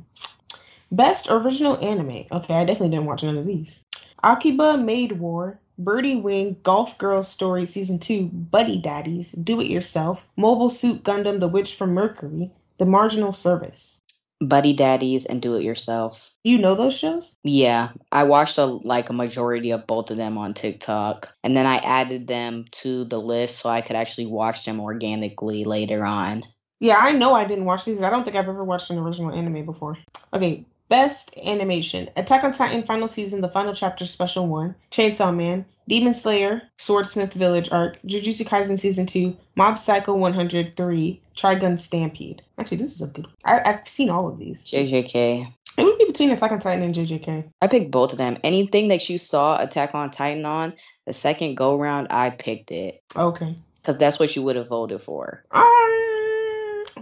Best 0.92 1.28
original 1.30 1.78
anime. 1.84 2.26
Okay, 2.32 2.54
I 2.54 2.64
definitely 2.64 2.90
didn't 2.90 3.06
watch 3.06 3.22
none 3.22 3.38
of 3.38 3.46
these. 3.46 3.84
Akiba 4.22 4.76
Maid 4.76 5.12
War, 5.12 5.58
Birdie 5.78 6.16
Wing, 6.16 6.56
Golf 6.62 6.98
Girls 6.98 7.28
Story 7.28 7.64
Season 7.64 7.98
Two, 7.98 8.24
Buddy 8.24 8.78
Daddies, 8.78 9.32
Do 9.32 9.60
It 9.60 9.68
Yourself, 9.68 10.26
Mobile 10.36 10.70
Suit 10.70 11.02
Gundam: 11.04 11.40
The 11.40 11.48
Witch 11.48 11.74
from 11.74 11.94
Mercury, 11.94 12.50
The 12.78 12.86
Marginal 12.86 13.32
Service. 13.32 14.00
Buddy 14.42 14.72
Daddies 14.72 15.26
and 15.26 15.42
Do 15.42 15.56
It 15.56 15.62
Yourself. 15.62 16.34
You 16.44 16.58
know 16.58 16.74
those 16.74 16.96
shows? 16.96 17.36
Yeah, 17.44 17.90
I 18.10 18.24
watched 18.24 18.56
a 18.56 18.64
like 18.64 19.10
a 19.10 19.14
majority 19.14 19.70
of 19.70 19.86
both 19.86 20.10
of 20.10 20.16
them 20.16 20.38
on 20.38 20.54
TikTok, 20.54 21.34
and 21.44 21.56
then 21.56 21.66
I 21.66 21.76
added 21.76 22.26
them 22.26 22.64
to 22.82 23.04
the 23.04 23.20
list 23.20 23.58
so 23.58 23.68
I 23.68 23.82
could 23.82 23.96
actually 23.96 24.26
watch 24.26 24.64
them 24.64 24.80
organically 24.80 25.64
later 25.64 26.04
on. 26.04 26.42
Yeah, 26.80 26.96
I 26.98 27.12
know 27.12 27.34
I 27.34 27.44
didn't 27.44 27.66
watch 27.66 27.84
these. 27.84 28.02
I 28.02 28.08
don't 28.08 28.24
think 28.24 28.36
I've 28.36 28.48
ever 28.48 28.64
watched 28.64 28.88
an 28.90 28.98
original 28.98 29.30
anime 29.30 29.66
before. 29.66 29.98
Okay, 30.32 30.64
best 30.90 31.34
animation: 31.46 32.10
Attack 32.16 32.44
on 32.44 32.52
Titan 32.52 32.82
Final 32.82 33.08
Season, 33.08 33.40
The 33.40 33.48
Final 33.48 33.72
Chapter 33.72 34.04
Special 34.04 34.46
One, 34.46 34.74
Chainsaw 34.90 35.34
Man, 35.34 35.64
Demon 35.88 36.12
Slayer, 36.12 36.60
Swordsmith 36.76 37.32
Village 37.32 37.70
Arc, 37.72 37.98
Jujutsu 38.02 38.46
Kaisen 38.46 38.78
Season 38.78 39.06
Two, 39.06 39.34
Mob 39.56 39.78
Psycho 39.78 40.14
103, 40.14 41.20
Trigun 41.34 41.78
Stampede. 41.78 42.42
Actually, 42.58 42.76
this 42.76 42.94
is 42.94 43.00
a 43.00 43.06
good. 43.06 43.26
I, 43.46 43.60
I've 43.64 43.88
seen 43.88 44.10
all 44.10 44.28
of 44.28 44.38
these. 44.38 44.62
JJK. 44.64 45.46
It 45.78 45.84
would 45.84 45.96
be 45.98 46.04
between 46.04 46.30
Attack 46.30 46.52
on 46.52 46.58
Titan 46.58 46.82
and 46.82 46.94
JJK. 46.94 47.48
I 47.62 47.66
picked 47.68 47.90
both 47.90 48.12
of 48.12 48.18
them. 48.18 48.36
Anything 48.44 48.88
that 48.88 49.08
you 49.08 49.16
saw 49.16 49.62
Attack 49.62 49.94
on 49.94 50.10
Titan 50.10 50.44
on 50.44 50.74
the 51.06 51.12
second 51.14 51.54
go 51.54 51.76
round, 51.78 52.08
I 52.10 52.30
picked 52.30 52.70
it 52.70 53.02
Okay. 53.16 53.56
because 53.80 53.96
that's 53.96 54.18
what 54.18 54.34
you 54.36 54.42
would 54.42 54.56
have 54.56 54.68
voted 54.68 55.00
for. 55.00 55.42
Um, 55.52 56.09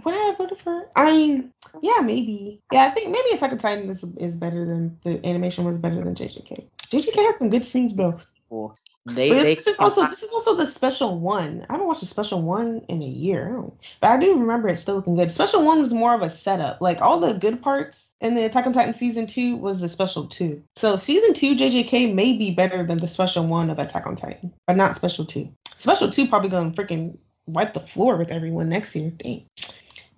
what 0.03 0.11
did 0.11 0.21
I 0.21 0.35
voted 0.35 0.57
for? 0.57 0.89
I 0.95 1.11
mean, 1.11 1.53
yeah, 1.81 1.99
maybe. 2.01 2.61
Yeah, 2.71 2.85
I 2.85 2.89
think 2.89 3.09
maybe 3.09 3.29
Attack 3.35 3.51
on 3.51 3.57
Titan 3.57 3.89
is 3.89 4.03
is 4.17 4.35
better 4.35 4.65
than 4.65 4.97
the 5.03 5.25
animation 5.25 5.65
was 5.65 5.77
better 5.77 6.03
than 6.03 6.15
JJK. 6.15 6.67
JJK 6.89 7.15
had 7.15 7.37
some 7.37 7.49
good 7.49 7.65
scenes 7.65 7.95
though. 7.95 8.19
Cool. 8.49 8.75
They, 9.05 9.29
But 9.29 9.43
they 9.43 9.55
this 9.55 9.67
is 9.67 9.79
also 9.79 10.05
this 10.07 10.23
is 10.23 10.33
also 10.33 10.55
the 10.55 10.65
special 10.65 11.19
one. 11.19 11.65
I 11.69 11.73
haven't 11.73 11.87
watched 11.87 12.01
the 12.01 12.07
special 12.07 12.41
one 12.41 12.81
in 12.89 13.01
a 13.01 13.07
year, 13.07 13.57
I 13.57 13.69
but 14.01 14.11
I 14.11 14.19
do 14.19 14.37
remember 14.37 14.67
it 14.67 14.77
still 14.77 14.95
looking 14.95 15.15
good. 15.15 15.31
Special 15.31 15.63
one 15.63 15.79
was 15.81 15.93
more 15.93 16.13
of 16.13 16.21
a 16.21 16.29
setup. 16.29 16.81
Like 16.81 17.01
all 17.01 17.19
the 17.19 17.33
good 17.33 17.61
parts 17.61 18.15
in 18.21 18.35
the 18.35 18.45
Attack 18.45 18.67
on 18.67 18.73
Titan 18.73 18.93
season 18.93 19.25
two 19.25 19.55
was 19.55 19.81
the 19.81 19.89
special 19.89 20.27
two. 20.27 20.61
So 20.75 20.95
season 20.95 21.33
two 21.33 21.55
JJK 21.55 22.13
may 22.13 22.33
be 22.37 22.51
better 22.51 22.85
than 22.85 22.97
the 22.97 23.07
special 23.07 23.45
one 23.45 23.69
of 23.69 23.79
Attack 23.79 24.05
on 24.05 24.15
Titan, 24.15 24.53
but 24.67 24.75
not 24.75 24.95
special 24.95 25.25
two. 25.25 25.47
Special 25.77 26.09
two 26.09 26.27
probably 26.27 26.49
gonna 26.49 26.71
freaking 26.71 27.17
wipe 27.47 27.73
the 27.73 27.79
floor 27.79 28.17
with 28.17 28.29
everyone 28.29 28.69
next 28.69 28.95
year. 28.95 29.11
Dang. 29.11 29.45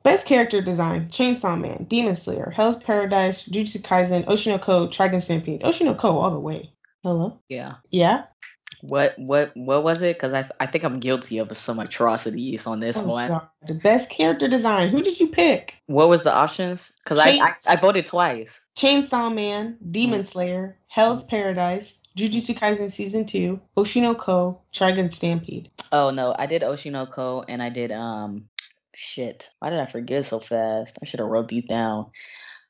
Best 0.03 0.25
character 0.25 0.61
design: 0.61 1.09
Chainsaw 1.09 1.59
Man, 1.59 1.85
Demon 1.85 2.15
Slayer, 2.15 2.51
Hell's 2.55 2.77
Paradise, 2.77 3.47
Jujutsu 3.47 3.81
Kaisen, 3.81 4.25
Oshinoko, 4.25 4.87
Trigun 4.89 5.21
Stampede. 5.21 5.61
Oshinoko 5.61 6.05
all 6.05 6.31
the 6.31 6.39
way. 6.39 6.71
Hello. 7.03 7.39
yeah. 7.49 7.75
Yeah. 7.91 8.23
What 8.83 9.13
what 9.19 9.51
what 9.55 9.83
was 9.83 10.01
it? 10.01 10.15
Because 10.17 10.33
I 10.33 10.43
I 10.59 10.65
think 10.65 10.83
I'm 10.83 10.95
guilty 10.99 11.37
of 11.37 11.55
some 11.55 11.77
atrocities 11.79 12.65
on 12.65 12.79
this 12.79 13.03
Oh, 13.03 13.09
one. 13.11 13.29
God. 13.29 13.47
The 13.67 13.75
best 13.75 14.09
character 14.09 14.47
design. 14.47 14.89
Who 14.89 15.03
did 15.03 15.19
you 15.19 15.27
pick? 15.27 15.75
What 15.85 16.09
was 16.09 16.23
the 16.23 16.33
options? 16.33 16.91
Because 17.03 17.19
I, 17.19 17.29
I 17.29 17.31
Chains- 17.31 17.67
I 17.69 17.75
voted 17.75 18.07
twice. 18.07 18.65
Chainsaw 18.75 19.31
Man, 19.33 19.77
Demon 19.91 20.23
Slayer, 20.23 20.77
Hell's 20.87 21.23
Paradise, 21.25 21.99
Jujutsu 22.17 22.57
Kaisen 22.57 22.89
Season 22.89 23.23
2, 23.25 23.59
Oshinoko, 23.77 24.57
Trigun 24.73 25.13
Stampede. 25.13 25.69
Oh 25.91 26.09
no, 26.09 26.35
I 26.39 26.47
did 26.47 26.63
Oshinoko 26.63 27.45
and 27.47 27.61
I 27.61 27.69
did 27.69 27.91
um 27.91 28.49
shit. 29.01 29.49
Why 29.59 29.69
did 29.71 29.79
I 29.79 29.85
forget 29.85 30.25
so 30.25 30.39
fast? 30.39 30.99
I 31.01 31.05
should 31.05 31.19
have 31.19 31.29
wrote 31.29 31.47
these 31.47 31.65
down. 31.65 32.11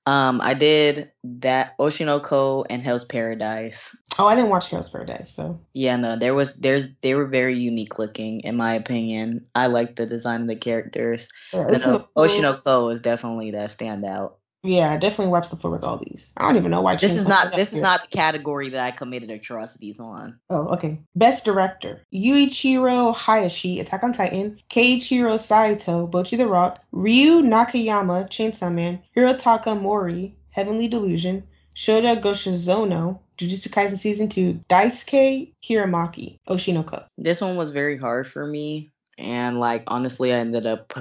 Um, 0.08 0.42
I 0.42 0.56
did 0.56 1.12
that 1.24 1.78
Oshinoko 1.78 2.66
and 2.70 2.82
Hell's 2.82 3.06
Paradise. 3.06 3.96
Oh, 4.18 4.26
I 4.26 4.34
didn't 4.34 4.50
watch 4.50 4.70
Hell's 4.70 4.90
Paradise, 4.90 5.32
so 5.32 5.60
Yeah, 5.74 5.96
no, 5.98 6.18
there 6.18 6.34
was 6.34 6.56
there's 6.56 6.86
they 7.02 7.14
were 7.14 7.28
very 7.28 7.60
unique 7.60 8.00
looking 8.00 8.40
in 8.40 8.56
my 8.56 8.74
opinion. 8.74 9.42
I 9.54 9.68
like 9.68 9.96
the 9.96 10.08
design 10.08 10.42
of 10.42 10.48
the 10.48 10.56
characters. 10.56 11.28
yeah, 11.54 11.66
Oshinoko- 11.66 12.08
Oshinoko 12.18 12.94
is 12.94 13.02
definitely 13.02 13.52
that 13.52 13.70
standout. 13.70 14.34
Yeah, 14.64 14.96
definitely 14.98 15.32
wipes 15.32 15.50
the 15.50 15.56
floor 15.56 15.74
with 15.74 15.84
all 15.84 15.98
these. 15.98 16.34
I 16.38 16.48
don't 16.48 16.58
even 16.58 16.70
know 16.70 16.82
why. 16.82 16.96
This 16.96 17.16
is 17.16 17.28
not 17.28 17.56
this 17.56 17.70
is 17.70 17.76
here. 17.76 17.84
not 17.84 18.02
the 18.04 18.16
category 18.16 18.70
that 18.70 18.84
I 18.84 18.92
committed 18.92 19.32
atrocities 19.32 20.00
on. 20.00 20.40
Oh, 20.52 20.68
okay. 20.68 21.00
Best 21.16 21.46
director: 21.46 22.02
Yuichiro 22.14 23.16
Hayashi, 23.16 23.80
Attack 23.80 24.04
on 24.04 24.14
Titan; 24.14 24.60
Keiichiro 24.70 25.40
Saito, 25.40 26.06
Bocchi 26.06 26.38
the 26.38 26.48
Rock; 26.48 26.80
Ryu 26.92 27.42
Nakayama, 27.42 28.28
Chainsaw 28.30 28.72
Man; 28.72 29.02
Hirotaka 29.18 29.80
Mori, 29.80 30.36
Heavenly 30.52 30.88
Delusion; 30.88 31.44
Shota 31.76 32.22
Goshizono, 32.22 33.18
Jujutsu 33.40 33.70
Kaisen 33.70 33.98
Season 33.98 34.30
Two; 34.30 34.60
Daisuke 34.70 35.54
Hiramaki, 35.64 36.38
Oshinoko. 36.48 37.04
This 37.18 37.42
one 37.42 37.56
was 37.56 37.72
very 37.72 37.98
hard 37.98 38.28
for 38.28 38.46
me, 38.46 38.92
and 39.18 39.60
like 39.60 39.84
honestly, 39.88 40.32
I 40.32 40.38
ended 40.38 40.68
up 40.68 40.94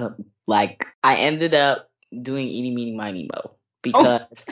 like 0.47 0.83
I 1.03 1.17
ended 1.17 1.53
up 1.53 1.90
doing 2.21 2.47
eeny 2.47 2.71
meeny 2.73 2.95
miny 2.95 3.23
mo 3.23 3.41
oh. 3.45 3.55
because, 3.81 4.45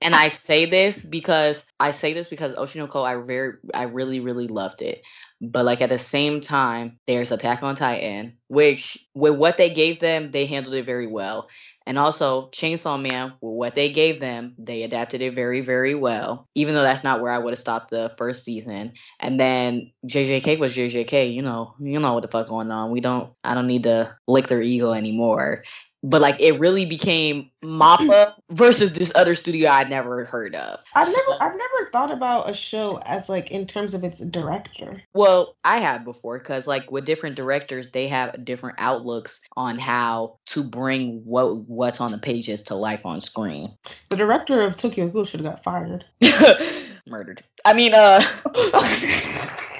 and 0.00 0.14
I 0.14 0.28
say 0.28 0.66
this 0.66 1.04
because 1.04 1.66
I 1.78 1.90
say 1.90 2.12
this 2.12 2.28
because 2.28 2.54
Oshinoko, 2.54 3.04
I 3.04 3.16
very, 3.24 3.54
I 3.74 3.84
really, 3.84 4.20
really 4.20 4.48
loved 4.48 4.82
it. 4.82 5.04
But 5.42 5.64
like 5.64 5.80
at 5.80 5.88
the 5.88 5.98
same 5.98 6.40
time, 6.40 6.98
there's 7.06 7.32
Attack 7.32 7.62
on 7.62 7.74
Titan, 7.74 8.36
which 8.48 8.98
with 9.14 9.36
what 9.36 9.56
they 9.56 9.70
gave 9.70 9.98
them, 9.98 10.30
they 10.30 10.44
handled 10.44 10.74
it 10.74 10.84
very 10.84 11.06
well. 11.06 11.48
And 11.86 11.98
also 11.98 12.50
Chainsaw 12.50 13.00
Man, 13.00 13.32
with 13.40 13.56
what 13.56 13.74
they 13.74 13.88
gave 13.90 14.20
them, 14.20 14.54
they 14.58 14.82
adapted 14.82 15.22
it 15.22 15.32
very, 15.32 15.62
very 15.62 15.94
well. 15.94 16.46
Even 16.54 16.74
though 16.74 16.82
that's 16.82 17.02
not 17.02 17.22
where 17.22 17.32
I 17.32 17.38
would 17.38 17.52
have 17.52 17.58
stopped 17.58 17.90
the 17.90 18.10
first 18.18 18.44
season. 18.44 18.92
And 19.18 19.40
then 19.40 19.90
JJK 20.06 20.58
was 20.58 20.76
JJK, 20.76 21.34
you 21.34 21.40
know, 21.40 21.72
you 21.80 21.98
know 21.98 22.12
what 22.12 22.22
the 22.22 22.28
fuck 22.28 22.48
going 22.48 22.70
on. 22.70 22.90
We 22.90 23.00
don't 23.00 23.32
I 23.42 23.54
don't 23.54 23.66
need 23.66 23.84
to 23.84 24.14
lick 24.28 24.48
their 24.48 24.62
ego 24.62 24.92
anymore. 24.92 25.64
But 26.02 26.22
like 26.22 26.40
it 26.40 26.58
really 26.58 26.86
became 26.86 27.50
Mappa 27.62 28.32
versus 28.50 28.94
this 28.94 29.12
other 29.14 29.34
studio 29.34 29.68
I'd 29.70 29.90
never 29.90 30.24
heard 30.24 30.54
of. 30.54 30.80
I've 30.94 31.06
So- 31.06 31.20
never, 31.30 31.42
I've 31.42 31.56
never 31.58 31.90
thought 31.92 32.10
about 32.10 32.48
a 32.48 32.54
show 32.54 32.98
as 33.04 33.28
like 33.28 33.50
in 33.50 33.66
terms 33.66 33.92
of 33.92 34.02
its 34.02 34.20
director. 34.20 35.02
Well, 35.12 35.54
I 35.64 35.76
have 35.76 36.04
before 36.04 36.38
because, 36.38 36.66
like, 36.66 36.90
with 36.90 37.04
different 37.04 37.36
directors, 37.36 37.90
they 37.90 38.08
have 38.08 38.44
different 38.44 38.76
outlooks 38.78 39.42
on 39.56 39.78
how 39.78 40.38
to 40.46 40.64
bring 40.64 41.20
what 41.24 41.68
what's 41.68 42.00
on 42.00 42.12
the 42.12 42.18
pages 42.18 42.62
to 42.62 42.74
life 42.74 43.04
on 43.04 43.20
screen. 43.20 43.68
The 44.08 44.16
director 44.16 44.62
of 44.62 44.76
Tokyo 44.78 45.08
Ghoul 45.08 45.24
should 45.24 45.40
have 45.40 45.52
got 45.54 45.62
fired. 45.62 46.04
Murdered. 47.06 47.42
I 47.66 47.72
mean, 47.74 47.92
uh, 47.94 48.20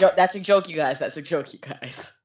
jo- 0.00 0.12
that's 0.16 0.34
a 0.34 0.40
joke, 0.40 0.68
you 0.68 0.76
guys. 0.76 0.98
That's 0.98 1.16
a 1.16 1.22
joke, 1.22 1.52
you 1.52 1.58
guys. 1.60 2.18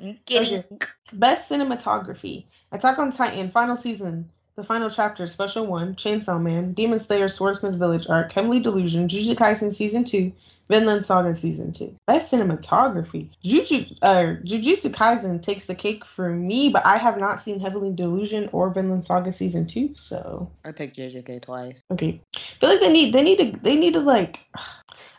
I'm 0.00 0.18
kidding. 0.24 0.64
Best 1.12 1.50
cinematography: 1.50 2.44
Attack 2.72 2.98
on 2.98 3.10
Titan, 3.10 3.50
final 3.50 3.76
season, 3.76 4.28
the 4.56 4.64
final 4.64 4.90
chapter, 4.90 5.26
special 5.26 5.66
one, 5.66 5.94
Chainsaw 5.94 6.40
Man, 6.42 6.72
Demon 6.72 6.98
Slayer, 6.98 7.28
Swordsmith 7.28 7.74
Village 7.76 8.08
arc, 8.08 8.32
Heavenly 8.32 8.60
Delusion, 8.60 9.08
Jujutsu 9.08 9.34
Kaisen 9.34 9.72
season 9.72 10.04
two, 10.04 10.32
Vinland 10.68 11.04
Saga 11.04 11.36
season 11.36 11.72
two. 11.72 11.94
Best 12.06 12.32
cinematography: 12.32 13.28
Jujutsu, 13.44 13.96
uh, 14.02 14.36
Jujutsu 14.44 14.90
Kaisen 14.90 15.40
takes 15.40 15.66
the 15.66 15.74
cake 15.74 16.04
for 16.04 16.30
me, 16.30 16.70
but 16.70 16.84
I 16.86 16.96
have 16.96 17.18
not 17.18 17.40
seen 17.40 17.60
Heavenly 17.60 17.92
Delusion 17.92 18.48
or 18.52 18.70
Vinland 18.70 19.04
Saga 19.04 19.32
season 19.32 19.66
two, 19.66 19.90
so 19.94 20.50
I 20.64 20.72
picked 20.72 20.96
JJK 20.96 21.42
twice. 21.42 21.82
okay. 21.92 22.20
I 22.34 22.38
feel 22.38 22.70
like 22.70 22.80
they 22.80 22.92
need 22.92 23.12
they 23.12 23.22
need 23.22 23.38
to 23.38 23.58
they 23.60 23.76
need 23.76 23.94
to 23.94 24.00
like. 24.00 24.40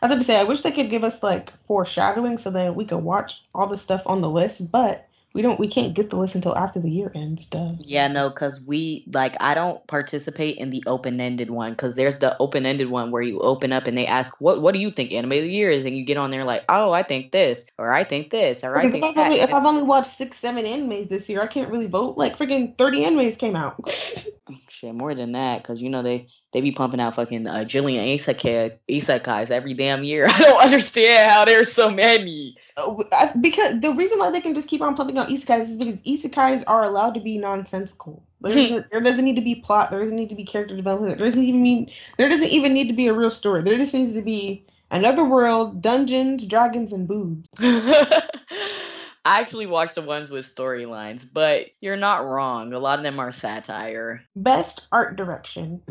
I 0.02 0.06
was 0.06 0.12
about 0.12 0.20
to 0.20 0.26
say 0.26 0.40
I 0.40 0.44
wish 0.44 0.62
they 0.62 0.72
could 0.72 0.90
give 0.90 1.04
us 1.04 1.24
like 1.24 1.54
foreshadowing 1.68 2.38
so 2.38 2.52
that 2.52 2.76
we 2.76 2.86
could 2.86 3.00
watch 3.00 3.44
all 3.56 3.68
the 3.68 3.78
stuff 3.78 4.04
on 4.06 4.22
the 4.22 4.30
list, 4.30 4.72
but 4.72 5.08
we 5.38 5.44
don't 5.44 5.60
we 5.60 5.68
can't 5.68 5.94
get 5.94 6.10
the 6.10 6.16
list 6.16 6.34
until 6.34 6.56
after 6.56 6.80
the 6.80 6.90
year 6.90 7.12
ends. 7.14 7.46
Duh. 7.46 7.74
Yeah, 7.80 8.08
no, 8.08 8.30
because 8.30 8.60
we 8.66 9.06
like 9.14 9.36
I 9.40 9.54
don't 9.54 9.86
participate 9.86 10.58
in 10.58 10.72
the 10.72 10.84
open 10.88 11.22
ended 11.22 11.52
one 11.52 11.74
because 11.74 11.96
there's 11.96 12.16
the 12.16 12.36
open 12.40 12.66
ended 12.66 12.90
one 12.90 13.12
where 13.12 13.22
you 13.22 13.40
open 13.42 13.72
up 13.72 13.86
and 13.86 13.96
they 13.96 14.08
ask 14.08 14.42
what 14.42 14.62
what 14.62 14.74
do 14.74 14.80
you 14.80 14.90
think 14.90 15.12
anime 15.12 15.34
of 15.34 15.44
the 15.44 15.52
year 15.52 15.70
is 15.70 15.86
and 15.86 15.96
you 15.96 16.06
get 16.06 16.18
on 16.18 16.32
there 16.32 16.44
like 16.44 16.64
oh 16.70 16.92
I 16.92 17.04
think 17.04 17.32
this 17.32 17.66
or 17.78 17.94
I 17.94 18.04
think 18.04 18.32
this 18.32 18.64
or 18.64 18.76
I 18.78 18.90
think 18.90 19.04
if 19.04 19.16
I've, 19.16 19.18
only, 19.18 19.40
if 19.40 19.54
I've 19.54 19.66
only 19.66 19.84
watched 19.84 20.08
six, 20.08 20.38
seven 20.38 20.66
animes 20.66 21.10
this 21.10 21.30
year, 21.30 21.42
I 21.42 21.48
can't 21.48 21.70
really 21.70 21.88
vote. 21.88 22.18
Like 22.18 22.36
freaking 22.36 22.76
thirty 22.76 23.02
animes 23.02 23.38
came 23.38 23.56
out. 23.56 23.76
Shit, 24.70 24.96
more 24.96 25.14
than 25.14 25.34
that, 25.34 25.62
because 25.62 25.82
you 25.82 25.90
know 25.90 26.02
they 26.02 26.28
they 26.54 26.62
be 26.62 26.72
pumping 26.72 27.00
out 27.00 27.16
fucking 27.16 27.46
uh, 27.46 27.60
Jillian 27.60 28.16
isekai 28.16 28.78
isekais 28.90 29.52
every 29.52 29.74
damn 29.74 30.04
year. 30.04 30.28
I 30.30 30.40
don't 30.40 30.64
understand 30.64 31.32
how 31.32 31.46
there's 31.46 31.72
so 31.72 31.92
many. 31.92 32.56
Uh, 32.78 32.96
because 33.42 33.82
the 33.82 33.92
reason 33.92 34.20
why 34.20 34.32
they 34.32 34.42
can 34.42 34.56
just 34.56 34.70
keep 34.70 34.82
on 34.82 34.96
pumping 34.96 35.18
out 35.18 35.30
isekais 35.30 35.62
is 35.62 35.78
because 35.78 36.02
isekais 36.04 36.64
are 36.68 36.84
allowed 36.84 37.14
to 37.16 37.20
be 37.20 37.38
nonsensical. 37.38 38.24
There 38.42 38.54
doesn't, 38.54 38.92
there 38.92 39.02
doesn't 39.02 39.26
need 39.26 39.36
to 39.36 39.42
be 39.42 39.56
plot. 39.56 39.90
There 39.90 40.00
doesn't 40.00 40.16
need 40.16 40.30
to 40.30 40.36
be 40.36 40.46
character 40.46 40.76
development. 40.76 41.18
There 41.18 41.28
doesn't 41.28 41.44
even 41.44 41.62
mean 41.62 41.90
there 42.18 42.30
doesn't 42.30 42.50
even 42.50 42.74
need 42.74 42.88
to 42.88 42.94
be 42.94 43.08
a 43.08 43.14
real 43.14 43.32
story. 43.32 43.64
There 43.64 43.78
just 43.78 43.94
needs 43.94 44.14
to 44.14 44.22
be 44.22 44.66
another 44.92 45.26
world, 45.26 45.82
dungeons, 45.82 46.46
dragons, 46.46 46.94
and 46.94 47.08
boobs. 47.08 47.50
I 47.60 49.42
actually 49.42 49.66
watched 49.66 49.96
the 49.96 50.02
ones 50.02 50.30
with 50.30 50.46
storylines, 50.46 51.28
but 51.34 51.68
you're 51.82 51.98
not 51.98 52.26
wrong. 52.26 52.72
A 52.72 52.80
lot 52.80 53.00
of 53.00 53.04
them 53.04 53.20
are 53.20 53.32
satire. 53.32 54.22
Best 54.36 54.88
art 54.92 55.18
direction: 55.18 55.82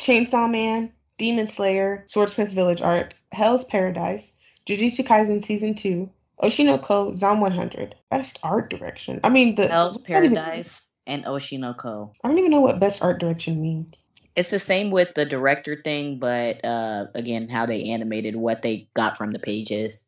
Chainsaw 0.00 0.50
Man, 0.50 0.90
Demon 1.18 1.46
Slayer, 1.46 2.02
Swordsmith 2.06 2.50
Village 2.50 2.80
arc, 2.80 3.14
Hell's 3.32 3.64
Paradise, 3.64 4.32
Jujutsu 4.66 5.06
Kaisen 5.06 5.44
season 5.44 5.74
two, 5.74 6.10
Oshinoko, 6.42 7.14
Zom 7.14 7.40
100. 7.40 7.94
Best 8.10 8.38
art 8.42 8.70
direction. 8.70 9.20
I 9.22 9.28
mean 9.28 9.54
the 9.54 9.68
Hell's 9.68 9.98
even- 10.08 10.34
Paradise 10.34 10.88
and 11.06 11.24
Oshinoko. 11.24 12.12
I 12.24 12.28
don't 12.28 12.38
even 12.38 12.50
know 12.50 12.60
what 12.60 12.80
best 12.80 13.02
art 13.02 13.20
direction 13.20 13.60
means. 13.60 14.08
It's 14.36 14.50
the 14.50 14.58
same 14.58 14.90
with 14.90 15.14
the 15.14 15.26
director 15.26 15.80
thing, 15.82 16.18
but 16.18 16.64
uh, 16.64 17.06
again, 17.14 17.48
how 17.48 17.66
they 17.66 17.84
animated 17.84 18.36
what 18.36 18.62
they 18.62 18.88
got 18.94 19.16
from 19.16 19.32
the 19.32 19.38
pages. 19.38 20.06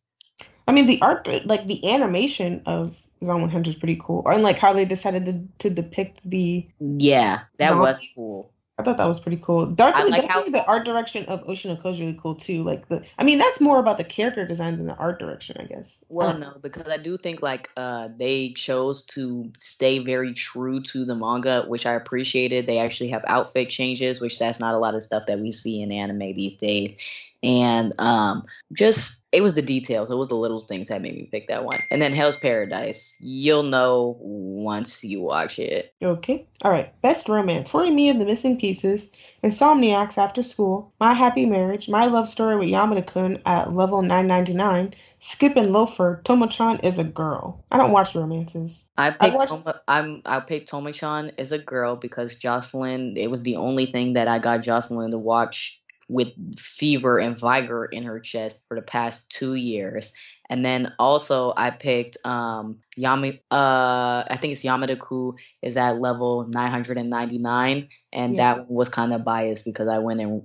I 0.66 0.72
mean 0.72 0.86
the 0.86 1.02
art, 1.02 1.28
like 1.44 1.66
the 1.66 1.92
animation 1.92 2.62
of 2.66 3.02
Zom 3.22 3.42
100 3.42 3.68
is 3.68 3.76
pretty 3.76 3.98
cool, 4.00 4.22
and 4.26 4.42
like 4.42 4.58
how 4.58 4.72
they 4.72 4.84
decided 4.84 5.26
to, 5.26 5.68
to 5.68 5.74
depict 5.74 6.20
the. 6.24 6.66
Yeah, 6.78 7.40
that 7.58 7.76
was 7.76 8.00
cool. 8.14 8.52
I 8.82 8.84
thought 8.84 8.96
that 8.98 9.06
was 9.06 9.20
pretty 9.20 9.38
cool. 9.40 9.66
Definitely, 9.66 10.10
like 10.10 10.22
how- 10.22 10.40
definitely 10.40 10.60
the 10.60 10.66
art 10.66 10.84
direction 10.84 11.24
of 11.26 11.44
Oshinoko 11.46 11.86
is 11.86 12.00
really 12.00 12.18
cool 12.20 12.34
too. 12.34 12.62
Like 12.62 12.88
the, 12.88 13.04
I 13.18 13.24
mean, 13.24 13.38
that's 13.38 13.60
more 13.60 13.78
about 13.78 13.98
the 13.98 14.04
character 14.04 14.44
design 14.46 14.76
than 14.76 14.86
the 14.86 14.96
art 14.96 15.18
direction, 15.18 15.56
I 15.60 15.64
guess. 15.64 16.04
Well, 16.08 16.36
no, 16.36 16.54
because 16.60 16.88
I 16.88 16.96
do 16.96 17.16
think 17.16 17.42
like 17.42 17.70
uh 17.76 18.08
they 18.16 18.50
chose 18.50 19.02
to 19.06 19.50
stay 19.58 20.00
very 20.00 20.34
true 20.34 20.80
to 20.82 21.04
the 21.04 21.14
manga, 21.14 21.64
which 21.68 21.86
I 21.86 21.92
appreciated. 21.92 22.66
They 22.66 22.78
actually 22.78 23.10
have 23.10 23.24
outfit 23.28 23.70
changes, 23.70 24.20
which 24.20 24.38
that's 24.38 24.60
not 24.60 24.74
a 24.74 24.78
lot 24.78 24.94
of 24.94 25.02
stuff 25.02 25.26
that 25.26 25.38
we 25.38 25.52
see 25.52 25.80
in 25.80 25.92
anime 25.92 26.34
these 26.34 26.54
days. 26.54 27.31
And 27.42 27.92
um 27.98 28.44
just 28.72 29.24
it 29.32 29.42
was 29.42 29.54
the 29.54 29.62
details, 29.62 30.10
it 30.10 30.16
was 30.16 30.28
the 30.28 30.36
little 30.36 30.60
things 30.60 30.88
that 30.88 31.00
made 31.00 31.14
me 31.14 31.28
pick 31.32 31.46
that 31.46 31.64
one. 31.64 31.80
And 31.90 32.02
then 32.02 32.12
Hell's 32.12 32.36
Paradise, 32.36 33.16
you'll 33.20 33.62
know 33.62 34.16
once 34.20 35.02
you 35.02 35.22
watch 35.22 35.58
it. 35.58 35.94
Okay. 36.02 36.46
All 36.64 36.70
right. 36.70 36.92
Best 37.02 37.28
romance: 37.28 37.70
Tori 37.70 37.90
Me 37.90 38.08
and 38.08 38.20
the 38.20 38.24
Missing 38.26 38.58
Pieces, 38.58 39.10
Insomniacs 39.42 40.18
After 40.18 40.42
School, 40.42 40.92
My 41.00 41.14
Happy 41.14 41.46
Marriage, 41.46 41.88
My 41.88 42.04
Love 42.06 42.28
Story 42.28 42.56
with 42.56 42.68
Yamada-kun 42.68 43.40
at 43.46 43.72
level 43.74 44.02
999, 44.02 44.94
Skip 45.18 45.56
and 45.56 45.72
Loafer, 45.72 46.20
Tomo-chan 46.24 46.80
is 46.80 46.98
a 46.98 47.04
girl. 47.04 47.64
I 47.72 47.78
don't 47.78 47.90
watch 47.90 48.14
romances. 48.14 48.88
I 48.96 49.10
picked 49.10 49.34
watched- 49.34 49.48
Toma, 49.48 49.80
I'm 49.88 50.22
I 50.26 50.40
picked 50.40 50.68
Tomo-chan 50.68 51.32
as 51.38 51.50
a 51.50 51.58
girl 51.58 51.96
because 51.96 52.36
Jocelyn 52.36 53.16
it 53.16 53.30
was 53.30 53.40
the 53.40 53.56
only 53.56 53.86
thing 53.86 54.12
that 54.12 54.28
I 54.28 54.38
got 54.38 54.62
Jocelyn 54.62 55.10
to 55.10 55.18
watch 55.18 55.81
with 56.08 56.28
fever 56.58 57.18
and 57.18 57.38
vigor 57.38 57.84
in 57.84 58.02
her 58.04 58.20
chest 58.20 58.66
for 58.66 58.74
the 58.74 58.82
past 58.82 59.30
two 59.30 59.54
years. 59.54 60.12
And 60.50 60.64
then 60.64 60.92
also 60.98 61.52
I 61.56 61.70
picked 61.70 62.16
um 62.24 62.78
Yami 62.98 63.40
uh 63.50 64.24
I 64.28 64.36
think 64.38 64.52
it's 64.52 64.64
Yamada 64.64 64.98
Ku 64.98 65.36
is 65.62 65.76
at 65.76 66.00
level 66.00 66.46
999 66.48 67.88
and 68.12 68.34
Yeah. 68.34 68.54
that 68.54 68.70
was 68.70 68.88
kind 68.88 69.12
of 69.12 69.24
biased 69.24 69.64
because 69.64 69.88
I 69.88 69.98
went 69.98 70.20
and 70.20 70.42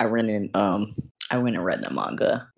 I 0.00 0.06
went 0.06 0.28
and 0.30 0.56
um 0.56 0.92
I 1.30 1.38
went 1.38 1.56
and 1.56 1.64
read 1.64 1.82
the 1.84 1.92
manga. 1.92 2.48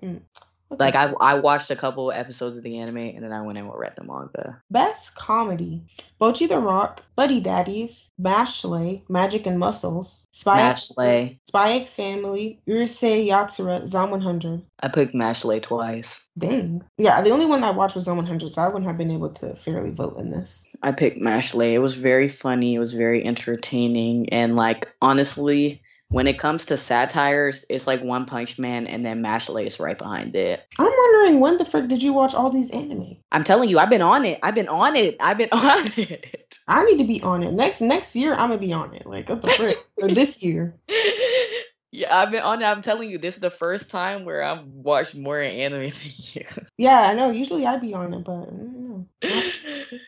Okay. 0.72 0.84
Like 0.84 0.96
I 0.96 1.12
I 1.20 1.34
watched 1.34 1.70
a 1.70 1.76
couple 1.76 2.10
episodes 2.10 2.56
of 2.56 2.64
the 2.64 2.78
anime 2.78 2.96
and 2.96 3.22
then 3.22 3.32
I 3.32 3.40
went 3.40 3.58
and 3.58 3.70
read 3.72 3.94
the 3.96 4.04
manga. 4.04 4.60
Best 4.70 5.14
comedy: 5.14 5.82
Bocchi 6.20 6.48
the 6.48 6.58
Rock, 6.58 7.02
Buddy 7.14 7.40
Daddies, 7.40 8.10
Mashley, 8.20 9.02
Magic 9.08 9.46
and 9.46 9.60
Muscles, 9.60 10.26
Spy 10.32 10.60
X, 10.62 10.90
Mashley. 10.90 11.38
Spy 11.46 11.72
X 11.74 11.94
Family, 11.94 12.60
Urusei 12.66 13.28
Yatsura, 13.28 13.86
Zom 13.86 14.10
100. 14.10 14.62
I 14.80 14.88
picked 14.88 15.14
Mashley 15.14 15.62
twice. 15.62 16.26
Dang. 16.36 16.82
Yeah, 16.98 17.22
the 17.22 17.30
only 17.30 17.46
one 17.46 17.62
I 17.62 17.70
watched 17.70 17.94
was 17.94 18.04
Zom 18.04 18.16
100, 18.16 18.50
so 18.50 18.62
I 18.62 18.66
wouldn't 18.66 18.86
have 18.86 18.98
been 18.98 19.10
able 19.10 19.30
to 19.30 19.54
fairly 19.54 19.90
vote 19.90 20.18
in 20.18 20.30
this. 20.30 20.74
I 20.82 20.90
picked 20.90 21.20
Mashley. 21.20 21.74
It 21.74 21.78
was 21.78 21.96
very 21.96 22.28
funny. 22.28 22.74
It 22.74 22.80
was 22.80 22.92
very 22.92 23.24
entertaining. 23.24 24.28
And 24.30 24.56
like 24.56 24.92
honestly, 25.00 25.80
when 26.08 26.26
it 26.26 26.38
comes 26.38 26.66
to 26.66 26.76
satires, 26.76 27.64
it's 27.68 27.86
like 27.86 28.02
One 28.02 28.26
Punch 28.26 28.58
Man 28.58 28.86
and 28.86 29.04
then 29.04 29.22
Mashley 29.22 29.66
is 29.66 29.80
right 29.80 29.98
behind 29.98 30.34
it. 30.34 30.62
I'm 30.78 30.86
wondering 30.86 31.40
when 31.40 31.58
the 31.58 31.64
frick 31.64 31.88
did 31.88 32.02
you 32.02 32.12
watch 32.12 32.34
all 32.34 32.50
these 32.50 32.70
anime? 32.70 33.16
I'm 33.32 33.44
telling 33.44 33.68
you, 33.68 33.78
I've 33.78 33.90
been 33.90 34.02
on 34.02 34.24
it. 34.24 34.38
I've 34.42 34.54
been 34.54 34.68
on 34.68 34.94
it. 34.94 35.16
I've 35.20 35.38
been 35.38 35.48
on 35.52 35.84
it. 35.96 36.58
I 36.68 36.84
need 36.84 36.98
to 36.98 37.04
be 37.04 37.22
on 37.22 37.42
it. 37.42 37.52
Next 37.52 37.80
next 37.80 38.14
year 38.16 38.32
I'm 38.32 38.50
gonna 38.50 38.58
be 38.58 38.72
on 38.72 38.94
it. 38.94 39.06
Like 39.06 39.28
what 39.28 39.42
the 39.42 39.50
frick? 39.50 39.76
or 40.02 40.08
this 40.08 40.42
year. 40.42 40.76
yeah, 41.92 42.14
I've 42.14 42.30
been 42.30 42.42
on 42.42 42.60
it. 42.60 42.64
I'm 42.64 42.82
telling 42.82 43.10
you, 43.10 43.18
this 43.18 43.36
is 43.36 43.40
the 43.40 43.50
first 43.50 43.90
time 43.90 44.24
where 44.24 44.42
I've 44.42 44.64
watched 44.64 45.14
more 45.14 45.40
anime 45.40 45.80
than 45.90 46.12
you. 46.16 46.42
Yeah, 46.76 47.00
I 47.00 47.14
know. 47.14 47.30
Usually 47.30 47.64
I'd 47.64 47.80
be 47.80 47.94
on 47.94 48.12
it, 48.12 48.24
but 48.24 48.32
I 48.32 48.44
don't 48.44 48.88
know. 48.88 49.06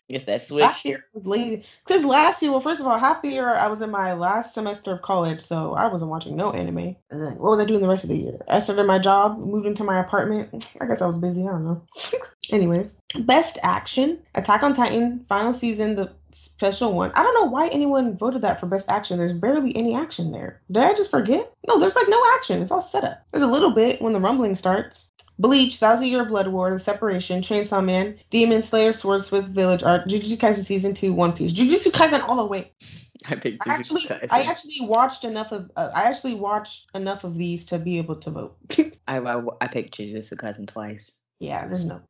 it's 0.09 0.25
that 0.25 0.41
switch. 0.41 0.61
Last 0.61 0.85
year 0.85 1.05
was 1.13 1.25
lazy. 1.25 1.63
Because 1.85 2.05
last 2.05 2.41
year, 2.41 2.51
well, 2.51 2.59
first 2.59 2.81
of 2.81 2.87
all, 2.87 2.99
half 2.99 3.21
the 3.21 3.29
year 3.29 3.49
I 3.49 3.67
was 3.67 3.81
in 3.81 3.89
my 3.89 4.13
last 4.13 4.53
semester 4.53 4.93
of 4.93 5.01
college, 5.01 5.39
so 5.39 5.73
I 5.73 5.87
wasn't 5.87 6.11
watching 6.11 6.35
no 6.35 6.51
anime. 6.51 6.95
And 7.09 7.25
then 7.25 7.37
what 7.39 7.51
was 7.51 7.59
I 7.59 7.65
doing 7.65 7.81
the 7.81 7.87
rest 7.87 8.03
of 8.03 8.09
the 8.09 8.17
year? 8.17 8.39
I 8.47 8.59
started 8.59 8.83
my 8.85 8.99
job, 8.99 9.39
moved 9.39 9.65
into 9.65 9.83
my 9.83 9.99
apartment. 9.99 10.75
I 10.81 10.85
guess 10.85 11.01
I 11.01 11.07
was 11.07 11.17
busy. 11.17 11.43
I 11.43 11.51
don't 11.51 11.65
know. 11.65 11.81
Anyways, 12.51 13.01
best 13.21 13.57
action: 13.63 14.19
Attack 14.35 14.63
on 14.63 14.73
Titan, 14.73 15.25
final 15.27 15.53
season, 15.53 15.95
the 15.95 16.11
special 16.31 16.93
one. 16.93 17.11
I 17.13 17.23
don't 17.23 17.33
know 17.33 17.45
why 17.45 17.67
anyone 17.69 18.17
voted 18.17 18.41
that 18.41 18.59
for 18.59 18.65
best 18.65 18.89
action. 18.89 19.17
There's 19.17 19.33
barely 19.33 19.75
any 19.75 19.95
action 19.95 20.31
there. 20.31 20.61
Did 20.71 20.83
I 20.83 20.93
just 20.93 21.11
forget? 21.11 21.51
No, 21.67 21.79
there's 21.79 21.95
like 21.95 22.09
no 22.09 22.23
action. 22.35 22.61
It's 22.61 22.71
all 22.71 22.81
set 22.81 23.03
up. 23.03 23.23
There's 23.31 23.43
a 23.43 23.47
little 23.47 23.71
bit 23.71 24.01
when 24.01 24.13
the 24.13 24.19
rumbling 24.19 24.55
starts. 24.55 25.11
Bleach, 25.39 25.77
Thousand 25.77 26.09
Year 26.09 26.25
Blood 26.25 26.49
War, 26.49 26.69
The 26.69 26.79
Separation, 26.79 27.41
Chainsaw 27.41 27.83
Man, 27.83 28.19
Demon 28.29 28.61
Slayer, 28.61 28.91
Swordsmith 28.91 29.47
Village 29.47 29.83
Arc, 29.83 30.05
Jujutsu 30.05 30.37
Kaisen 30.37 30.65
Season 30.65 30.93
2, 30.93 31.13
One 31.13 31.31
Piece. 31.31 31.53
Jujutsu 31.53 31.91
Kaisen 31.91 32.21
all 32.27 32.35
the 32.35 32.45
way. 32.45 32.71
I 33.29 33.35
picked 33.35 33.65
I 33.67 33.71
Jujutsu 33.71 33.79
actually, 33.79 34.01
Kaisen. 34.01 34.27
I 34.31 34.41
actually 34.43 34.81
watched 34.81 35.23
enough 35.23 35.51
of 35.53 35.71
uh, 35.77 35.91
I 35.93 36.03
actually 36.03 36.35
watched 36.35 36.87
enough 36.93 37.23
of 37.23 37.35
these 37.35 37.63
to 37.65 37.79
be 37.79 37.97
able 37.97 38.17
to 38.17 38.29
vote. 38.31 38.57
I, 39.07 39.19
I, 39.19 39.41
I 39.61 39.67
picked 39.67 39.97
Jujutsu 39.97 40.33
Kaisen 40.35 40.67
twice. 40.67 41.19
yeah, 41.39 41.65
there's 41.67 41.85
no 41.85 42.01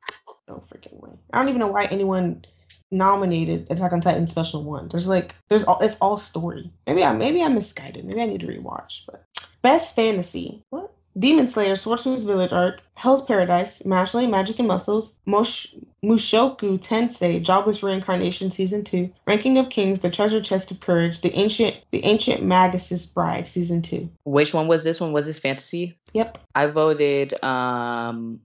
no 0.47 0.55
freaking 0.67 0.99
way. 0.99 1.11
I 1.31 1.37
don't 1.37 1.49
even 1.49 1.59
know 1.59 1.67
why 1.67 1.85
anyone 1.85 2.45
nominated 2.91 3.67
Attack 3.69 3.93
on 3.93 4.01
Titan 4.01 4.27
Special 4.27 4.63
One. 4.63 4.87
There's 4.89 5.07
like 5.07 5.35
there's 5.49 5.63
all 5.63 5.79
it's 5.81 5.97
all 6.01 6.17
story. 6.17 6.71
Maybe 6.87 7.03
I 7.03 7.13
maybe 7.13 7.43
I'm 7.43 7.55
misguided. 7.55 8.05
Maybe 8.05 8.21
I 8.21 8.25
need 8.25 8.41
to 8.41 8.47
rewatch. 8.47 9.05
But 9.05 9.23
best 9.61 9.95
fantasy. 9.95 10.63
What? 10.69 10.93
Demon 11.17 11.47
Slayer, 11.47 11.75
Sorcerer's 11.75 12.23
Village 12.23 12.53
Arc, 12.53 12.81
Hell's 12.95 13.23
Paradise, 13.23 13.81
Mashley, 13.81 14.29
Magic 14.29 14.59
and 14.59 14.67
Muscles, 14.67 15.17
Mosh- 15.25 15.73
Mushoku 16.03 16.79
Tensei, 16.79 17.41
Jobless 17.43 17.83
Reincarnation 17.83 18.51
Season 18.51 18.83
2, 18.83 19.11
Ranking 19.27 19.57
of 19.57 19.69
Kings, 19.69 19.99
The 19.99 20.09
Treasure 20.09 20.39
Chest 20.39 20.71
of 20.71 20.79
Courage, 20.79 21.21
The 21.21 21.33
Ancient 21.35 21.75
The 21.91 22.05
Ancient 22.05 22.43
Magus's 22.43 23.05
Bride 23.05 23.47
Season 23.47 23.81
2. 23.81 24.09
Which 24.23 24.53
one 24.53 24.67
was 24.67 24.83
this 24.83 25.01
one? 25.01 25.11
Was 25.11 25.25
this 25.25 25.39
fantasy? 25.39 25.97
Yep. 26.13 26.37
I 26.55 26.67
voted 26.67 27.43
um 27.43 28.39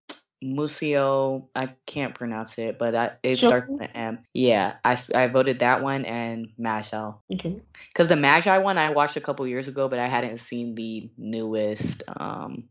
Museo. 0.45 1.49
I 1.57 1.71
can't 1.87 2.15
pronounce 2.15 2.59
it, 2.59 2.79
but 2.79 2.95
I, 2.95 3.13
it 3.23 3.37
starts 3.37 3.69
with 3.69 3.81
an 3.81 3.89
M. 3.95 4.19
Yeah, 4.35 4.75
I, 4.85 4.97
I 5.15 5.27
voted 5.29 5.61
that 5.61 5.83
one 5.83 6.05
and 6.05 6.49
Mashal. 6.61 7.17
Okay. 7.33 7.61
Because 7.89 8.09
the 8.09 8.17
Magi 8.17 8.59
one 8.59 8.77
I 8.77 8.91
watched 8.91 9.17
a 9.17 9.23
couple 9.23 9.47
years 9.47 9.69
ago, 9.69 9.89
but 9.89 9.99
I 9.99 10.07
hadn't 10.07 10.37
seen 10.37 10.75
the 10.75 11.09
newest, 11.17 12.03
um, 12.19 12.65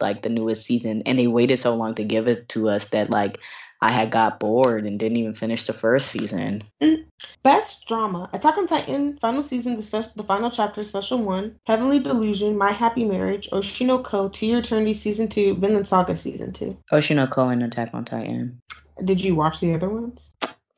like 0.00 0.22
the 0.22 0.28
newest 0.28 0.64
season, 0.64 1.02
and 1.06 1.18
they 1.18 1.26
waited 1.26 1.58
so 1.58 1.74
long 1.74 1.94
to 1.96 2.04
give 2.04 2.28
it 2.28 2.48
to 2.50 2.68
us 2.68 2.90
that 2.90 3.10
like 3.10 3.40
I 3.80 3.90
had 3.90 4.10
got 4.10 4.40
bored 4.40 4.84
and 4.86 4.98
didn't 4.98 5.18
even 5.18 5.34
finish 5.34 5.66
the 5.66 5.72
first 5.72 6.08
season. 6.10 6.62
Mm, 6.82 7.04
best 7.44 7.86
drama: 7.86 8.28
Attack 8.32 8.58
on 8.58 8.66
Titan, 8.66 9.16
final 9.20 9.42
season, 9.42 9.76
the, 9.76 9.82
spe- 9.82 10.14
the 10.16 10.24
final 10.24 10.50
chapter, 10.50 10.82
special 10.82 11.18
one, 11.22 11.54
Heavenly 11.66 12.00
Delusion, 12.00 12.58
My 12.58 12.72
Happy 12.72 13.04
Marriage, 13.04 13.48
Oshinoko, 13.50 14.32
To 14.32 14.46
Your 14.46 14.58
Eternity, 14.58 14.94
season 14.94 15.28
two, 15.28 15.54
Vinland 15.56 15.86
Saga, 15.86 16.16
season 16.16 16.52
two. 16.52 16.76
Oshinoko 16.92 17.52
and 17.52 17.62
Attack 17.62 17.90
on 17.94 18.04
Titan. 18.04 18.60
Did 19.04 19.20
you 19.20 19.36
watch 19.36 19.60
the 19.60 19.74
other 19.74 19.88
ones? 19.88 20.34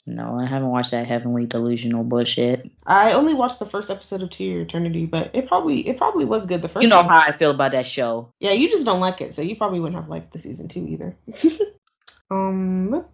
No, 0.07 0.35
I 0.35 0.45
haven't 0.47 0.71
watched 0.71 0.91
that 0.93 1.07
heavenly 1.07 1.47
delusional 1.47 2.05
bullshit. 2.05 2.69
I 2.87 3.13
only 3.13 3.33
watched 3.35 3.59
the 3.61 3.67
first 3.67 3.91
episode 3.91 4.23
of 4.23 4.41
Your 4.41 4.63
Eternity, 4.63 5.07
but 5.07 5.31
it 5.35 5.47
probably 5.47 5.87
it 5.87 5.97
probably 5.97 6.25
was 6.25 6.47
good. 6.47 6.61
The 6.63 6.69
first, 6.69 6.83
You 6.83 6.89
know 6.89 7.01
season- 7.03 7.11
how 7.15 7.21
I 7.21 7.33
feel 7.33 7.51
about 7.51 7.73
that 7.73 7.87
show. 7.87 8.33
yeah, 8.41 8.53
you 8.53 8.69
just 8.71 8.85
don't 8.85 9.01
like 9.01 9.21
it, 9.21 9.33
so 9.35 9.41
you 9.43 9.57
probably 9.57 9.79
wouldn't 9.81 10.01
have 10.01 10.11
liked 10.11 10.33
the 10.33 10.39
season 10.39 10.69
two 10.69 10.87
either. 10.89 11.17
um, 12.31 13.05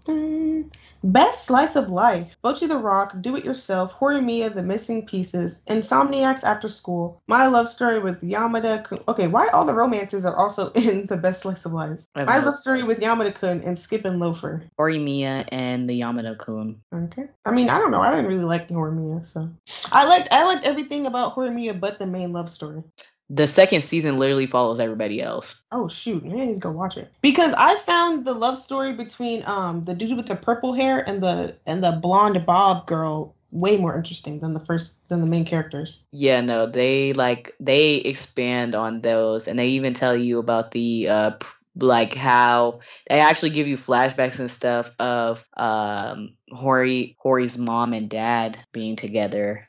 best 1.02 1.46
slice 1.46 1.76
of 1.76 1.90
life: 1.90 2.36
Bocchi 2.44 2.68
the 2.68 2.76
Rock, 2.76 3.14
Do 3.20 3.36
It 3.36 3.44
Yourself, 3.44 3.94
Horimiya, 3.94 4.54
The 4.54 4.62
Missing 4.62 5.06
Pieces, 5.06 5.62
Insomniacs 5.68 6.44
After 6.44 6.68
School, 6.68 7.20
My 7.28 7.46
Love 7.46 7.68
Story 7.68 7.98
with 7.98 8.22
Yamada. 8.22 8.84
Kun- 8.84 9.02
okay, 9.08 9.26
why 9.26 9.48
all 9.48 9.64
the 9.64 9.74
romances 9.74 10.24
are 10.24 10.36
also 10.36 10.70
in 10.74 11.06
the 11.06 11.16
best 11.16 11.42
slice 11.42 11.64
of 11.64 11.72
life? 11.72 12.04
My 12.16 12.38
Love 12.38 12.56
Story 12.56 12.82
with 12.82 13.00
Yamada 13.00 13.34
Kun 13.34 13.62
and 13.62 13.78
Skip 13.78 14.04
and 14.04 14.20
Loafer. 14.20 14.64
Horimiya 14.78 15.46
and 15.48 15.88
the 15.88 16.00
Yamada 16.00 16.36
Kun. 16.36 16.78
Okay. 16.92 17.24
I 17.44 17.52
mean, 17.52 17.70
I 17.70 17.78
don't 17.78 17.90
know. 17.90 18.00
I 18.00 18.10
didn't 18.10 18.26
really 18.26 18.44
like 18.44 18.68
Horimiya, 18.68 19.24
so 19.24 19.48
I 19.92 20.06
liked 20.06 20.28
I 20.32 20.44
liked 20.44 20.66
everything 20.66 21.06
about 21.06 21.34
Horimiya 21.34 21.78
but 21.78 21.98
the 21.98 22.06
main 22.06 22.32
love 22.32 22.48
story. 22.48 22.82
The 23.28 23.46
second 23.46 23.80
season 23.80 24.18
literally 24.18 24.46
follows 24.46 24.78
everybody 24.78 25.20
else. 25.20 25.60
Oh 25.72 25.88
shoot, 25.88 26.22
I 26.24 26.28
need 26.28 26.54
to 26.54 26.60
go 26.60 26.70
watch 26.70 26.96
it. 26.96 27.12
Because 27.22 27.54
I 27.58 27.76
found 27.78 28.24
the 28.24 28.34
love 28.34 28.58
story 28.58 28.92
between 28.92 29.42
um 29.46 29.82
the 29.82 29.94
dude 29.94 30.16
with 30.16 30.26
the 30.26 30.36
purple 30.36 30.74
hair 30.74 30.98
and 31.08 31.22
the 31.22 31.56
and 31.66 31.82
the 31.82 31.92
blonde 31.92 32.44
bob 32.46 32.86
girl 32.86 33.34
way 33.50 33.76
more 33.76 33.96
interesting 33.96 34.40
than 34.40 34.52
the 34.52 34.60
first 34.60 34.98
than 35.08 35.20
the 35.20 35.26
main 35.26 35.44
characters. 35.44 36.06
Yeah, 36.12 36.40
no, 36.40 36.66
they 36.66 37.12
like 37.14 37.54
they 37.58 37.96
expand 37.96 38.74
on 38.74 39.00
those, 39.00 39.48
and 39.48 39.58
they 39.58 39.68
even 39.68 39.94
tell 39.94 40.16
you 40.16 40.38
about 40.38 40.70
the 40.70 41.08
uh 41.08 41.32
like 41.78 42.14
how 42.14 42.80
they 43.08 43.20
actually 43.20 43.50
give 43.50 43.68
you 43.68 43.76
flashbacks 43.76 44.40
and 44.40 44.50
stuff 44.50 44.94
of 44.98 45.44
um 45.56 46.36
Hori 46.50 47.16
Hori's 47.18 47.58
mom 47.58 47.92
and 47.92 48.08
dad 48.08 48.58
being 48.72 48.96
together. 48.96 49.64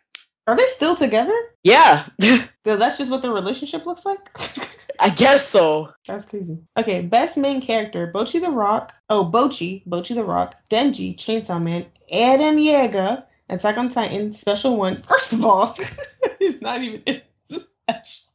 Are 0.46 0.56
they 0.56 0.66
still 0.68 0.96
together? 0.96 1.36
Yeah, 1.68 2.06
So 2.64 2.78
that's 2.78 2.98
just 2.98 3.12
what 3.12 3.22
the 3.22 3.30
relationship 3.30 3.86
looks 3.86 4.06
like? 4.06 4.20
I 5.02 5.10
guess 5.10 5.46
so. 5.46 5.94
That's 6.08 6.26
crazy. 6.26 6.58
Okay, 6.78 7.02
best 7.02 7.38
main 7.38 7.60
character: 7.60 8.10
Bocchi 8.14 8.40
the 8.40 8.52
Rock. 8.52 8.94
Oh, 9.10 9.30
Bocchi, 9.30 9.84
Bocchi 9.86 10.16
the 10.16 10.24
Rock, 10.24 10.56
Denji, 10.70 11.14
Chainsaw 11.18 11.62
Man, 11.62 11.86
Eren 12.14 12.58
Yeager, 12.58 13.26
Attack 13.50 13.78
on 13.78 13.90
Titan, 13.90 14.32
Special 14.32 14.78
One. 14.78 14.98
First 14.98 15.34
of 15.34 15.44
all, 15.44 15.78
he's 16.40 16.62
not 16.62 16.82
even 16.82 17.02
in 17.06 17.22
special. 17.44 18.32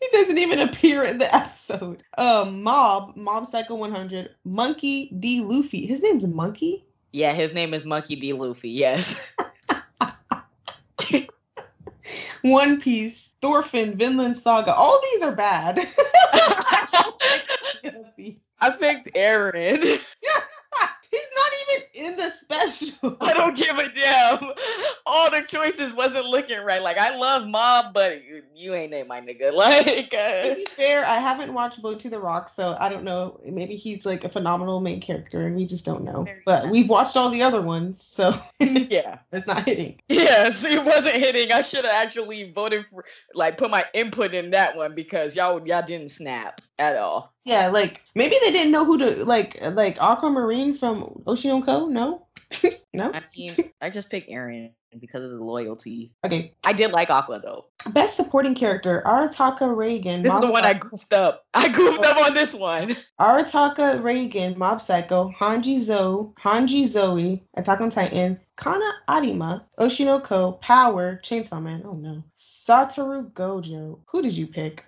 he 0.00 0.08
doesn't 0.10 0.38
even 0.38 0.60
appear 0.60 1.04
in 1.04 1.18
the 1.18 1.34
episode. 1.34 2.02
Um, 2.16 2.62
Mob, 2.62 3.14
Mob 3.14 3.46
Psycho 3.46 3.74
100, 3.74 4.30
Monkey 4.44 5.14
D. 5.20 5.42
Luffy. 5.42 5.84
His 5.84 6.00
name's 6.02 6.26
Monkey. 6.26 6.86
Yeah, 7.12 7.34
his 7.34 7.52
name 7.52 7.74
is 7.74 7.84
Monkey 7.84 8.16
D. 8.16 8.32
Luffy. 8.32 8.70
Yes. 8.70 9.34
One 12.42 12.80
Piece, 12.80 13.34
Thorfinn, 13.40 13.96
Vinland 13.96 14.36
Saga. 14.36 14.74
All 14.74 15.00
these 15.12 15.22
are 15.22 15.34
bad. 15.34 15.78
I 18.60 18.70
picked 18.78 19.14
Eren. 19.14 20.11
He's 21.92 22.02
not 22.02 22.04
even 22.04 22.12
in 22.12 22.16
the 22.16 22.30
special. 22.30 23.16
I 23.20 23.32
don't 23.32 23.56
give 23.56 23.78
a 23.78 23.88
damn. 23.88 24.38
All 25.06 25.30
the 25.30 25.44
choices 25.48 25.94
wasn't 25.94 26.26
looking 26.26 26.60
right. 26.64 26.82
Like 26.82 26.98
I 26.98 27.16
love 27.18 27.48
Mob, 27.48 27.92
but 27.94 28.24
you, 28.24 28.42
you 28.54 28.74
ain't 28.74 28.90
named 28.90 29.08
my 29.08 29.20
nigga. 29.20 29.52
Like 29.62 30.10
To 30.10 30.52
uh, 30.52 30.54
be 30.56 30.64
fair, 30.68 31.06
I 31.06 31.18
haven't 31.18 31.54
watched 31.54 31.80
Boat 31.82 32.00
to 32.00 32.10
the 32.10 32.18
Rock, 32.18 32.48
so 32.48 32.76
I 32.80 32.88
don't 32.88 33.04
know. 33.04 33.38
Maybe 33.44 33.76
he's 33.76 34.04
like 34.04 34.24
a 34.24 34.28
phenomenal 34.28 34.80
main 34.80 35.00
character, 35.00 35.46
and 35.46 35.54
we 35.54 35.66
just 35.66 35.84
don't 35.84 36.04
know. 36.04 36.26
But 36.44 36.64
nice. 36.64 36.72
we've 36.72 36.88
watched 36.88 37.16
all 37.16 37.30
the 37.30 37.42
other 37.42 37.62
ones, 37.62 38.02
so 38.02 38.32
yeah. 38.60 39.18
it's 39.30 39.46
not 39.46 39.64
hitting. 39.64 40.00
Yes, 40.08 40.64
it 40.64 40.84
wasn't 40.84 41.16
hitting. 41.16 41.52
I 41.52 41.62
should 41.62 41.84
have 41.84 41.94
actually 41.94 42.50
voted 42.50 42.86
for 42.86 43.04
like 43.34 43.56
put 43.56 43.70
my 43.70 43.84
input 43.94 44.34
in 44.34 44.50
that 44.50 44.76
one 44.76 44.94
because 44.94 45.36
y'all 45.36 45.64
y'all 45.66 45.86
didn't 45.86 46.08
snap 46.08 46.60
at 46.78 46.96
all. 46.96 47.32
Yeah, 47.44 47.68
like 47.68 48.02
maybe 48.14 48.36
they 48.42 48.52
didn't 48.52 48.72
know 48.72 48.84
who 48.84 48.98
to 48.98 49.24
like, 49.24 49.58
like 49.60 49.98
Aquamarine 50.00 50.74
from 50.74 51.22
Oshinoko. 51.26 51.88
No, 51.88 52.26
no. 52.92 53.12
I 53.12 53.22
mean, 53.36 53.72
I 53.80 53.90
just 53.90 54.10
picked 54.10 54.30
Eren 54.30 54.72
because 54.98 55.24
of 55.24 55.30
the 55.30 55.44
loyalty. 55.44 56.12
Okay, 56.24 56.54
I 56.66 56.72
did 56.72 56.92
like 56.92 57.10
Aqua 57.10 57.40
though. 57.40 57.66
Best 57.90 58.16
supporting 58.16 58.54
character: 58.54 59.02
Arataka 59.06 59.62
Reigen. 59.62 60.22
This 60.22 60.32
is 60.32 60.40
the 60.40 60.52
one 60.52 60.64
I 60.64 60.74
goofed 60.74 61.12
up. 61.12 61.44
I 61.54 61.68
goofed 61.68 62.04
up 62.04 62.26
on 62.26 62.34
this 62.34 62.54
one. 62.54 62.88
Arataka 63.20 64.00
Reigen, 64.00 64.56
Mob 64.56 64.80
Psycho, 64.80 65.32
Hanji 65.38 65.78
Zoe, 65.78 66.32
Hanji 66.42 66.84
Zoe, 66.84 67.42
Attack 67.54 67.80
on 67.80 67.90
Titan, 67.90 68.40
Kana 68.56 68.92
Arima, 69.08 69.66
Oshinoko, 69.80 70.60
Power, 70.60 71.20
Chainsaw 71.22 71.62
Man. 71.62 71.82
Oh 71.84 71.94
no. 71.94 72.22
Satoru 72.36 73.32
Gojo. 73.32 74.00
Who 74.10 74.22
did 74.22 74.36
you 74.36 74.46
pick? 74.46 74.84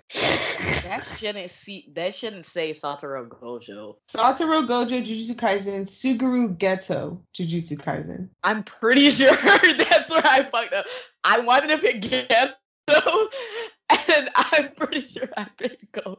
That 0.83 1.03
shouldn't 1.17 1.49
see. 1.49 1.89
That 1.93 2.13
shouldn't 2.13 2.45
say 2.45 2.71
Satoru 2.71 3.27
Gojo. 3.27 3.95
Satoru 4.09 4.67
Gojo, 4.67 5.01
Jujutsu 5.01 5.35
Kaisen, 5.35 5.83
Suguru 5.83 6.57
Geto, 6.57 7.19
Jujutsu 7.33 7.77
Kaisen. 7.77 8.29
I'm 8.43 8.63
pretty 8.63 9.09
sure 9.11 9.35
that's 9.35 10.11
where 10.11 10.23
I 10.25 10.43
fucked 10.43 10.73
up. 10.73 10.85
I 11.23 11.39
wanted 11.39 11.69
to 11.69 11.77
pick 11.79 12.01
Geto, 12.01 12.53
and 13.89 14.29
I'm 14.35 14.71
pretty 14.75 15.01
sure 15.01 15.27
I 15.37 15.47
picked 15.57 15.91
Gojo. 15.91 16.17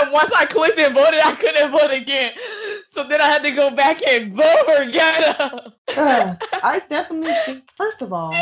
And 0.00 0.12
once 0.12 0.32
I 0.32 0.46
clicked 0.46 0.78
and 0.78 0.94
voted, 0.94 1.20
I 1.22 1.34
couldn't 1.34 1.70
vote 1.70 1.92
again. 1.92 2.32
So 2.88 3.06
then 3.08 3.20
I 3.20 3.26
had 3.26 3.42
to 3.42 3.50
go 3.50 3.70
back 3.74 4.00
and 4.06 4.32
vote 4.32 4.64
for 4.64 4.84
Geto. 4.84 5.72
Ugh, 5.96 6.42
I 6.62 6.80
definitely 6.88 7.32
think, 7.44 7.64
first 7.76 8.02
of 8.02 8.12
all, 8.12 8.34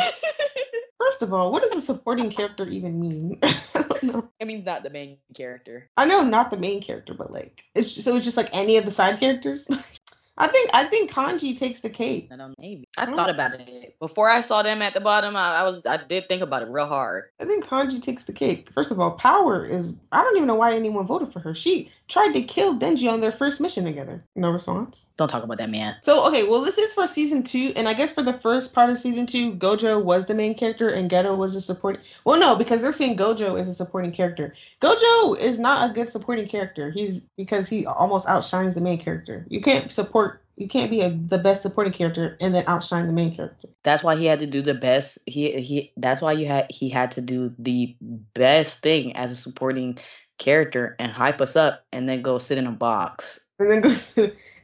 first 0.99 1.23
of 1.23 1.33
all, 1.33 1.53
what 1.53 1.63
does 1.63 1.73
a 1.73 1.81
supporting 1.81 2.31
character 2.31 2.67
even 2.69 3.01
mean? 3.01 3.39
I 3.43 3.83
don't 3.89 4.03
know. 4.03 4.31
it 4.39 4.47
means 4.47 4.65
not 4.65 4.83
the 4.83 4.91
main 4.91 5.19
character. 5.35 5.89
I 5.97 6.05
know 6.05 6.23
not 6.23 6.51
the 6.51 6.57
main 6.57 6.81
character, 6.81 7.15
but 7.15 7.33
like 7.33 7.65
it's 7.75 7.95
just, 7.95 8.05
so 8.05 8.15
it's 8.17 8.25
just 8.25 8.37
like 8.37 8.51
any 8.53 8.77
of 8.77 8.85
the 8.85 8.91
side 8.91 9.19
characters. 9.19 9.69
I 10.39 10.47
think 10.47 10.71
I 10.73 10.85
think 10.85 11.11
Kanji 11.11 11.57
takes 11.57 11.81
the 11.81 11.91
cake. 11.91 12.29
I 12.33 12.37
don't 12.37 12.51
know. 12.51 12.55
Maybe 12.59 12.89
I 12.97 13.05
don't 13.05 13.17
thought 13.17 13.27
know. 13.27 13.35
about 13.35 13.55
it 13.55 13.99
before 14.01 14.31
I 14.31 14.41
saw 14.41 14.63
them 14.63 14.81
at 14.81 14.95
the 14.95 15.01
bottom. 15.01 15.37
I, 15.37 15.57
I 15.57 15.63
was 15.63 15.85
I 15.85 15.99
did 15.99 16.29
think 16.29 16.43
about 16.43 16.63
it 16.63 16.69
real 16.69 16.87
hard. 16.87 17.25
I 17.39 17.45
think 17.45 17.67
Kanji 17.67 18.01
takes 18.01 18.25
the 18.25 18.33
cake. 18.33 18.73
First 18.73 18.91
of 18.91 18.99
all, 18.99 19.13
Power 19.13 19.65
is 19.65 19.95
I 20.11 20.23
don't 20.23 20.37
even 20.37 20.49
know 20.49 20.55
why 20.55 20.75
anyone 20.75 21.07
voted 21.07 21.33
for 21.33 21.41
her. 21.41 21.55
She 21.55 21.93
tried 22.13 22.33
to 22.35 22.43
kill 22.43 22.79
Denji 22.79 23.11
on 23.11 23.21
their 23.21 23.33
first 23.33 23.59
mission 23.59 23.85
together. 23.85 24.23
No 24.37 24.51
response. 24.51 25.07
Don't 25.17 25.29
talk 25.29 25.43
about 25.43 25.57
that 25.59 25.71
man. 25.71 25.97
So 26.03 26.29
okay, 26.29 26.43
well 26.47 26.61
this 26.61 26.77
is 26.77 26.93
for 26.93 27.07
season 27.07 27.43
two, 27.43 27.73
and 27.75 27.89
I 27.89 27.95
guess 27.95 28.13
for 28.13 28.23
the 28.23 28.35
first 28.35 28.75
part 28.75 28.91
of 28.91 28.99
season 28.99 29.25
two, 29.27 29.55
Gojo 29.55 30.03
was 30.03 30.27
the 30.27 30.35
main 30.35 30.55
character 30.55 30.89
and 30.89 31.11
Geto 31.11 31.37
was 31.37 31.57
a 31.57 31.61
supporting. 31.61 32.03
Well, 32.25 32.39
no, 32.39 32.55
because 32.55 32.83
they're 32.83 32.93
saying 32.93 33.17
Gojo 33.17 33.59
is 33.59 33.67
a 33.67 33.73
supporting 33.73 34.13
character. 34.13 34.55
Gojo 34.83 35.39
is 35.39 35.59
not 35.59 35.91
a 35.91 35.95
good 35.95 36.07
supporting 36.07 36.49
character. 36.49 36.91
He's 36.91 37.21
because 37.37 37.69
he 37.69 37.87
almost 37.87 38.29
outshines 38.29 38.75
the 38.75 38.83
main 38.83 39.03
character. 39.03 39.47
You 39.49 39.63
can't 39.63 39.91
support. 39.91 40.41
You 40.57 40.69
can't 40.69 40.91
be 40.91 41.01
a, 41.01 41.11
the 41.11 41.39
best 41.39 41.63
supporting 41.63 41.95
character 41.95 42.37
and 42.39 42.55
then 42.55 42.65
outshine 42.67 43.07
the 43.07 43.13
main 43.13 43.35
character. 43.35 43.69
That's 43.85 44.03
why 44.03 44.17
he 44.17 44.27
had 44.27 44.41
to 44.41 44.47
do 44.47 44.61
the 44.61 44.75
best. 44.75 45.19
He 45.27 45.59
he. 45.63 45.93
That's 45.97 46.21
why 46.21 46.33
you 46.33 46.47
had 46.47 46.67
he 46.71 46.91
had 46.91 47.13
to 47.13 47.23
do 47.23 47.55
the 47.59 47.97
best 48.35 48.83
thing 48.83 49.17
as 49.17 49.33
a 49.33 49.37
supporting 49.37 49.99
character 50.43 50.97
and 50.99 51.13
hype 51.13 51.41
us 51.41 51.57
up, 51.57 51.85
and 51.93 52.09
then 52.09 52.21
go 52.23 52.39
sit 52.39 52.59
in 52.59 52.67
a 52.67 52.73
box. 52.73 53.47
And 53.59 53.71
then 53.71 53.81
goes 53.81 54.19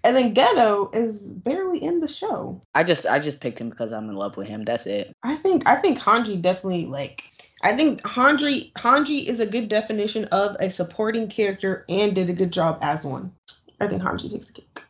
and 0.04 0.16
then 0.16 0.34
Geto 0.34 0.94
is 0.94 1.18
barely 1.18 1.82
in 1.82 2.00
the 2.00 2.08
show. 2.08 2.60
I 2.74 2.84
just 2.84 3.06
I 3.06 3.18
just 3.18 3.40
picked 3.40 3.60
him 3.60 3.68
because 3.68 3.92
I'm 3.92 4.08
in 4.08 4.16
love 4.16 4.36
with 4.36 4.48
him. 4.48 4.62
That's 4.62 4.86
it. 4.86 5.12
I 5.22 5.36
think 5.36 5.64
I 5.66 5.76
think 5.76 5.98
Hanji 5.98 6.40
definitely 6.40 6.86
like 6.86 7.24
I 7.62 7.76
think 7.76 8.02
Hanji 8.02 8.72
Hanji 8.74 9.26
is 9.26 9.40
a 9.40 9.46
good 9.46 9.68
definition 9.68 10.24
of 10.26 10.56
a 10.60 10.70
supporting 10.70 11.28
character 11.28 11.84
and 11.88 12.14
did 12.14 12.30
a 12.30 12.32
good 12.32 12.52
job 12.52 12.78
as 12.80 13.04
one. 13.04 13.32
I 13.80 13.88
think 13.88 14.02
Hanji 14.02 14.30
takes 14.30 14.46
the 14.46 14.52
cake. 14.54 14.82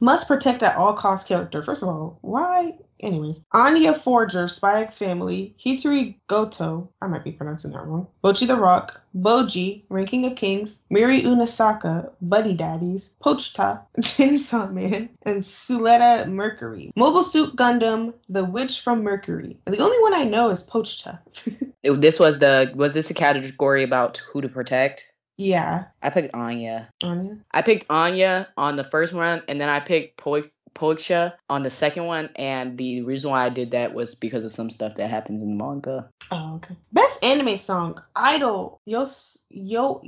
Must 0.00 0.26
protect 0.26 0.62
at 0.62 0.76
all 0.76 0.92
cost 0.92 1.28
character. 1.28 1.62
First 1.62 1.82
of 1.82 1.88
all, 1.88 2.18
why? 2.22 2.74
Anyways, 3.04 3.44
Anya 3.52 3.92
Forger, 3.92 4.48
Spy 4.48 4.80
X 4.80 4.98
Family, 4.98 5.54
Hitori 5.62 6.16
Goto, 6.26 6.88
I 7.02 7.06
might 7.06 7.22
be 7.22 7.32
pronouncing 7.32 7.72
that 7.72 7.86
wrong. 7.86 8.06
Bocchi 8.22 8.46
the 8.46 8.56
Rock, 8.56 9.00
Bojji, 9.14 9.82
Ranking 9.90 10.24
of 10.24 10.36
Kings, 10.36 10.82
Miri 10.88 11.20
Unasaka, 11.22 12.10
Buddy 12.22 12.54
Daddies, 12.54 13.14
Pochita, 13.22 13.80
Chainsaw 13.98 14.72
Man, 14.72 15.10
and 15.26 15.42
Suletta 15.42 16.26
Mercury. 16.28 16.90
Mobile 16.96 17.24
Suit 17.24 17.54
Gundam, 17.56 18.14
The 18.30 18.44
Witch 18.46 18.80
from 18.80 19.02
Mercury. 19.02 19.58
The 19.66 19.78
only 19.78 19.98
one 20.00 20.14
I 20.14 20.24
know 20.24 20.48
is 20.50 20.62
Pochita. 20.62 21.18
This 21.82 22.18
was 22.18 22.38
the 22.38 22.72
was 22.74 22.94
this 22.94 23.10
a 23.10 23.14
category 23.14 23.82
about 23.82 24.16
who 24.16 24.40
to 24.40 24.48
protect? 24.48 25.04
yeah, 25.36 25.84
I 26.02 26.08
picked 26.10 26.34
Anya. 26.34 26.88
Anya. 27.02 27.36
I 27.52 27.60
picked 27.60 27.84
Anya 27.90 28.48
on 28.56 28.76
the 28.76 28.84
first 28.84 29.12
round, 29.12 29.42
and 29.48 29.60
then 29.60 29.68
I 29.68 29.80
picked 29.80 30.16
po- 30.16 30.44
Pocha 30.74 31.34
on 31.48 31.62
the 31.62 31.70
second 31.70 32.06
one. 32.06 32.30
And 32.36 32.76
the 32.76 33.02
reason 33.02 33.30
why 33.30 33.44
I 33.44 33.48
did 33.48 33.70
that 33.72 33.94
was 33.94 34.14
because 34.14 34.44
of 34.44 34.52
some 34.52 34.70
stuff 34.70 34.94
that 34.96 35.08
happens 35.08 35.42
in 35.42 35.56
the 35.56 35.64
manga. 35.64 36.10
Oh, 36.30 36.56
okay. 36.56 36.76
Best 36.92 37.24
anime 37.24 37.56
song, 37.58 38.00
Idol, 38.16 38.80
Yo, 38.84 39.06
Yo, 39.50 40.02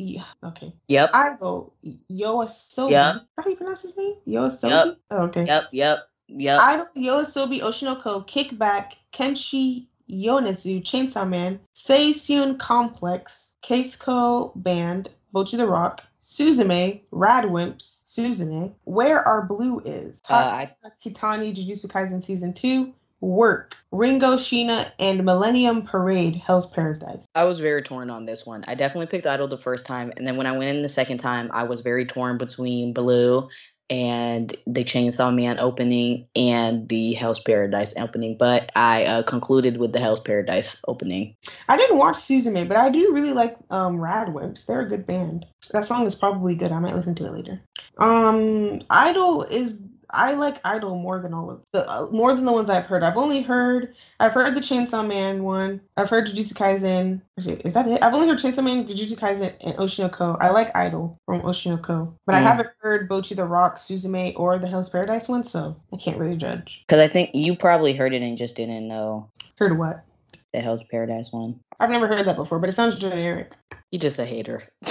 okay. 0.44 0.72
Yep. 0.88 1.10
Idol, 1.12 1.74
Yoasobi. 2.10 2.90
Yeah. 2.90 3.16
Is 3.16 3.20
that 3.36 3.44
how 3.44 3.50
you 3.50 3.56
pronounce 3.56 3.82
his 3.82 3.96
name? 3.96 4.14
Yoasobi? 4.26 4.70
Yep. 4.86 4.98
Oh, 5.10 5.22
okay. 5.24 5.46
Yep. 5.46 5.64
Yep. 5.72 5.98
Yep. 6.28 6.60
Idol, 6.60 6.86
Yoasobi, 6.96 7.60
Oshinoko, 7.60 8.26
Kickback, 8.26 8.92
Kenshi, 9.12 9.86
Yonezu, 10.10 10.82
Chainsaw 10.82 11.28
Man, 11.28 11.58
Seishun 11.74 12.58
Complex, 12.58 13.54
Kessoku 13.64 14.52
Band, 14.54 15.08
Bocchi 15.34 15.56
the 15.56 15.66
Rock, 15.66 16.02
Suzume, 16.27 17.03
Radwimps, 17.12 18.03
Suzune, 18.09 18.72
Where 18.83 19.22
Our 19.27 19.43
Blue 19.47 19.81
Is, 19.85 20.20
Uh, 20.29 20.35
I- 20.35 20.70
Kitani, 21.05 21.55
Jujutsu 21.55 21.87
Kaisen 21.87 22.20
Season 22.20 22.53
2, 22.53 22.93
Work, 23.20 23.77
Ringo 23.93 24.35
Shina, 24.35 24.91
and 24.99 25.24
Millennium 25.24 25.83
Parade, 25.83 26.35
Hell's 26.35 26.66
Paradise. 26.66 27.27
I 27.37 27.45
was 27.45 27.61
very 27.61 27.81
torn 27.83 28.11
on 28.11 28.27
this 28.27 28.45
one. 28.45 28.64
I 28.66 28.74
definitely 28.74 29.07
picked 29.07 29.27
Idol 29.29 29.47
the 29.47 29.57
first 29.57 29.87
time, 29.87 30.12
and 30.16 30.27
then 30.27 30.37
when 30.37 30.49
I 30.49 30.53
went 30.59 30.68
in 30.77 30.83
the 30.83 30.89
second 30.89 31.18
time, 31.18 31.49
I 31.55 31.62
was 31.62 31.81
very 31.81 32.05
torn 32.05 32.39
between 32.39 32.93
Blue 32.93 33.49
and 33.89 34.55
the 34.66 34.84
Chainsaw 34.84 35.34
Man 35.34 35.59
opening 35.61 36.26
and 36.34 36.89
the 36.89 37.14
Hell's 37.14 37.41
Paradise 37.41 37.95
opening. 37.99 38.37
But 38.37 38.70
I 38.74 39.05
uh, 39.05 39.22
concluded 39.22 39.78
with 39.78 39.93
the 39.93 40.01
Hell's 40.01 40.20
Paradise 40.20 40.82
opening. 40.89 41.37
I 41.68 41.76
didn't 41.76 41.99
watch 41.99 42.16
Suzume, 42.16 42.66
but 42.66 42.76
I 42.76 42.91
do 42.91 43.12
really 43.12 43.32
like 43.32 43.57
um 43.70 43.99
Radwimps. 43.99 44.66
They're 44.66 44.80
a 44.80 44.89
good 44.89 45.07
band. 45.07 45.47
That 45.72 45.84
song 45.84 46.07
is 46.07 46.14
probably 46.14 46.55
good. 46.55 46.72
I 46.72 46.78
might 46.78 46.95
listen 46.95 47.14
to 47.16 47.26
it 47.26 47.32
later. 47.32 47.61
Um, 47.99 48.80
Idol 48.91 49.43
is 49.45 49.80
I 50.11 50.34
like 50.34 50.61
Idol 50.64 50.96
more 50.98 51.20
than 51.20 51.34
all 51.34 51.50
of 51.50 51.62
the 51.72 51.88
uh, 51.90 52.07
more 52.11 52.34
than 52.34 52.44
the 52.44 52.52
ones 52.52 52.70
I've 52.70 52.86
heard. 52.86 53.02
I've 53.02 53.16
only 53.16 53.42
heard 53.42 53.94
I've 54.20 54.32
heard 54.34 54.54
the 54.54 54.61
Chainsaw 54.61 55.07
Man 55.07 55.42
one. 55.42 55.80
I've 55.96 56.09
heard 56.11 56.26
Jujutsu 56.26 56.54
Kaisen. 56.54 57.20
Is 57.36 57.74
that 57.74 57.88
it? 57.88 58.02
I've 58.02 58.14
only 58.14 58.28
heard 58.28 58.38
Chainsaw 58.38 58.62
Man, 58.64 58.86
Jujutsu 58.86 59.16
Kaisen, 59.18 59.54
and 59.64 59.76
Oshinoko. 59.78 60.36
I 60.40 60.50
like 60.50 60.74
Idol 60.76 61.18
from 61.26 61.42
Oshinoko, 61.42 62.12
but 62.26 62.34
I 62.34 62.40
Mm. 62.40 62.44
haven't 62.44 62.68
heard 62.78 63.09
Bocchi 63.09 63.34
the 63.34 63.44
Rock, 63.44 63.76
Suzume, 63.76 64.32
or 64.36 64.59
the 64.59 64.68
Hell's 64.68 64.88
Paradise 64.90 65.28
one, 65.28 65.44
so 65.44 65.76
I 65.92 65.96
can't 65.96 66.18
really 66.18 66.36
judge. 66.36 66.84
Because 66.86 67.00
I 67.00 67.09
think 67.09 67.30
you 67.34 67.57
probably 67.57 67.92
heard 67.92 68.14
it 68.14 68.22
and 68.22 68.36
just 68.36 68.57
didn't 68.57 68.86
know 68.88 69.28
Heard 69.59 69.78
what? 69.78 70.04
the 70.52 70.61
Hell's 70.61 70.84
Paradise 70.84 71.32
one. 71.32 71.61
I've 71.80 71.90
never 71.90 72.07
heard 72.07 72.24
that 72.26 72.36
before, 72.36 72.59
but 72.59 72.68
it 72.68 72.72
sounds 72.72 72.98
generic. 72.98 73.52
You 73.90 73.98
just 73.98 74.18
a 74.18 74.24
hater. 74.24 74.62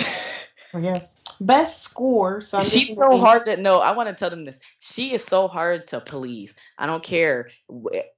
I 0.74 0.82
guess. 0.82 1.18
Best 1.40 1.82
score. 1.82 2.42
So 2.42 2.58
I'm 2.58 2.64
She's 2.64 2.96
so 2.98 3.18
hard 3.18 3.46
to 3.46 3.58
no. 3.58 3.80
I 3.80 3.92
want 3.92 4.10
to 4.10 4.16
tell 4.16 4.30
them 4.30 4.46
this. 4.46 4.60
She 4.80 5.14
is 5.14 5.24
so 5.24 5.48
hard 5.48 5.88
to 5.88 6.00
please. 6.00 6.56
I 6.78 6.86
don't 6.86 7.04
care. 7.04 7.50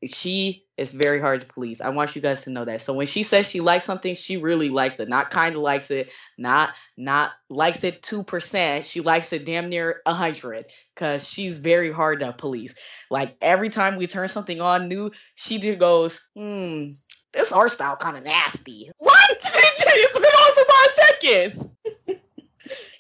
She 0.06 0.64
is 0.78 0.94
very 0.94 1.20
hard 1.20 1.42
to 1.42 1.48
please. 1.48 1.82
I 1.82 1.90
want 1.90 2.16
you 2.16 2.22
guys 2.22 2.44
to 2.44 2.52
know 2.52 2.66
that. 2.66 2.82
So 2.82 2.94
when 2.94 3.08
she 3.08 3.24
says 3.24 3.50
she 3.50 3.60
likes 3.60 3.86
something, 3.86 4.14
she 4.14 4.38
really 4.38 4.70
likes 4.70 5.00
it. 5.00 5.10
Not 5.10 5.32
kind 5.32 5.56
of 5.56 5.62
likes 5.62 5.90
it. 5.90 6.12
Not 6.38 6.74
not 6.98 7.32
likes 7.50 7.84
it 7.84 8.04
two 8.04 8.24
percent. 8.24 8.86
She 8.86 9.02
likes 9.02 9.34
it 9.34 9.46
damn 9.46 9.70
near 9.70 10.02
a 10.06 10.14
hundred. 10.14 10.66
Cause 10.96 11.28
she's 11.28 11.58
very 11.60 11.92
hard 11.92 12.20
to 12.20 12.34
please. 12.34 12.76
Like 13.10 13.36
every 13.42 13.70
time 13.70 13.96
we 13.96 14.08
turn 14.08 14.28
something 14.28 14.62
on 14.62 14.88
new, 14.88 15.12
she 15.36 15.60
just 15.60 15.80
goes, 15.80 16.30
hmm. 16.36 16.90
This 17.34 17.52
art 17.52 17.70
style 17.72 17.98
kind 17.98 18.18
of 18.18 18.24
nasty. 18.24 18.90
What? 18.98 19.32
it's 19.32 20.20
been 20.20 20.26
on 20.26 20.54
for 20.56 20.66
five 20.66 20.92
seconds. 20.92 21.76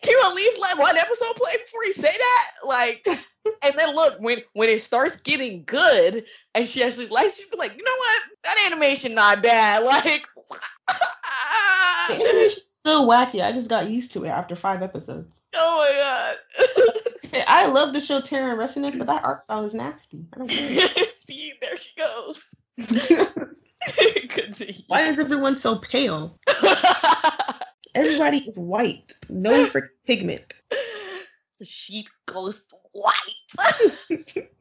Can 0.02 0.12
you 0.12 0.22
at 0.26 0.34
least 0.36 0.62
let 0.62 0.78
one 0.78 0.98
episode 0.98 1.36
play 1.36 1.54
before 1.58 1.84
you 1.86 1.94
say 1.94 2.16
that? 2.18 2.52
Like, 2.66 3.08
and 3.08 3.74
then 3.78 3.96
look 3.96 4.20
when 4.20 4.40
when 4.54 4.70
it 4.70 4.82
starts 4.82 5.22
getting 5.22 5.64
good, 5.66 6.24
and 6.56 6.68
she 6.68 6.84
actually 6.84 7.08
likes, 7.08 7.38
she 7.38 7.50
be 7.50 7.58
like, 7.58 7.76
you 7.76 7.84
know 7.84 7.96
what? 7.98 8.22
That 8.44 8.64
animation 8.72 9.16
not 9.16 9.42
bad. 9.42 9.84
Like, 9.88 10.28
The 12.10 12.16
animation's 12.16 12.66
still 12.70 13.08
wacky. 13.08 13.44
I 13.44 13.52
just 13.52 13.70
got 13.70 13.90
used 13.90 14.14
to 14.14 14.24
it 14.24 14.30
after 14.30 14.56
five 14.56 14.82
episodes. 14.82 15.44
oh 15.56 15.78
my 15.78 15.92
god. 16.00 17.44
I 17.48 17.68
love 17.68 17.94
the 17.94 18.00
show 18.02 18.22
Terror 18.22 18.52
and 18.52 18.58
Resonance, 18.58 18.98
but 18.98 19.08
that 19.08 19.24
art 19.24 19.44
style 19.44 19.66
is 19.66 19.74
nasty. 19.74 20.26
I 20.34 20.38
don't. 20.38 20.50
See, 20.50 21.54
there 21.62 21.76
she 21.78 21.96
goes. 21.98 22.56
Continue. 24.30 24.74
Why 24.88 25.02
is 25.02 25.20
everyone 25.20 25.56
so 25.56 25.78
pale? 25.78 26.40
Everybody 27.98 28.38
is 28.48 28.60
white. 28.60 29.16
No 29.28 29.66
for 29.66 29.92
pigment. 30.06 30.54
the 31.60 31.66
sheet 31.66 32.08
goes 32.28 32.64
white. 32.92 33.16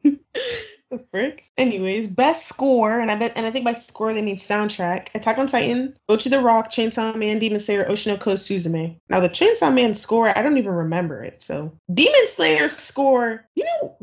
the 0.03 1.05
frick? 1.11 1.43
Anyways, 1.55 2.07
best 2.07 2.47
score, 2.47 2.99
and 2.99 3.11
I 3.11 3.15
bet, 3.15 3.33
and 3.35 3.45
I 3.45 3.51
think 3.51 3.63
by 3.63 3.73
score 3.73 4.11
they 4.11 4.23
mean 4.23 4.37
soundtrack. 4.37 5.09
Attack 5.13 5.37
on 5.37 5.45
Titan, 5.45 5.95
Bocchi 6.09 6.31
the 6.31 6.39
Rock, 6.39 6.71
Chainsaw 6.71 7.15
Man, 7.15 7.37
Demon 7.37 7.59
Slayer, 7.59 7.85
Oshinoko 7.85 8.33
Suzume. 8.33 8.99
Now 9.09 9.19
the 9.19 9.29
Chainsaw 9.29 9.71
Man 9.71 9.93
score, 9.93 10.35
I 10.35 10.41
don't 10.41 10.57
even 10.57 10.73
remember 10.73 11.23
it. 11.23 11.43
So 11.43 11.71
Demon 11.93 12.25
Slayer 12.25 12.67
score, 12.69 13.47
you 13.53 13.65
know, 13.65 13.97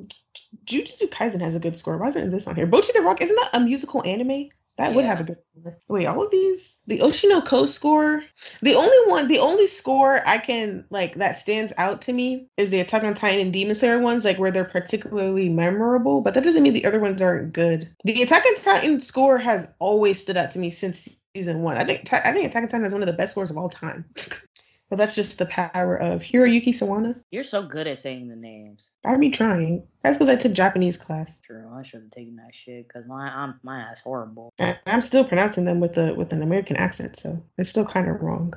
Jujutsu 0.65 1.09
Kaisen 1.09 1.41
has 1.41 1.57
a 1.57 1.61
good 1.61 1.75
score. 1.75 1.99
Why 1.99 2.07
isn't 2.07 2.31
this 2.31 2.47
on 2.47 2.55
here? 2.55 2.69
Bocchi 2.69 2.93
the 2.93 3.03
Rock, 3.03 3.21
isn't 3.21 3.35
that 3.35 3.61
a 3.61 3.65
musical 3.65 4.05
anime? 4.05 4.49
That 4.77 4.95
would 4.95 5.05
have 5.05 5.21
a 5.21 5.25
good 5.25 5.43
score. 5.43 5.79
Wait, 5.89 6.07
all 6.07 6.25
of 6.25 6.31
these? 6.33 6.81
The 6.89 6.99
Oshinoko 6.99 7.67
score? 7.69 8.25
The 8.61 8.75
only 8.75 8.97
one, 9.07 9.29
the 9.29 9.39
only 9.39 9.69
score 9.69 10.21
I 10.27 10.39
can 10.39 10.85
like 10.91 11.15
that 11.15 11.37
stands 11.37 11.73
out 11.79 12.01
to 12.03 12.13
me 12.13 12.49
is 12.57 12.71
the 12.71 12.81
Attack 12.81 13.05
on 13.05 13.15
Titan 13.15 13.41
and 13.41 13.53
Demon 13.53 13.77
Slayer 13.77 14.01
ones, 14.01 14.25
like 14.25 14.39
where 14.39 14.51
they're 14.51 14.65
particularly 14.65 15.49
memorable, 15.49 16.23
but 16.23 16.35
that 16.35 16.43
doesn't 16.43 16.63
mean 16.63 16.73
the 16.73 16.87
other 16.87 16.99
ones 16.99 17.23
aren't 17.23 17.53
good. 17.53 17.89
The 18.05 18.23
Attack 18.23 18.45
on 18.47 18.55
Titan 18.57 18.99
score 18.99 19.39
has 19.39 19.73
always 19.79 20.21
stood 20.21 20.37
out 20.37 20.51
to 20.51 20.59
me 20.59 20.71
since 20.71 21.09
season 21.37 21.63
one. 21.63 21.77
I 21.77 21.85
think 21.85 22.13
I 22.13 22.33
think 22.33 22.49
Attack 22.49 22.65
on 22.65 22.69
Titan 22.69 22.87
is 22.87 22.93
one 22.93 23.03
of 23.03 23.07
the 23.07 23.13
best 23.13 23.33
scores 23.33 23.51
of 23.51 23.57
all 23.57 23.69
time. 23.69 24.05
But 24.95 24.99
that's 24.99 25.17
just 25.17 25.39
the 25.41 25.47
power 25.47 25.97
of 25.97 26.23
Hiroyuki 26.23 26.69
Sawano. 26.69 27.17
You're 27.33 27.43
so 27.43 27.65
good 27.65 27.89
at 27.89 27.99
saying 27.99 28.29
the 28.29 28.37
names. 28.37 28.95
I'm 29.05 29.19
me 29.19 29.29
trying. 29.29 29.83
That's 30.05 30.17
because 30.17 30.29
I 30.29 30.37
took 30.37 30.53
Japanese 30.53 30.97
class. 30.97 31.41
True, 31.41 31.69
I 31.75 31.83
should 31.83 32.03
have 32.03 32.11
taken 32.11 32.37
that 32.37 32.55
shit 32.55 32.87
because 32.87 33.05
my 33.09 33.29
I'm, 33.29 33.59
my 33.65 33.81
ass 33.81 34.03
horrible. 34.03 34.53
I, 34.61 34.79
I'm 34.87 35.01
still 35.01 35.25
pronouncing 35.25 35.65
them 35.65 35.81
with 35.81 35.99
a 35.99 36.15
with 36.15 36.33
an 36.33 36.45
American 36.45 36.77
accent, 36.77 37.17
so 37.17 37.43
it's 37.59 37.71
still 37.71 37.85
kind 37.85 38.09
of 38.09 38.23
wrong. 38.23 38.55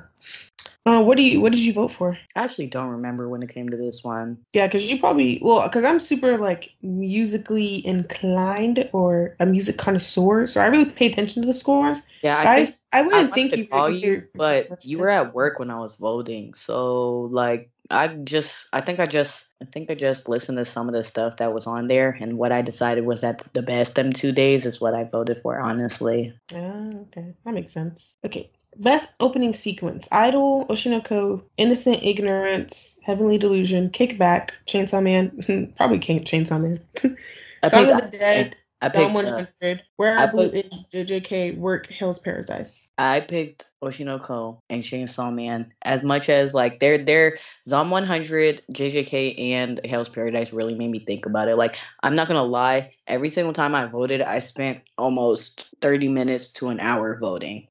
Uh, 0.88 1.02
what 1.02 1.18
do 1.18 1.22
you 1.22 1.38
what 1.38 1.52
did 1.52 1.60
you 1.60 1.74
vote 1.74 1.92
for? 1.92 2.16
I 2.34 2.44
actually 2.44 2.68
don't 2.68 2.88
remember 2.88 3.28
when 3.28 3.42
it 3.42 3.52
came 3.52 3.68
to 3.68 3.76
this 3.76 4.02
one. 4.02 4.38
Yeah, 4.54 4.66
because 4.66 4.90
you 4.90 4.98
probably 4.98 5.38
well, 5.42 5.68
because 5.68 5.84
I'm 5.84 6.00
super 6.00 6.38
like 6.38 6.70
musically 6.80 7.86
inclined 7.86 8.88
or 8.94 9.36
a 9.38 9.44
music 9.44 9.76
connoisseur, 9.76 10.46
so 10.46 10.62
I 10.62 10.66
really 10.66 10.86
pay 10.86 11.06
attention 11.06 11.42
to 11.42 11.46
the 11.46 11.52
scores. 11.52 12.00
Yeah, 12.22 12.38
I 12.38 12.42
I 12.42 12.44
I, 12.44 12.64
think 12.64 12.76
I 12.94 12.98
I 12.98 13.02
wouldn't 13.02 13.30
wanted 13.30 13.50
think 13.50 13.56
you 13.60 13.66
call 13.68 13.90
you, 13.90 14.24
but 14.34 14.78
you 14.82 14.98
were 14.98 15.10
at 15.10 15.34
work 15.34 15.58
when 15.58 15.70
I 15.70 15.78
was 15.78 15.96
voting. 15.96 16.54
So 16.54 17.28
like 17.30 17.70
I 17.90 18.08
just 18.08 18.68
I 18.72 18.80
think 18.80 18.98
I 18.98 19.04
just 19.04 19.52
I 19.60 19.66
think 19.66 19.90
I 19.90 19.94
just 19.94 20.26
listened 20.28 20.56
to 20.56 20.64
some 20.64 20.88
of 20.88 20.94
the 20.94 21.02
stuff 21.02 21.36
that 21.36 21.52
was 21.52 21.66
on 21.66 21.86
there 21.86 22.16
and 22.20 22.38
what 22.38 22.52
I 22.52 22.62
decided 22.62 23.04
was 23.04 23.20
that 23.20 23.40
the 23.52 23.62
best 23.62 23.94
them 23.94 24.10
two 24.10 24.32
days 24.32 24.64
is 24.64 24.80
what 24.80 24.94
I 24.94 25.04
voted 25.04 25.38
for, 25.38 25.60
honestly. 25.60 26.32
Ah, 26.54 26.88
okay, 27.08 27.34
that 27.44 27.52
makes 27.54 27.72
sense. 27.72 28.16
Okay, 28.24 28.50
best 28.78 29.14
opening 29.20 29.52
sequence: 29.52 30.08
Idol, 30.12 30.66
Oshinoko, 30.68 31.42
Innocent 31.56 32.02
Ignorance, 32.02 32.98
Heavenly 33.04 33.38
Delusion, 33.38 33.90
Kickback, 33.90 34.50
Chainsaw 34.66 35.02
Man, 35.02 35.72
probably 35.76 35.98
can't 35.98 36.24
Chainsaw 36.24 36.60
Man, 36.60 36.78
I 37.62 37.68
Song 37.68 37.86
picked 37.86 38.02
of 38.02 38.10
the 38.10 38.18
Dead, 38.18 38.56
I 38.80 38.88
Psalm 38.88 39.12
picked 39.12 39.14
One 39.14 39.26
uh, 39.26 39.46
Hundred, 39.60 39.82
Where 39.96 40.16
I 40.16 40.24
Are 40.24 40.28
Blue 40.28 40.50
is 40.50 40.72
JJK, 40.92 41.58
Work, 41.58 41.90
Hell's 41.90 42.20
Paradise. 42.20 42.88
I 42.96 43.20
picked 43.20 43.66
Oshinoko 43.82 44.60
and 44.70 44.82
Chainsaw 44.82 45.34
Man 45.34 45.72
as 45.82 46.04
much 46.04 46.28
as 46.28 46.54
like 46.54 46.78
they're 46.78 46.98
they're 46.98 47.36
Zom 47.66 47.90
100, 47.90 48.62
JJK, 48.72 49.40
and 49.40 49.80
Hell's 49.84 50.08
Paradise 50.08 50.52
really 50.52 50.76
made 50.76 50.90
me 50.90 51.00
think 51.00 51.26
about 51.26 51.48
it. 51.48 51.56
Like 51.56 51.76
I'm 52.04 52.14
not 52.14 52.28
gonna 52.28 52.44
lie, 52.44 52.94
every 53.08 53.28
single 53.28 53.52
time 53.52 53.74
I 53.74 53.86
voted, 53.86 54.22
I 54.22 54.38
spent 54.38 54.80
almost 54.96 55.74
30 55.80 56.08
minutes 56.08 56.52
to 56.54 56.68
an 56.68 56.78
hour 56.78 57.18
voting. 57.18 57.66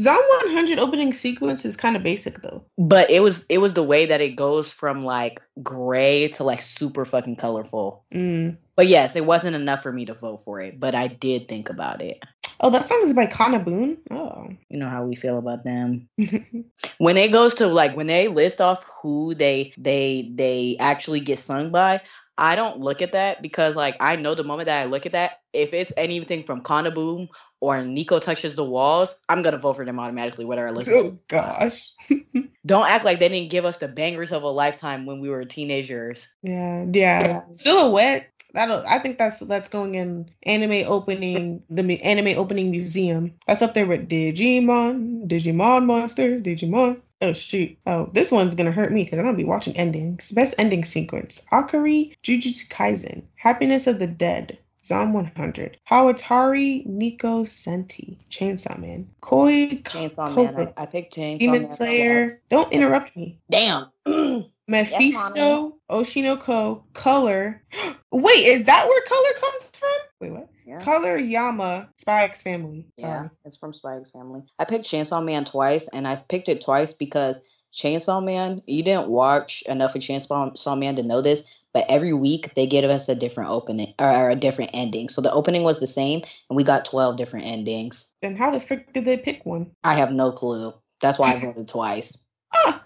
Zom 0.00 0.16
100 0.16 0.78
opening 0.78 1.12
sequence 1.12 1.64
is 1.64 1.76
kind 1.76 1.94
of 1.94 2.02
basic 2.02 2.40
though. 2.42 2.64
But 2.78 3.10
it 3.10 3.22
was 3.22 3.44
it 3.50 3.58
was 3.58 3.74
the 3.74 3.82
way 3.82 4.06
that 4.06 4.20
it 4.20 4.30
goes 4.30 4.72
from 4.72 5.04
like 5.04 5.42
gray 5.62 6.28
to 6.28 6.44
like 6.44 6.62
super 6.62 7.04
fucking 7.04 7.36
colorful. 7.36 8.04
Mm. 8.14 8.56
But 8.76 8.86
yes, 8.86 9.14
it 9.14 9.26
wasn't 9.26 9.56
enough 9.56 9.82
for 9.82 9.92
me 9.92 10.06
to 10.06 10.14
vote 10.14 10.38
for 10.38 10.60
it, 10.60 10.80
but 10.80 10.94
I 10.94 11.08
did 11.08 11.48
think 11.48 11.68
about 11.68 12.00
it. 12.00 12.24
Oh, 12.62 12.70
that 12.70 12.84
song 12.84 13.00
is 13.02 13.14
by 13.14 13.24
KANA-BOON. 13.24 13.96
Oh. 14.10 14.48
You 14.68 14.78
know 14.78 14.88
how 14.88 15.04
we 15.04 15.14
feel 15.14 15.38
about 15.38 15.64
them. 15.64 16.08
when 16.98 17.16
it 17.16 17.32
goes 17.32 17.54
to 17.56 17.66
like 17.66 17.96
when 17.96 18.06
they 18.06 18.28
list 18.28 18.60
off 18.60 18.86
who 19.02 19.34
they 19.34 19.72
they 19.78 20.30
they 20.34 20.76
actually 20.78 21.20
get 21.20 21.38
sung 21.38 21.70
by 21.70 22.02
i 22.40 22.56
don't 22.56 22.80
look 22.80 23.02
at 23.02 23.12
that 23.12 23.42
because 23.42 23.76
like 23.76 23.96
i 24.00 24.16
know 24.16 24.34
the 24.34 24.44
moment 24.44 24.66
that 24.66 24.82
i 24.82 24.84
look 24.84 25.06
at 25.06 25.12
that 25.12 25.40
if 25.52 25.74
it's 25.74 25.92
anything 25.96 26.42
from 26.42 26.62
KANA-BOON 26.62 27.28
or 27.60 27.84
nico 27.84 28.18
touches 28.18 28.56
the 28.56 28.64
walls 28.64 29.18
i'm 29.28 29.42
gonna 29.42 29.58
vote 29.58 29.74
for 29.74 29.84
them 29.84 30.00
automatically 30.00 30.44
whether 30.44 30.66
i 30.66 30.70
listen 30.70 30.94
to 30.94 31.08
oh 31.10 31.18
gosh. 31.28 31.92
don't 32.66 32.88
act 32.88 33.04
like 33.04 33.18
they 33.18 33.28
didn't 33.28 33.50
give 33.50 33.64
us 33.64 33.78
the 33.78 33.88
bangers 33.88 34.32
of 34.32 34.42
a 34.42 34.48
lifetime 34.48 35.06
when 35.06 35.20
we 35.20 35.28
were 35.28 35.44
teenagers 35.44 36.34
Yeah, 36.42 36.86
yeah. 36.90 37.42
Silhouette. 37.54 38.30
That'll. 38.52 38.84
I 38.86 38.98
think 38.98 39.18
that's 39.18 39.40
that's 39.40 39.68
going 39.68 39.94
in 39.94 40.28
anime 40.42 40.84
opening 40.90 41.62
the 41.70 42.02
anime 42.02 42.38
opening 42.38 42.70
museum. 42.70 43.34
That's 43.46 43.62
up 43.62 43.74
there 43.74 43.86
with 43.86 44.08
Digimon, 44.08 45.28
Digimon 45.28 45.86
monsters, 45.86 46.42
Digimon. 46.42 47.00
Oh 47.22 47.32
shoot. 47.32 47.76
Oh, 47.86 48.08
this 48.14 48.32
one's 48.32 48.54
gonna 48.54 48.72
hurt 48.72 48.92
me 48.92 49.04
because 49.04 49.18
I'm 49.18 49.26
gonna 49.26 49.36
be 49.36 49.44
watching 49.44 49.76
endings. 49.76 50.32
Best 50.32 50.54
ending 50.58 50.84
sequence: 50.84 51.44
Akari, 51.52 52.14
Jujutsu 52.22 52.68
Kaisen, 52.68 53.22
Happiness 53.36 53.86
of 53.86 53.98
the 53.98 54.06
Dead, 54.06 54.58
Zom 54.84 55.12
100, 55.12 55.78
Hawatari, 55.90 56.86
Nico 56.86 57.44
Senti, 57.44 58.18
Chainsaw 58.30 58.78
Man, 58.78 59.08
Koi, 59.20 59.68
chainsaw 59.84 60.34
Kobe, 60.34 60.52
man 60.56 60.72
I, 60.76 60.82
I 60.82 60.86
picked 60.86 61.14
chainsaw 61.14 61.38
Demon 61.40 61.62
man 61.62 61.68
Slayer. 61.68 62.42
Don't 62.48 62.72
interrupt 62.72 63.14
me. 63.16 63.38
damn 63.50 63.86
Mephisto, 64.68 65.79
Oshinoko, 65.90 66.82
Color. 66.94 67.62
Wait, 68.12 68.46
is 68.46 68.64
that 68.64 68.86
where 68.86 69.02
Color 69.02 69.50
comes 69.50 69.76
from? 69.76 69.98
Wait, 70.20 70.32
what? 70.32 70.48
yeah 70.70 70.80
Color 70.80 71.18
Yama, 71.18 71.90
Spy 71.96 72.24
X 72.24 72.42
Family. 72.42 72.86
Yeah, 72.96 73.16
Sorry. 73.16 73.30
it's 73.44 73.56
from 73.56 73.72
Spy 73.72 73.96
X 73.98 74.10
Family. 74.10 74.42
I 74.58 74.64
picked 74.64 74.84
Chainsaw 74.84 75.24
Man 75.24 75.44
twice, 75.44 75.88
and 75.88 76.06
I 76.06 76.16
picked 76.28 76.48
it 76.48 76.60
twice 76.60 76.92
because 76.92 77.44
Chainsaw 77.74 78.24
Man, 78.24 78.62
you 78.66 78.82
didn't 78.82 79.08
watch 79.08 79.62
enough 79.68 79.94
of 79.94 80.02
Chainsaw 80.02 80.78
Man 80.78 80.96
to 80.96 81.02
know 81.02 81.20
this, 81.20 81.48
but 81.72 81.86
every 81.88 82.12
week 82.12 82.54
they 82.54 82.66
give 82.66 82.88
us 82.88 83.08
a 83.08 83.14
different 83.14 83.50
opening 83.50 83.94
or 83.98 84.30
a 84.30 84.36
different 84.36 84.70
ending. 84.74 85.08
So 85.08 85.20
the 85.20 85.32
opening 85.32 85.62
was 85.62 85.80
the 85.80 85.86
same, 85.86 86.22
and 86.48 86.56
we 86.56 86.64
got 86.64 86.84
12 86.84 87.16
different 87.16 87.46
endings. 87.46 88.12
Then 88.22 88.36
how 88.36 88.50
the 88.50 88.60
frick 88.60 88.92
did 88.92 89.04
they 89.04 89.16
pick 89.16 89.44
one? 89.44 89.70
I 89.84 89.94
have 89.94 90.12
no 90.12 90.32
clue. 90.32 90.72
That's 91.00 91.18
why 91.18 91.32
I 91.32 91.40
voted 91.40 91.66
twice 91.66 92.22
ah! 92.54 92.84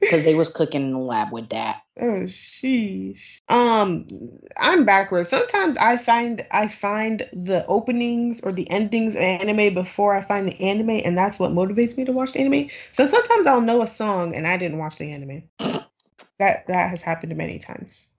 Because 0.00 0.24
they 0.24 0.34
was 0.34 0.48
cooking 0.48 0.82
in 0.82 0.92
the 0.92 0.98
lab 0.98 1.32
with 1.32 1.48
that. 1.50 1.82
Oh 2.00 2.24
sheesh. 2.24 3.40
Um, 3.48 4.06
I'm 4.56 4.84
backwards. 4.84 5.28
Sometimes 5.28 5.76
I 5.76 5.96
find 5.96 6.46
I 6.50 6.68
find 6.68 7.28
the 7.32 7.64
openings 7.66 8.40
or 8.42 8.52
the 8.52 8.70
endings 8.70 9.14
of 9.14 9.22
anime 9.22 9.74
before 9.74 10.14
I 10.14 10.20
find 10.20 10.48
the 10.48 10.60
anime, 10.60 11.00
and 11.04 11.16
that's 11.16 11.38
what 11.38 11.52
motivates 11.52 11.96
me 11.96 12.04
to 12.04 12.12
watch 12.12 12.32
the 12.32 12.40
anime. 12.40 12.68
So 12.90 13.06
sometimes 13.06 13.46
I'll 13.46 13.60
know 13.60 13.82
a 13.82 13.86
song 13.86 14.34
and 14.34 14.46
I 14.46 14.56
didn't 14.56 14.78
watch 14.78 14.98
the 14.98 15.12
anime. 15.12 15.44
That 16.38 16.66
that 16.66 16.90
has 16.90 17.00
happened 17.00 17.34
many 17.34 17.58
times. 17.58 18.10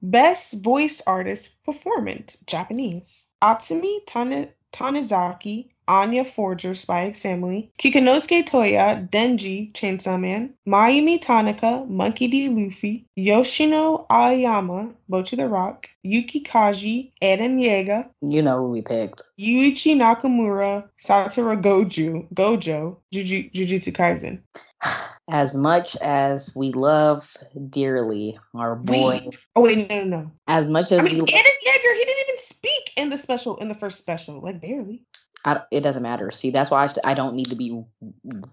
Best 0.00 0.62
voice 0.62 1.02
artist 1.08 1.60
performance 1.64 2.38
Japanese 2.46 3.32
Atsumi 3.42 3.98
Tane- 4.06 4.52
Tanizaki, 4.72 5.70
Anya 5.88 6.24
Forger, 6.24 6.74
Spy 6.74 7.04
X 7.06 7.22
Family, 7.22 7.70
Kikunosuke 7.78 8.44
Toya, 8.44 9.08
Denji, 9.08 9.72
Chainsaw 9.72 10.20
Man, 10.20 10.52
Mayumi 10.66 11.20
Tanaka, 11.20 11.84
Monkey 11.88 12.26
D. 12.28 12.48
Luffy, 12.48 13.06
Yoshino 13.16 14.06
Aoyama, 14.10 14.92
Bocchi 15.10 15.36
the 15.36 15.48
Rock, 15.48 15.88
Yuki 16.02 16.42
Kaji, 16.42 17.12
Eren 17.22 17.60
Yeager, 17.60 18.08
You 18.20 18.42
know 18.42 18.58
who 18.58 18.70
we 18.70 18.82
picked. 18.82 19.22
Yuichi 19.38 19.96
Nakamura, 19.96 20.88
Satoru 20.98 21.60
Goju, 21.62 22.26
Gojo, 22.34 22.96
Juju- 23.12 23.50
Jujutsu 23.50 23.92
Kaisen. 23.92 24.40
As 25.28 25.56
much 25.56 25.96
as 26.02 26.52
we 26.54 26.70
love 26.70 27.36
dearly 27.70 28.38
our 28.54 28.76
boy, 28.76 29.20
Wait. 29.24 29.46
Oh 29.56 29.62
wait, 29.62 29.88
no, 29.90 30.04
no, 30.04 30.20
no. 30.22 30.30
as 30.46 30.68
much 30.68 30.92
as 30.92 31.00
I 31.00 31.02
mean, 31.02 31.14
we 31.16 31.20
Eren 31.22 31.42
Yeager, 31.66 31.94
he 31.96 32.04
didn't 32.04 32.28
even 32.28 32.38
speak 32.38 32.92
in 32.96 33.10
the 33.10 33.18
special, 33.18 33.56
in 33.56 33.68
the 33.68 33.74
first 33.74 33.98
special, 33.98 34.40
like 34.40 34.60
barely. 34.60 35.02
I, 35.46 35.62
it 35.70 35.82
doesn't 35.82 36.02
matter. 36.02 36.32
See, 36.32 36.50
that's 36.50 36.72
why 36.72 36.84
I, 36.84 37.12
I 37.12 37.14
don't 37.14 37.36
need 37.36 37.50
to 37.50 37.56
be 37.56 37.80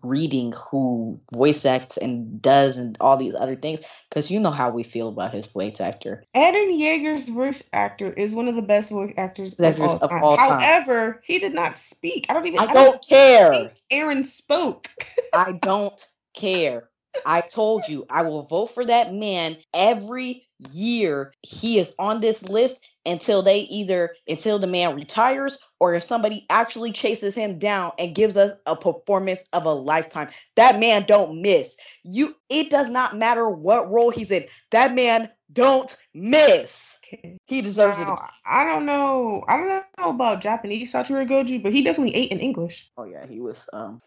reading 0.03 0.53
who 0.53 1.17
voice 1.33 1.65
acts 1.65 1.97
and 1.97 2.39
does 2.39 2.77
and 2.77 2.95
all 3.01 3.17
these 3.17 3.33
other 3.33 3.55
things 3.55 3.79
because 4.09 4.29
you 4.29 4.39
know 4.39 4.51
how 4.51 4.69
we 4.69 4.83
feel 4.83 5.09
about 5.09 5.33
his 5.33 5.47
voice 5.47 5.81
actor. 5.81 6.23
Eren 6.35 6.77
Yeager's 6.77 7.29
voice 7.29 7.67
actor 7.73 8.13
is 8.13 8.35
one 8.35 8.47
of 8.47 8.55
the 8.55 8.61
best 8.61 8.91
voice 8.91 9.13
actors 9.17 9.55
of 9.55 9.79
all, 9.81 9.95
of 9.95 10.09
time. 10.11 10.23
all 10.23 10.37
time. 10.37 10.59
However, 10.59 11.21
he 11.25 11.39
did 11.39 11.55
not 11.55 11.79
speak. 11.79 12.27
I 12.29 12.33
don't 12.33 12.45
even. 12.45 12.59
I 12.59 12.65
I 12.65 12.73
don't 12.73 13.05
care. 13.09 13.71
Eren 13.91 14.23
spoke. 14.23 14.87
I 15.33 15.53
don't 15.53 15.99
care. 16.37 16.89
I 17.25 17.41
told 17.41 17.87
you 17.87 18.05
I 18.09 18.21
will 18.21 18.43
vote 18.43 18.67
for 18.67 18.85
that 18.85 19.13
man 19.13 19.57
every 19.73 20.47
year. 20.71 21.33
He 21.41 21.79
is 21.79 21.93
on 21.99 22.21
this 22.21 22.47
list 22.49 22.87
until 23.05 23.41
they 23.41 23.59
either 23.61 24.15
until 24.27 24.59
the 24.59 24.67
man 24.67 24.95
retires 24.95 25.59
or 25.79 25.93
if 25.93 26.03
somebody 26.03 26.45
actually 26.49 26.91
chases 26.91 27.35
him 27.35 27.59
down 27.59 27.91
and 27.99 28.15
gives 28.15 28.37
us 28.37 28.53
a 28.65 28.75
performance 28.75 29.43
of 29.53 29.65
a 29.65 29.73
lifetime. 29.73 30.29
That 30.55 30.79
man 30.79 31.03
don't 31.05 31.41
miss. 31.41 31.77
You 32.03 32.35
it 32.49 32.69
does 32.69 32.89
not 32.89 33.17
matter 33.17 33.49
what 33.49 33.91
role 33.91 34.11
he's 34.11 34.31
in. 34.31 34.45
That 34.71 34.93
man 34.93 35.29
don't 35.51 35.95
miss. 36.13 36.99
He 37.47 37.61
deserves 37.61 37.99
it. 37.99 38.07
I 38.45 38.63
don't 38.65 38.85
know. 38.85 39.43
I 39.47 39.57
don't 39.57 39.85
know 39.99 40.09
about 40.09 40.41
Japanese 40.41 40.93
Satoru 40.93 41.27
Goju, 41.27 41.61
but 41.61 41.73
he 41.73 41.83
definitely 41.83 42.15
ate 42.15 42.31
in 42.31 42.39
English. 42.39 42.89
Oh 42.97 43.03
yeah, 43.03 43.27
he 43.27 43.39
was. 43.39 43.69
Um, 43.73 43.99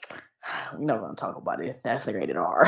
we're 0.74 0.84
not 0.84 1.00
gonna 1.00 1.14
talk 1.14 1.36
about 1.36 1.60
it. 1.60 1.76
That's 1.82 2.08
a 2.08 2.14
rated 2.14 2.36
R. 2.36 2.66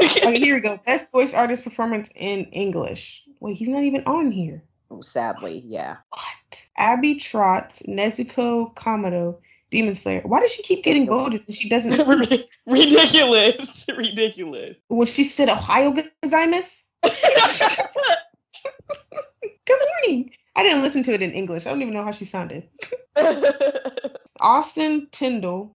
Okay, 0.00 0.20
oh, 0.24 0.32
here 0.32 0.54
we 0.54 0.60
go. 0.60 0.78
Best 0.86 1.12
voice 1.12 1.34
artist 1.34 1.64
performance 1.64 2.10
in 2.16 2.44
English. 2.46 3.22
Wait, 3.40 3.56
he's 3.56 3.68
not 3.68 3.82
even 3.84 4.02
on 4.06 4.30
here. 4.30 4.62
Oh, 4.90 5.00
Sadly, 5.00 5.62
yeah. 5.64 5.96
What? 6.10 6.66
Abby 6.76 7.14
Trott, 7.16 7.80
Nezuko 7.88 8.74
Kamado, 8.74 9.36
Demon 9.70 9.94
Slayer. 9.94 10.22
Why 10.24 10.40
does 10.40 10.52
she 10.52 10.62
keep 10.62 10.84
getting 10.84 11.06
voted 11.06 11.42
and 11.46 11.54
she 11.54 11.68
doesn't 11.68 12.06
ridiculous, 12.66 13.86
ridiculous. 13.96 14.80
when 14.88 15.06
she 15.06 15.24
said 15.24 15.48
Ohio 15.48 15.92
gozaimasu? 15.92 16.82
Good 19.66 19.80
morning. 20.06 20.30
I 20.56 20.62
didn't 20.62 20.82
listen 20.82 21.02
to 21.04 21.12
it 21.12 21.22
in 21.22 21.32
English. 21.32 21.66
I 21.66 21.70
don't 21.70 21.82
even 21.82 21.94
know 21.94 22.04
how 22.04 22.12
she 22.12 22.24
sounded. 22.24 22.68
Austin 24.40 25.08
Tyndall, 25.10 25.74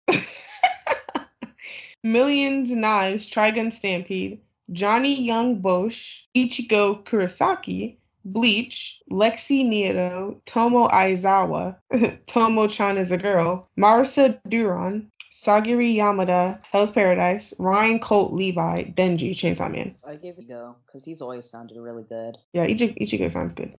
Millions 2.03 2.71
Knives, 2.71 3.29
Trigun 3.29 3.71
Stampede, 3.71 4.39
Johnny 4.71 5.21
Young 5.21 5.61
Bosch, 5.61 6.23
Ichigo 6.35 7.03
Kurosaki, 7.03 7.97
Bleach, 8.23 9.01
Lexi 9.11 9.65
Nieto, 9.65 10.39
Tomo 10.45 10.87
Aizawa, 10.87 11.77
Tomo 12.27 12.67
Chan 12.67 12.97
is 12.97 13.11
a 13.11 13.17
girl, 13.17 13.67
Marisa 13.77 14.39
Duran, 14.47 15.09
Sagiri 15.31 15.95
Yamada, 15.97 16.59
Hell's 16.71 16.91
Paradise, 16.91 17.53
Ryan 17.59 17.99
Colt 17.99 18.33
Levi, 18.33 18.83
Denji, 18.91 19.31
Chainsaw 19.31 19.71
Man. 19.71 19.95
I 20.07 20.15
give 20.15 20.37
it 20.37 20.41
a 20.41 20.47
go 20.47 20.75
because 20.85 21.05
he's 21.05 21.21
always 21.21 21.49
sounded 21.49 21.77
really 21.79 22.03
good. 22.03 22.37
Yeah, 22.53 22.67
Ichigo, 22.67 22.97
Ichigo 22.99 23.31
sounds 23.31 23.53
good. 23.53 23.73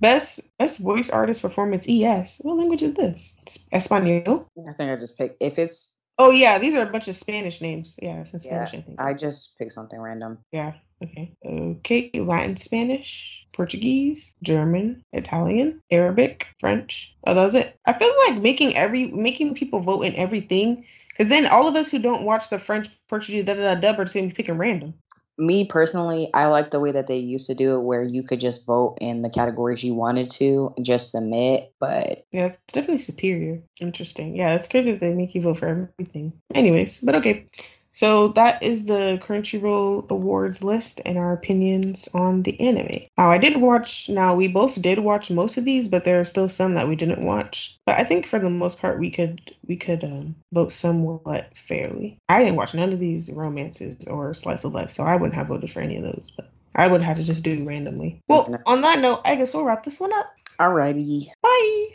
Best 0.00 0.56
best 0.58 0.80
voice 0.80 1.10
artist 1.10 1.42
performance 1.42 1.86
ES. 1.88 2.40
What 2.42 2.56
language 2.56 2.82
is 2.82 2.94
this? 2.94 3.38
Espanol. 3.70 4.48
I 4.66 4.72
think 4.72 4.90
I 4.90 4.96
just 4.96 5.18
picked 5.18 5.36
if 5.40 5.58
it's. 5.58 5.99
Oh 6.22 6.30
yeah, 6.30 6.58
these 6.58 6.74
are 6.74 6.82
a 6.82 6.90
bunch 6.90 7.08
of 7.08 7.16
Spanish 7.16 7.62
names. 7.62 7.98
Yeah, 8.02 8.20
it's 8.20 8.34
in 8.34 8.40
Yeah, 8.40 8.66
Spanish, 8.66 8.74
I 8.74 8.80
think. 8.82 9.00
I 9.00 9.14
just 9.14 9.58
picked 9.58 9.72
something 9.72 9.98
random. 9.98 10.38
Yeah. 10.52 10.74
Okay. 11.02 11.32
Okay. 11.46 12.10
Latin, 12.14 12.56
Spanish, 12.58 13.46
Portuguese, 13.52 14.34
German, 14.42 15.02
Italian, 15.14 15.80
Arabic, 15.90 16.48
French. 16.60 17.16
Oh, 17.26 17.32
that 17.32 17.42
was 17.42 17.54
it. 17.54 17.74
I 17.86 17.94
feel 17.94 18.12
like 18.26 18.42
making 18.42 18.76
every 18.76 19.06
making 19.06 19.54
people 19.54 19.80
vote 19.80 20.02
in 20.02 20.14
everything, 20.14 20.84
because 21.08 21.30
then 21.30 21.46
all 21.46 21.66
of 21.66 21.74
us 21.74 21.88
who 21.88 21.98
don't 21.98 22.24
watch 22.24 22.50
the 22.50 22.58
French, 22.58 22.88
Portuguese, 23.08 23.44
da 23.44 23.54
da 23.54 23.74
da 23.74 23.80
dub 23.80 23.98
are 23.98 24.04
just 24.04 24.14
gonna 24.14 24.26
be 24.26 24.34
picking 24.34 24.58
random. 24.58 24.92
Me 25.40 25.64
personally, 25.64 26.28
I 26.34 26.48
like 26.48 26.70
the 26.70 26.80
way 26.80 26.92
that 26.92 27.06
they 27.06 27.16
used 27.16 27.46
to 27.46 27.54
do 27.54 27.76
it, 27.76 27.80
where 27.80 28.02
you 28.02 28.22
could 28.22 28.40
just 28.40 28.66
vote 28.66 28.98
in 29.00 29.22
the 29.22 29.30
categories 29.30 29.82
you 29.82 29.94
wanted 29.94 30.28
to, 30.32 30.72
and 30.76 30.84
just 30.84 31.10
submit. 31.10 31.72
But 31.80 32.24
Yeah, 32.30 32.46
it's 32.46 32.58
definitely 32.72 32.98
superior. 32.98 33.62
Interesting. 33.80 34.36
Yeah, 34.36 34.54
it's 34.54 34.68
crazy 34.68 34.92
that 34.92 35.00
they 35.00 35.14
make 35.14 35.34
you 35.34 35.40
vote 35.40 35.58
for 35.58 35.68
everything. 35.98 36.34
Anyways, 36.54 37.00
but 37.00 37.14
okay. 37.14 37.46
So 37.92 38.28
that 38.28 38.62
is 38.62 38.86
the 38.86 39.20
Crunchyroll 39.22 40.08
awards 40.10 40.62
list 40.62 41.00
and 41.04 41.18
our 41.18 41.32
opinions 41.32 42.08
on 42.14 42.42
the 42.42 42.58
anime. 42.60 43.06
Now 43.18 43.30
I 43.30 43.38
did 43.38 43.60
watch 43.60 44.08
now 44.08 44.34
we 44.34 44.48
both 44.48 44.80
did 44.80 45.00
watch 45.00 45.30
most 45.30 45.56
of 45.56 45.64
these, 45.64 45.88
but 45.88 46.04
there 46.04 46.20
are 46.20 46.24
still 46.24 46.48
some 46.48 46.74
that 46.74 46.88
we 46.88 46.96
didn't 46.96 47.24
watch. 47.24 47.78
But 47.86 47.98
I 47.98 48.04
think 48.04 48.26
for 48.26 48.38
the 48.38 48.50
most 48.50 48.80
part 48.80 49.00
we 49.00 49.10
could 49.10 49.54
we 49.66 49.76
could 49.76 50.04
um, 50.04 50.34
vote 50.52 50.72
somewhat 50.72 51.56
fairly. 51.56 52.18
I 52.28 52.40
didn't 52.40 52.56
watch 52.56 52.74
none 52.74 52.92
of 52.92 53.00
these 53.00 53.30
romances 53.32 54.06
or 54.06 54.34
slice 54.34 54.64
of 54.64 54.72
life, 54.72 54.90
so 54.90 55.04
I 55.04 55.16
wouldn't 55.16 55.34
have 55.34 55.48
voted 55.48 55.72
for 55.72 55.80
any 55.80 55.96
of 55.96 56.04
those, 56.04 56.32
but 56.36 56.50
I 56.74 56.86
would 56.86 57.02
have 57.02 57.16
to 57.16 57.24
just 57.24 57.44
do 57.44 57.64
randomly. 57.64 58.20
Well, 58.28 58.56
on 58.66 58.80
that 58.82 59.00
note, 59.00 59.22
I 59.24 59.36
guess 59.36 59.54
we'll 59.54 59.64
wrap 59.64 59.82
this 59.82 60.00
one 60.00 60.12
up. 60.12 60.32
alrighty. 60.58 61.26
Bye. 61.42 61.86